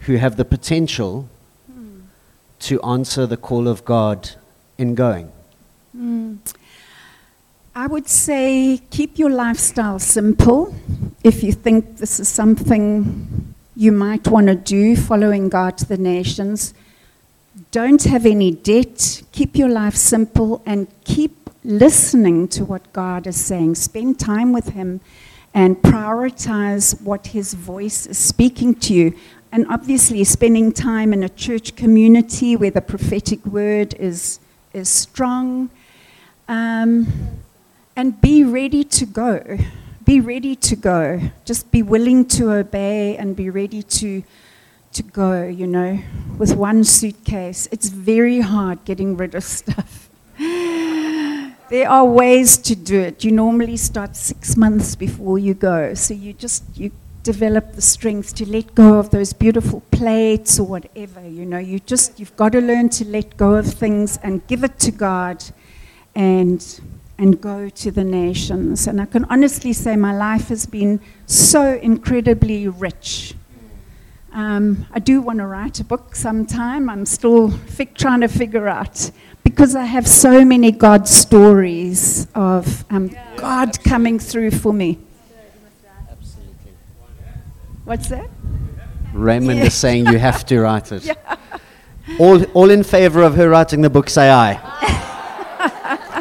who 0.00 0.16
have 0.16 0.36
the 0.36 0.44
potential 0.44 1.28
Hmm. 1.66 2.00
to 2.60 2.80
answer 2.82 3.26
the 3.26 3.36
call 3.36 3.66
of 3.68 3.84
God 3.84 4.30
in 4.78 4.94
going? 4.94 5.30
Mm. 5.96 6.38
I 7.76 7.88
would 7.88 8.08
say 8.08 8.80
keep 8.90 9.18
your 9.18 9.30
lifestyle 9.30 9.98
simple. 9.98 10.76
If 11.24 11.42
you 11.42 11.50
think 11.50 11.96
this 11.96 12.20
is 12.20 12.28
something 12.28 13.52
you 13.74 13.90
might 13.90 14.28
want 14.28 14.46
to 14.46 14.54
do, 14.54 14.94
following 14.94 15.48
God 15.48 15.76
to 15.78 15.84
the 15.84 15.96
nations, 15.96 16.72
don't 17.72 18.04
have 18.04 18.26
any 18.26 18.52
debt. 18.52 19.24
Keep 19.32 19.56
your 19.56 19.68
life 19.68 19.96
simple 19.96 20.62
and 20.64 20.86
keep 21.02 21.50
listening 21.64 22.46
to 22.48 22.64
what 22.64 22.92
God 22.92 23.26
is 23.26 23.44
saying. 23.44 23.74
Spend 23.74 24.20
time 24.20 24.52
with 24.52 24.68
Him 24.68 25.00
and 25.52 25.76
prioritize 25.78 27.02
what 27.02 27.28
His 27.28 27.54
voice 27.54 28.06
is 28.06 28.18
speaking 28.18 28.76
to 28.76 28.94
you. 28.94 29.18
And 29.50 29.66
obviously, 29.68 30.22
spending 30.22 30.70
time 30.72 31.12
in 31.12 31.24
a 31.24 31.28
church 31.28 31.74
community 31.74 32.54
where 32.54 32.70
the 32.70 32.80
prophetic 32.80 33.44
word 33.44 33.94
is, 33.98 34.38
is 34.72 34.88
strong. 34.88 35.70
Um, 36.46 37.40
and 37.96 38.20
be 38.20 38.44
ready 38.44 38.84
to 38.84 39.06
go. 39.06 39.58
Be 40.04 40.20
ready 40.20 40.54
to 40.56 40.76
go. 40.76 41.20
Just 41.44 41.70
be 41.70 41.82
willing 41.82 42.26
to 42.26 42.52
obey 42.52 43.16
and 43.16 43.34
be 43.34 43.48
ready 43.48 43.82
to, 43.82 44.22
to 44.92 45.02
go, 45.02 45.44
you 45.44 45.66
know, 45.66 45.98
with 46.36 46.54
one 46.54 46.84
suitcase. 46.84 47.68
It's 47.70 47.88
very 47.88 48.40
hard 48.40 48.84
getting 48.84 49.16
rid 49.16 49.34
of 49.34 49.44
stuff. 49.60 50.08
there 50.36 51.88
are 51.88 52.04
ways 52.04 52.58
to 52.58 52.76
do 52.76 53.00
it. 53.00 53.24
You 53.24 53.32
normally 53.32 53.76
start 53.76 54.16
six 54.16 54.56
months 54.56 54.94
before 54.94 55.38
you 55.38 55.54
go. 55.54 55.94
So 55.94 56.12
you 56.12 56.32
just, 56.32 56.64
you 56.76 56.90
develop 57.22 57.72
the 57.72 57.80
strength 57.80 58.34
to 58.34 58.48
let 58.48 58.74
go 58.74 58.98
of 58.98 59.08
those 59.10 59.32
beautiful 59.32 59.80
plates 59.90 60.60
or 60.60 60.66
whatever, 60.66 61.26
you 61.26 61.46
know. 61.46 61.58
You 61.58 61.78
just, 61.78 62.20
you've 62.20 62.36
got 62.36 62.52
to 62.52 62.60
learn 62.60 62.90
to 62.90 63.04
let 63.06 63.36
go 63.38 63.54
of 63.54 63.66
things 63.66 64.18
and 64.22 64.46
give 64.46 64.62
it 64.64 64.78
to 64.80 64.90
God 64.90 65.42
and 66.14 66.80
and 67.18 67.40
go 67.40 67.68
to 67.68 67.90
the 67.90 68.04
nations. 68.04 68.86
And 68.86 69.00
I 69.00 69.06
can 69.06 69.24
honestly 69.26 69.72
say 69.72 69.96
my 69.96 70.14
life 70.16 70.48
has 70.48 70.66
been 70.66 71.00
so 71.26 71.74
incredibly 71.76 72.66
rich. 72.68 73.34
Um, 74.32 74.86
I 74.92 74.98
do 74.98 75.20
want 75.22 75.38
to 75.38 75.46
write 75.46 75.78
a 75.78 75.84
book 75.84 76.16
sometime. 76.16 76.90
I'm 76.90 77.06
still 77.06 77.50
fi- 77.50 77.84
trying 77.84 78.20
to 78.22 78.28
figure 78.28 78.66
out 78.66 79.10
because 79.44 79.76
I 79.76 79.84
have 79.84 80.08
so 80.08 80.44
many 80.44 80.72
God 80.72 81.06
stories 81.06 82.26
of 82.34 82.84
um, 82.90 83.10
God 83.36 83.82
coming 83.84 84.18
through 84.18 84.50
for 84.50 84.72
me. 84.72 84.98
What's 87.84 88.08
that? 88.08 88.28
Raymond 89.12 89.58
Yeah. 89.60 89.66
is 89.66 89.74
saying 89.74 90.06
you 90.06 90.18
have 90.18 90.44
to 90.46 90.60
write 90.60 90.90
it. 90.90 91.16
All, 92.18 92.42
all 92.52 92.70
in 92.70 92.82
favor 92.82 93.22
of 93.22 93.34
her 93.36 93.48
writing 93.48 93.80
the 93.80 93.88
book, 93.88 94.10
say 94.10 94.30
aye. 94.30 95.00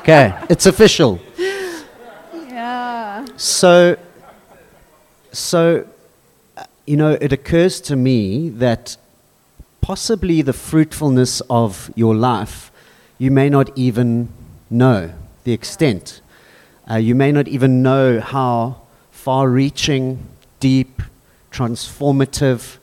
okay, 0.04 0.38
it's 0.50 0.66
official. 0.66 1.20
Yeah. 1.38 3.26
So, 3.38 3.98
so, 5.32 5.88
uh, 6.58 6.64
you 6.86 6.98
know, 6.98 7.18
it 7.22 7.32
occurs 7.32 7.80
to 7.82 7.96
me 7.96 8.50
that 8.50 8.98
possibly 9.82 10.42
the 10.42 10.54
fruitfulness 10.54 11.42
of 11.50 11.90
your 11.96 12.16
life, 12.16 12.72
you 13.18 13.32
may 13.32 13.50
not 13.50 13.76
even 13.78 14.30
know 14.70 15.12
the 15.46 15.54
extent. 15.54 16.22
Uh, 16.90 16.96
you 16.96 17.16
may 17.16 17.32
not 17.32 17.48
even 17.48 17.82
know 17.82 18.20
how 18.20 18.82
far 19.12 19.48
reaching, 19.48 20.26
deep, 20.60 21.02
transformative. 21.50 22.78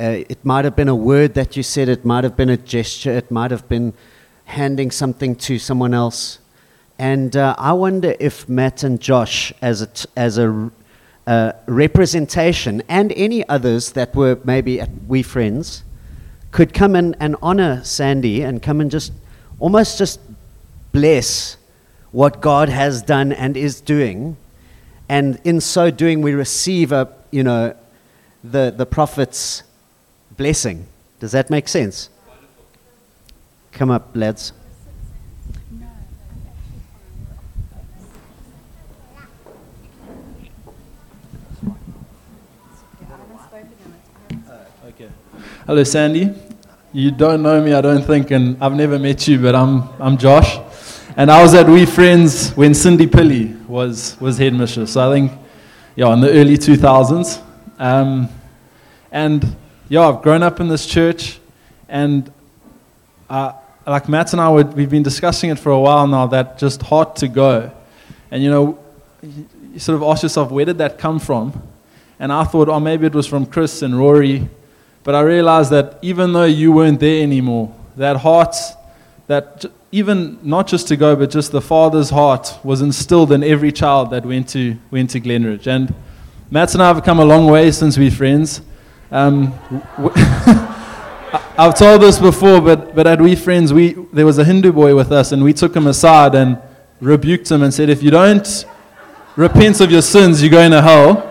Uh, 0.00 0.24
it 0.28 0.42
might 0.42 0.64
have 0.64 0.74
been 0.74 0.88
a 0.88 0.94
word 0.94 1.34
that 1.34 1.54
you 1.56 1.62
said, 1.62 1.88
it 1.88 2.04
might 2.04 2.24
have 2.24 2.36
been 2.36 2.48
a 2.48 2.56
gesture, 2.56 3.12
it 3.12 3.30
might 3.30 3.50
have 3.50 3.68
been 3.68 3.92
handing 4.46 4.90
something 4.90 5.36
to 5.36 5.58
someone 5.58 5.92
else. 5.92 6.38
And 6.98 7.36
uh, 7.36 7.54
I 7.58 7.72
wonder 7.72 8.14
if 8.18 8.48
Matt 8.48 8.82
and 8.82 9.00
Josh, 9.00 9.52
as 9.60 9.82
a, 9.82 9.86
t- 9.86 10.08
as 10.16 10.38
a 10.38 10.70
uh, 11.26 11.52
representation, 11.66 12.82
and 12.88 13.12
any 13.12 13.46
others 13.48 13.92
that 13.92 14.14
were 14.14 14.38
maybe 14.44 14.80
at 14.80 14.88
We 15.06 15.22
Friends, 15.22 15.84
could 16.52 16.72
come 16.72 16.96
in 16.96 17.14
and 17.20 17.36
honor 17.42 17.84
Sandy 17.84 18.42
and 18.42 18.62
come 18.62 18.80
and 18.80 18.90
just 18.90 19.12
almost 19.58 19.98
just 19.98 20.20
bless 20.92 21.58
what 22.12 22.40
God 22.40 22.70
has 22.70 23.02
done 23.02 23.32
and 23.32 23.56
is 23.56 23.82
doing. 23.82 24.38
And 25.08 25.38
in 25.44 25.60
so 25.60 25.90
doing, 25.90 26.22
we 26.22 26.32
receive 26.32 26.92
a, 26.92 27.12
you 27.30 27.42
know, 27.42 27.76
the, 28.42 28.72
the 28.74 28.86
prophet's 28.86 29.62
blessing. 30.36 30.86
Does 31.20 31.32
that 31.32 31.50
make 31.50 31.68
sense? 31.68 32.08
Come 33.72 33.90
up, 33.90 34.08
lads. 34.14 34.52
Okay. 44.86 45.10
Hello, 45.66 45.82
Sandy. 45.82 46.32
You 46.92 47.10
don't 47.10 47.42
know 47.42 47.60
me, 47.60 47.72
I 47.72 47.80
don't 47.80 48.04
think, 48.04 48.30
and 48.30 48.56
I've 48.62 48.74
never 48.74 49.00
met 49.00 49.26
you, 49.26 49.42
but 49.42 49.56
I'm, 49.56 49.82
I'm 50.00 50.16
Josh. 50.16 50.60
And 51.16 51.28
I 51.28 51.42
was 51.42 51.54
at 51.54 51.66
We 51.66 51.84
Friends 51.86 52.52
when 52.52 52.72
Cindy 52.72 53.08
Pilley 53.08 53.66
was, 53.66 54.16
was 54.20 54.38
headmistress. 54.38 54.92
So 54.92 55.10
I 55.10 55.12
think, 55.12 55.32
yeah, 55.96 56.12
in 56.12 56.20
the 56.20 56.30
early 56.30 56.56
2000s. 56.56 57.42
Um, 57.80 58.28
and 59.10 59.56
yeah, 59.88 60.02
I've 60.08 60.22
grown 60.22 60.44
up 60.44 60.60
in 60.60 60.68
this 60.68 60.86
church, 60.86 61.40
and 61.88 62.32
uh, 63.28 63.54
like 63.84 64.08
Matt 64.08 64.34
and 64.34 64.40
I, 64.40 64.48
would, 64.48 64.72
we've 64.74 64.88
been 64.88 65.02
discussing 65.02 65.50
it 65.50 65.58
for 65.58 65.72
a 65.72 65.80
while 65.80 66.06
now. 66.06 66.28
That 66.28 66.58
just 66.58 66.80
hard 66.80 67.16
to 67.16 67.26
go, 67.26 67.72
and 68.30 68.40
you 68.40 68.50
know, 68.50 68.78
you 69.20 69.80
sort 69.80 69.96
of 69.96 70.04
ask 70.04 70.22
yourself, 70.22 70.52
where 70.52 70.64
did 70.64 70.78
that 70.78 70.96
come 70.96 71.18
from? 71.18 71.60
And 72.20 72.32
I 72.32 72.44
thought, 72.44 72.68
oh, 72.68 72.78
maybe 72.78 73.06
it 73.06 73.14
was 73.14 73.26
from 73.26 73.46
Chris 73.46 73.82
and 73.82 73.98
Rory, 73.98 74.48
but 75.06 75.14
I 75.14 75.20
realized 75.20 75.70
that 75.70 76.00
even 76.02 76.32
though 76.32 76.46
you 76.46 76.72
weren't 76.72 76.98
there 76.98 77.22
anymore, 77.22 77.72
that 77.96 78.16
heart, 78.16 78.56
that 79.28 79.64
even 79.92 80.40
not 80.42 80.66
just 80.66 80.88
to 80.88 80.96
go, 80.96 81.14
but 81.14 81.30
just 81.30 81.52
the 81.52 81.60
Father's 81.60 82.10
heart 82.10 82.58
was 82.64 82.82
instilled 82.82 83.30
in 83.30 83.44
every 83.44 83.70
child 83.70 84.10
that 84.10 84.26
went 84.26 84.48
to 84.48 84.76
went 84.90 85.10
to 85.10 85.20
Glenridge. 85.20 85.68
And 85.68 85.94
Matt 86.50 86.74
and 86.74 86.82
I 86.82 86.88
have 86.88 87.04
come 87.04 87.20
a 87.20 87.24
long 87.24 87.46
way 87.46 87.70
since 87.70 87.96
we're 87.96 88.10
friends. 88.10 88.62
Um, 89.12 89.54
I've 91.56 91.78
told 91.78 92.02
this 92.02 92.18
before, 92.18 92.60
but, 92.60 92.96
but 92.96 93.06
at 93.06 93.20
We 93.20 93.36
Friends, 93.36 93.72
we, 93.72 93.92
there 94.12 94.26
was 94.26 94.38
a 94.38 94.44
Hindu 94.44 94.72
boy 94.72 94.96
with 94.96 95.12
us, 95.12 95.30
and 95.30 95.44
we 95.44 95.52
took 95.52 95.76
him 95.76 95.86
aside 95.86 96.34
and 96.34 96.58
rebuked 97.00 97.48
him 97.48 97.62
and 97.62 97.72
said, 97.72 97.90
If 97.90 98.02
you 98.02 98.10
don't 98.10 98.66
repent 99.36 99.80
of 99.80 99.92
your 99.92 100.02
sins, 100.02 100.42
you're 100.42 100.50
going 100.50 100.72
to 100.72 100.82
hell. 100.82 101.25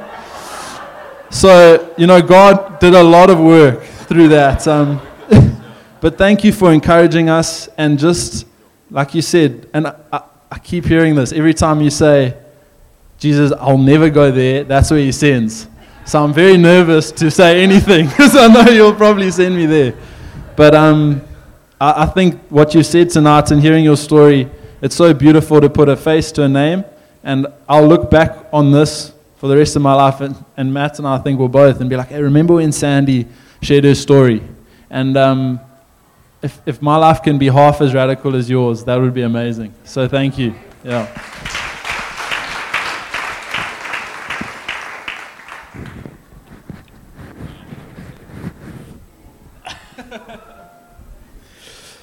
So, 1.36 1.94
you 1.98 2.08
know, 2.08 2.22
God 2.22 2.80
did 2.80 2.94
a 2.94 3.04
lot 3.04 3.30
of 3.30 3.42
work 3.42 3.84
through 3.84 4.30
that. 4.30 4.66
Um, 4.70 5.02
but 6.00 6.18
thank 6.18 6.46
you 6.46 6.54
for 6.54 6.72
encouraging 6.72 7.28
us 7.28 7.68
and 7.78 8.00
just, 8.00 8.48
like 8.90 9.14
you 9.14 9.22
said, 9.22 9.68
and 9.74 9.88
I, 9.88 10.24
I, 10.50 10.60
keep 10.60 10.86
hearing 10.86 11.14
this 11.14 11.34
every 11.34 11.54
time 11.54 11.82
you 11.82 11.90
say, 11.90 12.38
Jesus, 13.20 13.52
I'll 13.60 13.78
never 13.78 14.10
go 14.10 14.32
there, 14.32 14.64
that's 14.64 14.90
where 14.90 15.02
he 15.02 15.12
sends. 15.12 15.68
So 16.06 16.24
I'm 16.24 16.32
very 16.32 16.56
nervous 16.56 17.12
to 17.12 17.30
say 17.30 17.62
anything 17.62 18.08
because 18.08 18.34
I 18.38 18.48
know 18.48 18.72
you'll 18.72 18.96
probably 18.96 19.30
send 19.30 19.58
me 19.58 19.66
there. 19.66 19.94
But 20.56 20.74
um, 20.74 21.22
I, 21.82 22.04
I 22.04 22.06
think 22.06 22.40
what 22.48 22.74
you 22.74 22.82
said 22.82 23.10
tonight 23.10 23.52
and 23.52 23.62
hearing 23.62 23.84
your 23.84 23.98
story, 23.98 24.50
it's 24.82 24.96
so 24.96 25.14
beautiful 25.14 25.60
to 25.60 25.70
put 25.70 25.90
a 25.90 25.98
face 25.98 26.32
to 26.32 26.44
a 26.44 26.48
name. 26.48 26.86
And 27.24 27.48
I'll 27.68 27.86
look 27.86 28.10
back 28.10 28.48
on 28.54 28.72
this 28.72 29.12
for 29.46 29.50
the 29.50 29.58
rest 29.58 29.76
of 29.76 29.84
my 29.84 29.94
life, 29.94 30.22
and, 30.22 30.44
and 30.58 30.74
Matt 30.74 30.98
and 30.98 31.08
I 31.08 31.20
think 31.20 31.38
we'll 31.38 31.50
both, 31.50 31.80
and 31.80 31.88
be 31.88 31.96
like, 31.96 32.08
hey, 32.08 32.20
remember 32.20 32.56
when 32.56 32.72
Sandy 32.72 33.28
shared 33.62 33.84
her 33.84 33.94
story? 33.94 34.42
And 34.90 35.16
um, 35.16 35.60
if, 36.42 36.60
if 36.66 36.82
my 36.82 36.96
life 36.96 37.22
can 37.22 37.38
be 37.38 37.50
half 37.50 37.80
as 37.80 37.94
radical 37.94 38.36
as 38.36 38.50
yours, 38.50 38.84
that 38.86 39.00
would 39.00 39.14
be 39.14 39.22
amazing. 39.22 39.72
So 39.84 40.08
thank 40.08 40.40
you. 40.40 40.56
Yeah. 40.84 41.06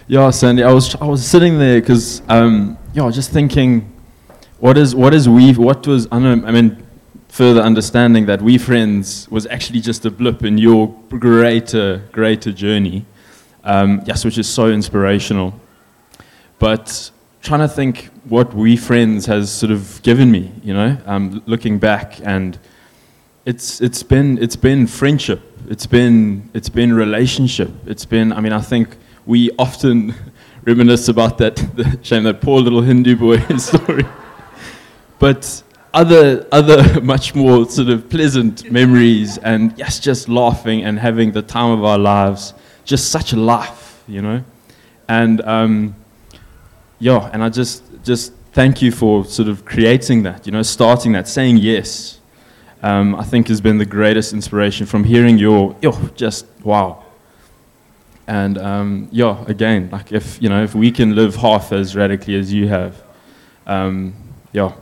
Yeah, 0.07 0.31
Sandy, 0.31 0.63
I 0.63 0.73
was 0.73 0.95
I 0.97 1.07
was 1.07 1.27
sitting 1.27 1.59
there 1.59 1.81
because 1.81 2.23
um, 2.29 2.79
yeah, 2.93 3.11
just 3.11 3.33
thinking, 3.33 3.91
what 4.61 4.77
is 4.77 4.95
what 4.95 5.13
is 5.13 5.29
we 5.29 5.55
what 5.55 5.85
was 5.87 6.07
I 6.07 6.21
don't 6.21 6.43
know, 6.43 6.47
I 6.47 6.53
mean, 6.53 6.87
further 7.33 7.63
understanding 7.63 8.27
that 8.27 8.43
we 8.43 8.59
friends 8.59 9.27
was 9.31 9.47
actually 9.47 9.81
just 9.81 10.05
a 10.05 10.11
blip 10.11 10.45
in 10.45 10.59
your 10.59 10.95
greater 11.09 12.03
greater 12.13 12.53
journey, 12.53 13.07
um, 13.65 14.03
yes, 14.05 14.23
which 14.23 14.37
is 14.37 14.47
so 14.47 14.67
inspirational. 14.69 15.59
But 16.59 17.11
trying 17.43 17.61
to 17.61 17.69
think 17.69 18.11
what 18.29 18.53
we 18.53 18.77
friends 18.77 19.25
has 19.27 19.51
sort 19.51 19.73
of 19.73 20.03
given 20.03 20.31
me, 20.31 20.53
you 20.63 20.75
know, 20.75 20.99
um, 21.07 21.43
looking 21.47 21.79
back 21.79 22.21
and 22.23 22.59
it's 23.47 23.81
it's 23.81 24.03
been 24.03 24.37
it's 24.37 24.57
been 24.57 24.87
friendship, 24.87 25.41
it's 25.71 25.87
been 25.87 26.51
it's 26.53 26.69
been 26.69 26.93
relationship, 26.93 27.71
it's 27.87 28.05
been 28.05 28.35
I 28.35 28.41
mean 28.41 28.53
I 28.53 28.61
think 28.61 28.99
we 29.25 29.51
often 29.59 30.15
reminisce 30.65 31.09
about 31.09 31.39
that 31.39 31.57
the 31.77 31.99
shame 32.03 32.25
that 32.25 32.43
poor 32.43 32.61
little 32.61 32.83
Hindu 32.83 33.17
boy 33.17 33.39
story. 33.57 34.05
But 35.19 35.63
other 35.95 36.47
other 36.53 37.01
much 37.03 37.35
more 37.35 37.69
sort 37.69 37.89
of 37.89 38.09
pleasant 38.09 38.71
memories 38.71 39.39
and 39.39 39.77
yes, 39.79 40.01
just 40.01 40.29
laughing 40.29 40.85
and 40.85 40.99
having 40.99 41.33
the 41.33 41.43
time 41.43 41.71
of 41.71 41.85
our 41.85 41.99
lives, 41.99 42.55
just 42.85 43.11
such 43.11 43.33
a 43.33 43.37
laugh, 43.37 44.03
you 44.09 44.23
know. 44.23 44.43
And 45.09 45.41
um, 45.43 45.95
yeah, 46.99 47.31
and 47.33 47.43
I 47.43 47.49
just 47.49 47.83
just 48.05 48.33
thank 48.53 48.83
you 48.83 48.93
for 48.93 49.25
sort 49.25 49.49
of 49.49 49.65
creating 49.65 50.23
that, 50.25 50.47
you 50.47 50.53
know, 50.53 50.63
starting 50.63 51.13
that, 51.13 51.29
saying 51.29 51.59
yes. 51.59 52.19
Um, 52.83 53.15
I 53.15 53.23
think 53.23 53.47
has 53.47 53.61
been 53.61 53.79
the 53.79 53.87
greatest 53.87 54.33
inspiration 54.33 54.87
from 54.87 55.05
hearing 55.05 55.39
your, 55.39 55.77
yo, 55.81 55.93
just 56.17 56.47
wow, 56.65 57.05
and 58.27 58.59
um, 58.59 59.09
yeah, 59.13 59.45
again, 59.47 59.89
like 59.93 60.13
if 60.13 60.41
you 60.43 60.49
know 60.49 60.63
if 60.63 60.75
we 60.75 60.91
can 60.91 61.15
live 61.15 61.37
half 61.37 61.73
as 61.73 61.95
radically 61.95 62.37
as 62.37 62.53
you 62.53 62.69
have, 62.69 63.01
um, 63.67 64.15
yeah, 64.53 64.73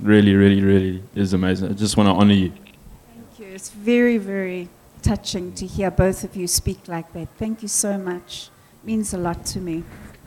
really, 0.00 0.34
really, 0.34 0.62
really 0.62 1.02
is 1.14 1.32
amazing. 1.32 1.70
I 1.70 1.72
just 1.72 1.96
want 1.96 2.08
to 2.08 2.12
honor 2.12 2.34
you. 2.34 2.50
Thank 2.50 3.38
you. 3.38 3.46
It's 3.54 3.70
very, 3.70 4.18
very 4.18 4.68
touching 5.02 5.52
to 5.54 5.66
hear 5.66 5.90
both 5.90 6.24
of 6.24 6.36
you 6.36 6.46
speak 6.46 6.88
like 6.88 7.12
that. 7.12 7.28
Thank 7.38 7.62
you 7.62 7.68
so 7.68 7.98
much. 7.98 8.50
It 8.82 8.86
means 8.86 9.14
a 9.14 9.18
lot 9.18 9.44
to 9.46 9.60
me. 9.60 9.84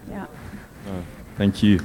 Yeah. 0.09 0.26
Uh, 0.88 1.01
thank 1.38 1.63
you. 1.63 1.80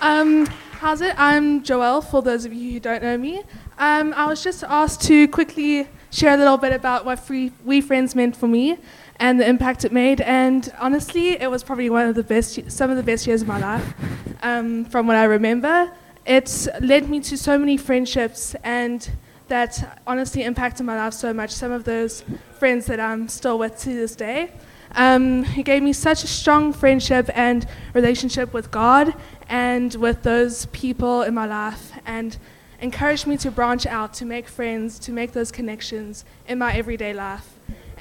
Um, 0.00 0.46
how's 0.80 1.00
it? 1.00 1.14
I'm 1.16 1.62
Joelle, 1.62 2.04
for 2.04 2.20
those 2.20 2.44
of 2.44 2.52
you 2.52 2.72
who 2.72 2.80
don't 2.80 3.02
know 3.02 3.16
me. 3.16 3.42
Um, 3.78 4.12
I 4.14 4.26
was 4.26 4.44
just 4.44 4.62
asked 4.62 5.00
to 5.02 5.26
quickly 5.28 5.88
share 6.10 6.34
a 6.34 6.36
little 6.36 6.58
bit 6.58 6.72
about 6.72 7.04
what 7.04 7.18
free, 7.20 7.52
We 7.64 7.80
Friends 7.80 8.14
meant 8.14 8.36
for 8.36 8.46
me 8.46 8.78
and 9.16 9.40
the 9.40 9.48
impact 9.48 9.84
it 9.84 9.92
made. 9.92 10.20
And 10.20 10.72
honestly, 10.78 11.40
it 11.40 11.50
was 11.50 11.62
probably 11.62 11.90
one 11.90 12.08
of 12.08 12.14
the 12.14 12.22
best, 12.22 12.70
some 12.70 12.90
of 12.90 12.96
the 12.96 13.02
best 13.02 13.26
years 13.26 13.42
of 13.42 13.48
my 13.48 13.58
life, 13.58 13.94
um, 14.42 14.84
from 14.86 15.06
what 15.06 15.16
I 15.16 15.24
remember. 15.24 15.90
It's 16.26 16.68
led 16.80 17.08
me 17.08 17.20
to 17.20 17.36
so 17.36 17.58
many 17.58 17.76
friendships 17.76 18.54
and 18.64 19.08
that 19.48 20.00
honestly 20.06 20.42
impacted 20.42 20.86
my 20.86 20.96
life 20.96 21.12
so 21.12 21.32
much. 21.32 21.50
Some 21.50 21.70
of 21.70 21.84
those 21.84 22.24
friends 22.58 22.86
that 22.86 22.98
I'm 22.98 23.28
still 23.28 23.58
with 23.58 23.78
to 23.80 23.90
this 23.90 24.16
day. 24.16 24.52
Um, 24.96 25.42
he 25.42 25.62
gave 25.62 25.82
me 25.82 25.92
such 25.92 26.22
a 26.22 26.26
strong 26.26 26.72
friendship 26.72 27.28
and 27.34 27.66
relationship 27.94 28.52
with 28.52 28.70
God 28.70 29.12
and 29.48 29.94
with 29.96 30.22
those 30.22 30.66
people 30.66 31.22
in 31.22 31.34
my 31.34 31.46
life, 31.46 31.92
and 32.06 32.38
encouraged 32.80 33.26
me 33.26 33.36
to 33.38 33.50
branch 33.50 33.86
out, 33.86 34.14
to 34.14 34.24
make 34.24 34.48
friends, 34.48 34.98
to 35.00 35.12
make 35.12 35.32
those 35.32 35.50
connections 35.50 36.24
in 36.46 36.58
my 36.58 36.72
everyday 36.72 37.12
life. 37.12 37.53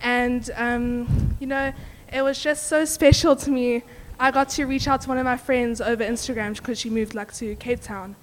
And, 0.04 0.52
um, 0.56 1.36
you 1.40 1.48
know, 1.48 1.74
it 2.12 2.22
was 2.22 2.40
just 2.40 2.68
so 2.68 2.86
special 2.86 3.36
to 3.38 3.50
me. 3.50 3.84
I 4.20 4.30
got 4.30 4.50
to 4.50 4.66
reach 4.66 4.88
out 4.88 5.02
to 5.02 5.10
one 5.10 5.18
of 5.18 5.26
my 5.26 5.38
friends 5.38 5.82
over 5.82 6.04
Instagram 6.04 6.56
because 6.56 6.80
she 6.80 6.90
moved 6.90 7.16
like 7.16 7.34
to 7.36 7.56
Cape 7.56 7.82
Town. 7.82 8.16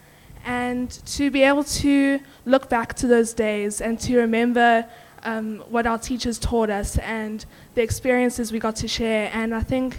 And 0.45 0.91
to 1.07 1.31
be 1.31 1.43
able 1.43 1.65
to 1.65 2.21
look 2.45 2.69
back 2.71 2.95
to 2.95 3.07
those 3.07 3.35
days 3.35 3.81
and 3.81 3.99
to 4.01 4.19
remember 4.19 4.87
um, 5.23 5.59
what 5.69 5.87
our 5.87 5.99
teachers 5.99 6.39
taught 6.39 6.71
us 6.71 6.97
and 6.99 7.45
the 7.75 7.83
experiences 7.83 8.53
we 8.53 8.59
got 8.59 8.77
to 8.77 8.89
share. 8.89 9.31
And 9.35 9.55
I 9.55 9.61
think 9.61 9.99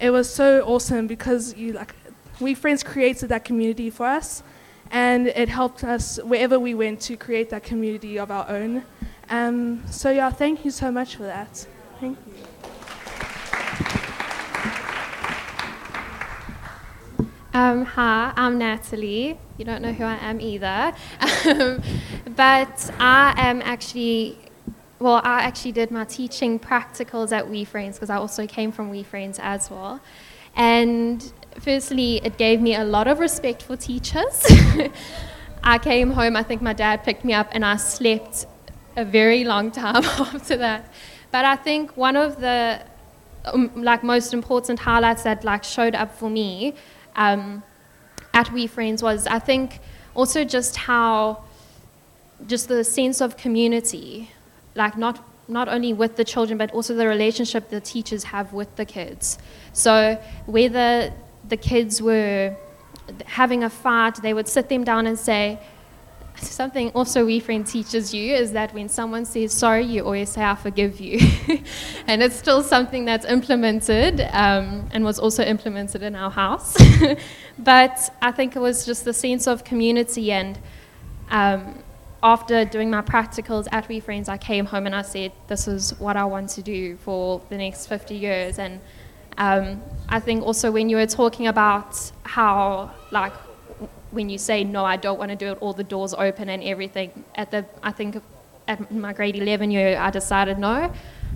it 0.00 0.10
was 0.10 0.32
so 0.32 0.62
awesome 0.62 1.06
because 1.06 1.54
you 1.56 1.72
like 1.72 1.94
we 2.40 2.54
friends 2.54 2.82
created 2.82 3.28
that 3.28 3.44
community 3.44 3.90
for 3.90 4.06
us, 4.06 4.42
and 4.90 5.26
it 5.26 5.48
helped 5.48 5.84
us 5.84 6.18
wherever 6.22 6.58
we 6.58 6.74
went 6.74 7.00
to 7.02 7.16
create 7.16 7.50
that 7.50 7.62
community 7.62 8.18
of 8.18 8.30
our 8.30 8.48
own. 8.48 8.82
Um, 9.30 9.84
so 9.88 10.10
yeah, 10.10 10.30
thank 10.30 10.64
you 10.64 10.72
so 10.72 10.90
much 10.90 11.14
for 11.14 11.22
that. 11.22 11.66
Thank 12.00 12.18
you. 12.26 12.34
Um, 17.54 17.84
hi, 17.84 18.32
I'm 18.36 18.58
Natalie. 18.58 19.38
You 19.56 19.64
don't 19.64 19.82
know 19.82 19.92
who 19.92 20.04
I 20.04 20.16
am 20.16 20.40
either. 20.40 20.92
Um, 21.46 21.82
but 22.36 22.90
I 22.98 23.34
am 23.36 23.62
actually, 23.62 24.36
well, 24.98 25.20
I 25.24 25.42
actually 25.42 25.72
did 25.72 25.90
my 25.90 26.04
teaching 26.04 26.58
practicals 26.58 27.32
at 27.32 27.48
We 27.48 27.64
because 27.64 28.10
I 28.10 28.16
also 28.16 28.46
came 28.46 28.72
from 28.72 28.90
We 28.90 29.06
as 29.12 29.70
well. 29.70 30.00
And 30.56 31.32
firstly, 31.60 32.20
it 32.24 32.36
gave 32.36 32.60
me 32.60 32.74
a 32.74 32.84
lot 32.84 33.06
of 33.06 33.20
respect 33.20 33.62
for 33.62 33.76
teachers. 33.76 34.44
I 35.64 35.78
came 35.78 36.10
home, 36.10 36.36
I 36.36 36.42
think 36.42 36.62
my 36.62 36.72
dad 36.72 37.04
picked 37.04 37.24
me 37.24 37.32
up, 37.32 37.48
and 37.52 37.64
I 37.64 37.76
slept 37.76 38.46
a 39.00 39.04
very 39.04 39.44
long 39.44 39.70
time 39.70 40.04
after 40.34 40.56
that. 40.56 40.92
But 41.30 41.44
I 41.44 41.56
think 41.56 41.96
one 41.96 42.16
of 42.16 42.40
the 42.40 42.82
um, 43.44 43.70
like 43.74 44.02
most 44.04 44.34
important 44.34 44.78
highlights 44.78 45.22
that 45.22 45.44
like 45.44 45.64
showed 45.64 45.94
up 45.94 46.14
for 46.16 46.28
me 46.28 46.74
um, 47.16 47.62
at 48.34 48.52
We 48.52 48.66
Friends 48.66 49.02
was 49.02 49.26
I 49.26 49.38
think 49.38 49.80
also 50.14 50.44
just 50.44 50.76
how 50.76 51.44
just 52.46 52.68
the 52.68 52.84
sense 52.84 53.20
of 53.20 53.36
community, 53.36 54.30
like 54.74 54.96
not 54.96 55.24
not 55.48 55.68
only 55.68 55.92
with 55.92 56.16
the 56.16 56.24
children 56.24 56.56
but 56.58 56.70
also 56.72 56.94
the 56.94 57.06
relationship 57.06 57.70
the 57.70 57.80
teachers 57.80 58.24
have 58.24 58.52
with 58.52 58.74
the 58.76 58.84
kids. 58.84 59.38
So 59.72 60.20
whether 60.46 61.12
the 61.48 61.56
kids 61.56 62.00
were 62.00 62.56
having 63.26 63.64
a 63.64 63.70
fight, 63.70 64.16
they 64.22 64.34
would 64.34 64.46
sit 64.46 64.68
them 64.68 64.84
down 64.84 65.06
and 65.06 65.18
say, 65.18 65.58
something 66.60 66.90
also 66.90 67.24
we 67.24 67.40
friend 67.40 67.66
teaches 67.66 68.12
you 68.14 68.34
is 68.34 68.52
that 68.52 68.72
when 68.74 68.88
someone 68.88 69.24
says 69.24 69.52
sorry, 69.52 69.84
you 69.84 70.04
always 70.04 70.30
say 70.30 70.42
I 70.42 70.54
forgive 70.54 71.00
you, 71.00 71.18
and 72.06 72.22
it's 72.22 72.36
still 72.36 72.62
something 72.62 73.04
that's 73.04 73.26
implemented 73.26 74.20
um, 74.32 74.88
and 74.92 75.04
was 75.04 75.18
also 75.18 75.42
implemented 75.42 76.02
in 76.02 76.16
our 76.16 76.30
house. 76.30 76.76
but 77.58 78.14
I 78.22 78.32
think 78.32 78.56
it 78.56 78.60
was 78.60 78.86
just 78.86 79.04
the 79.04 79.12
sense 79.12 79.46
of 79.46 79.64
community 79.64 80.32
and. 80.32 80.58
Um, 81.30 81.84
after 82.22 82.64
doing 82.66 82.90
my 82.90 83.00
practicals 83.00 83.66
at 83.72 83.88
We 83.88 84.00
Friends, 84.00 84.28
I 84.28 84.36
came 84.36 84.66
home 84.66 84.84
and 84.86 84.94
I 84.94 85.02
said, 85.02 85.32
This 85.46 85.66
is 85.66 85.98
what 85.98 86.16
I 86.16 86.24
want 86.24 86.50
to 86.50 86.62
do 86.62 86.96
for 86.98 87.40
the 87.48 87.56
next 87.56 87.86
50 87.86 88.14
years. 88.14 88.58
And 88.58 88.80
um, 89.38 89.80
I 90.08 90.20
think 90.20 90.44
also 90.44 90.70
when 90.70 90.90
you 90.90 90.96
were 90.96 91.06
talking 91.06 91.46
about 91.46 92.12
how, 92.24 92.90
like, 93.10 93.32
when 94.10 94.28
you 94.28 94.38
say, 94.38 94.64
No, 94.64 94.84
I 94.84 94.96
don't 94.96 95.18
want 95.18 95.30
to 95.30 95.36
do 95.36 95.52
it, 95.52 95.58
all 95.60 95.72
the 95.72 95.84
doors 95.84 96.14
open 96.14 96.48
and 96.48 96.62
everything, 96.62 97.24
at 97.34 97.50
the, 97.50 97.64
I 97.82 97.92
think 97.92 98.22
at 98.68 98.90
my 98.92 99.12
grade 99.12 99.36
11 99.36 99.70
year, 99.70 99.98
I 99.98 100.10
decided, 100.10 100.58
No, 100.58 100.92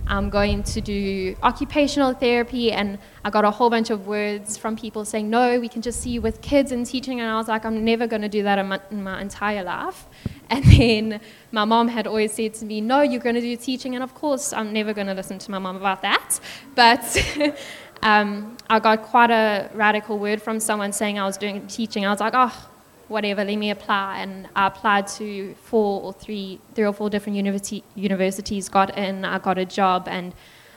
I'm 0.07 0.29
going 0.29 0.61
to 0.63 0.81
do 0.81 1.35
occupational 1.41 2.13
therapy. 2.13 2.71
And 2.71 2.99
I 3.23 3.29
got 3.29 3.43
a 3.43 3.51
whole 3.51 3.69
bunch 3.69 3.89
of 3.89 4.07
words 4.07 4.57
from 4.57 4.75
people 4.75 5.03
saying, 5.03 5.29
No, 5.29 5.59
we 5.59 5.67
can 5.67 5.81
just 5.81 6.01
see 6.01 6.11
you 6.11 6.21
with 6.21 6.41
kids 6.41 6.71
and 6.71 6.85
teaching. 6.85 7.19
And 7.19 7.29
I 7.29 7.35
was 7.37 7.47
like, 7.47 7.65
I'm 7.65 7.83
never 7.83 8.05
going 8.07 8.21
to 8.21 8.29
do 8.29 8.43
that 8.43 8.59
in 8.59 8.67
my, 8.67 8.79
in 8.91 9.03
my 9.03 9.21
entire 9.21 9.63
life. 9.63 10.05
And 10.47 10.63
then 10.63 11.21
my 11.51 11.65
mom 11.65 11.87
had 11.87 12.05
always 12.05 12.31
said 12.31 12.53
to 12.55 12.65
me, 12.65 12.79
No, 12.79 13.01
you're 13.01 13.19
going 13.19 13.33
to 13.33 13.41
do 13.41 13.55
teaching. 13.57 13.95
And 13.95 14.03
of 14.03 14.13
course, 14.13 14.53
I'm 14.53 14.71
never 14.71 14.93
going 14.93 15.07
to 15.07 15.15
listen 15.15 15.39
to 15.39 15.49
my 15.49 15.57
mom 15.57 15.75
about 15.75 16.03
that. 16.03 16.39
But 16.75 17.01
um, 18.03 18.57
I 18.69 18.79
got 18.79 19.03
quite 19.03 19.31
a 19.31 19.69
radical 19.73 20.17
word 20.19 20.41
from 20.41 20.59
someone 20.59 20.91
saying 20.91 21.19
I 21.19 21.25
was 21.25 21.37
doing 21.37 21.67
teaching. 21.67 22.05
I 22.05 22.11
was 22.11 22.19
like, 22.19 22.33
Oh, 22.35 22.69
whatever, 23.07 23.43
let 23.43 23.55
me 23.55 23.69
apply. 23.69 24.19
And 24.19 24.47
I 24.55 24.67
applied 24.67 25.07
to 25.19 25.55
four 25.55 26.01
or 26.01 26.13
three, 26.13 26.59
three 26.73 26.85
or 26.85 26.93
four 26.93 27.09
different 27.09 27.35
university, 27.35 27.83
universities, 27.95 28.69
got 28.69 28.97
in, 28.97 29.25
I 29.25 29.39
got 29.39 29.57
a 29.57 29.65
job. 29.65 30.07
And 30.07 30.33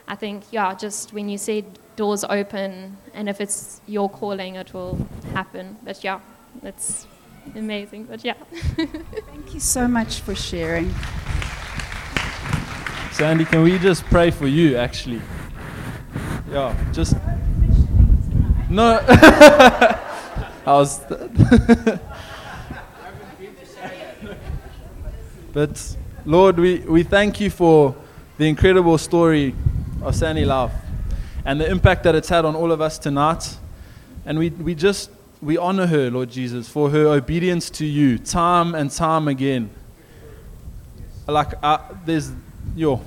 I 0.07 0.15
think, 0.15 0.45
yeah, 0.51 0.75
just 0.75 1.13
when 1.13 1.29
you 1.29 1.39
said 1.39 1.65
doors 1.97 2.25
open, 2.25 2.97
and 3.15 3.29
if 3.29 3.41
it's 3.41 3.81
your 3.87 4.09
calling, 4.09 4.55
it 4.57 4.73
will 4.73 5.07
happen. 5.33 5.77
But 5.83 6.03
yeah, 6.05 6.21
it's 6.63 7.07
amazing. 7.55 8.05
But 8.05 8.25
yeah. 8.25 8.35
Thank 8.77 9.55
you 9.55 9.61
so 9.61 9.89
much 9.89 10.21
for 10.21 10.35
sharing. 10.35 10.95
Sandy, 13.13 13.45
can 13.45 13.63
we 13.63 13.79
just 13.79 14.05
pray 14.05 14.31
for 14.31 14.47
you, 14.47 14.77
actually? 14.77 15.21
Yeah, 16.51 16.75
just. 16.93 17.15
No. 18.71 19.01
I 19.09 20.01
was. 20.67 21.01
but, 25.53 25.97
Lord, 26.25 26.59
we, 26.59 26.79
we 26.81 27.03
thank 27.03 27.39
you 27.41 27.51
for 27.51 27.95
the 28.39 28.49
incredible 28.49 28.97
story 28.97 29.55
of 30.01 30.17
Sandy 30.17 30.45
Lauf 30.45 30.71
and 31.45 31.61
the 31.61 31.71
impact 31.71 32.05
that 32.05 32.15
it's 32.15 32.31
had 32.31 32.47
on 32.47 32.57
all 32.57 32.73
of 32.73 32.81
us 32.81 32.99
tonight. 32.99 33.59
And 34.25 34.39
we, 34.39 34.49
we 34.49 34.75
just 34.75 35.11
we 35.43 35.59
honor 35.59 35.87
her, 35.87 36.11
Lord 36.11 36.31
Jesus, 36.31 36.67
for 36.67 36.89
her 36.89 37.09
obedience 37.09 37.69
to 37.71 37.85
you 37.85 38.19
time 38.19 38.75
and 38.75 38.91
time 38.91 39.29
again. 39.29 39.69
Like, 41.27 41.53
uh, 41.63 41.79
there's, 42.07 42.33
yo. 42.75 43.03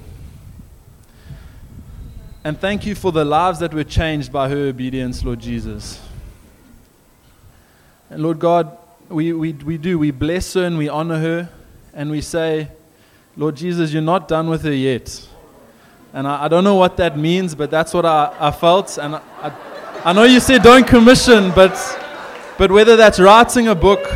And 2.44 2.60
thank 2.60 2.86
you 2.86 2.96
for 2.96 3.12
the 3.12 3.24
lives 3.24 3.60
that 3.60 3.74
were 3.74 3.84
changed 3.84 4.32
by 4.32 4.50
her 4.50 4.68
obedience, 4.68 5.24
Lord 5.24 5.40
Jesus. 5.40 6.02
And 8.10 8.24
Lord 8.24 8.40
God, 8.40 8.78
we, 9.10 9.32
we, 9.34 9.54
we 9.54 9.78
do. 9.78 10.00
We 10.00 10.12
bless 10.12 10.54
her 10.56 10.66
and 10.66 10.78
we 10.78 10.90
honor 10.90 11.20
her. 11.20 11.50
And 11.94 12.10
we 12.10 12.22
say, 12.22 12.70
Lord 13.38 13.56
Jesus, 13.56 13.94
you're 13.94 14.02
not 14.02 14.28
done 14.28 14.50
with 14.50 14.64
her 14.64 14.74
yet. 14.74 15.28
And 16.14 16.28
I, 16.28 16.46
I 16.46 16.48
don't 16.48 16.64
know 16.64 16.76
what 16.76 16.98
that 16.98 17.18
means, 17.18 17.54
but 17.54 17.70
that's 17.70 17.94
what 17.94 18.06
I, 18.06 18.36
I 18.40 18.52
felt. 18.52 18.98
And 18.98 19.16
I, 19.16 19.22
I, 19.42 19.54
I 20.06 20.14
know 20.14 20.24
you 20.24 20.40
said 20.40 20.64
don't 20.64 20.88
commission, 20.88 21.52
but 21.56 21.76
but 22.62 22.72
whether 22.72 22.96
that's 22.96 23.20
writing 23.20 23.70
a 23.70 23.74
book, 23.74 24.08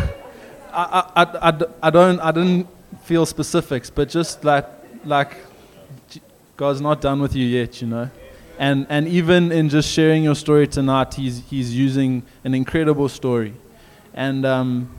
I, 0.72 1.10
I, 1.16 1.50
I, 1.50 1.62
I, 1.82 1.90
don't, 1.90 2.20
I 2.20 2.32
didn't 2.32 2.68
feel 3.02 3.26
specifics, 3.26 3.90
but 3.90 4.08
just 4.08 4.44
like, 4.44 4.68
like 5.04 5.36
God's 6.58 6.80
not 6.80 7.02
done 7.02 7.22
with 7.22 7.36
you 7.36 7.46
yet, 7.46 7.82
you 7.82 7.88
know. 7.88 8.10
And, 8.58 8.88
and 8.90 9.08
even 9.08 9.52
in 9.52 9.68
just 9.68 9.92
sharing 9.92 10.24
your 10.24 10.36
story 10.36 10.68
tonight, 10.68 11.16
he's, 11.16 11.44
he's 11.50 11.76
using 11.76 12.24
an 12.46 12.54
incredible 12.54 13.10
story. 13.10 13.54
And 14.14 14.46
um, 14.46 14.96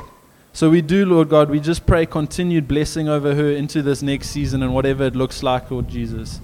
so 0.53 0.69
we 0.69 0.83
do, 0.83 1.07
Lord 1.07 1.31
God, 1.31 1.49
we 1.49 1.59
just 1.59 1.87
pray 1.87 2.05
continued 2.05 2.69
blessing 2.69 3.09
over 3.09 3.35
her 3.35 3.51
into 3.51 3.81
this 3.81 4.03
next 4.03 4.29
season 4.29 4.63
and 4.63 4.75
whatever 4.75 5.05
it 5.05 5.17
looks 5.17 5.43
like, 5.43 5.71
Lord 5.71 5.89
Jesus. 5.89 6.41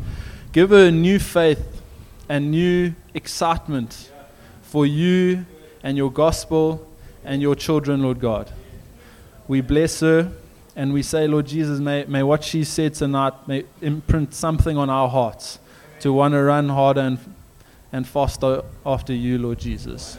Give 0.52 0.70
her 0.70 0.90
new 0.90 1.18
faith 1.18 1.82
and 2.30 2.50
new 2.50 2.94
excitement 3.12 4.10
for 4.62 4.86
you 4.86 5.44
and 5.82 5.98
your 5.98 6.10
gospel 6.10 6.88
and 7.22 7.42
your 7.42 7.54
children, 7.54 8.02
Lord 8.02 8.20
God. 8.20 8.50
We 9.46 9.60
bless 9.60 10.00
her 10.00 10.32
and 10.74 10.92
we 10.92 11.02
say, 11.02 11.26
Lord 11.26 11.46
Jesus, 11.46 11.80
may, 11.80 12.04
may 12.04 12.22
what 12.22 12.42
she 12.42 12.64
said 12.64 12.94
tonight 12.94 13.34
may 13.46 13.64
imprint 13.80 14.34
something 14.34 14.76
on 14.78 14.88
our 14.88 15.08
hearts 15.08 15.58
to 16.00 16.12
want 16.12 16.32
to 16.32 16.42
run 16.42 16.68
harder 16.68 17.00
and, 17.00 17.18
and 17.92 18.06
faster 18.06 18.62
after 18.84 19.12
you, 19.12 19.38
Lord 19.38 19.58
Jesus. 19.58 20.18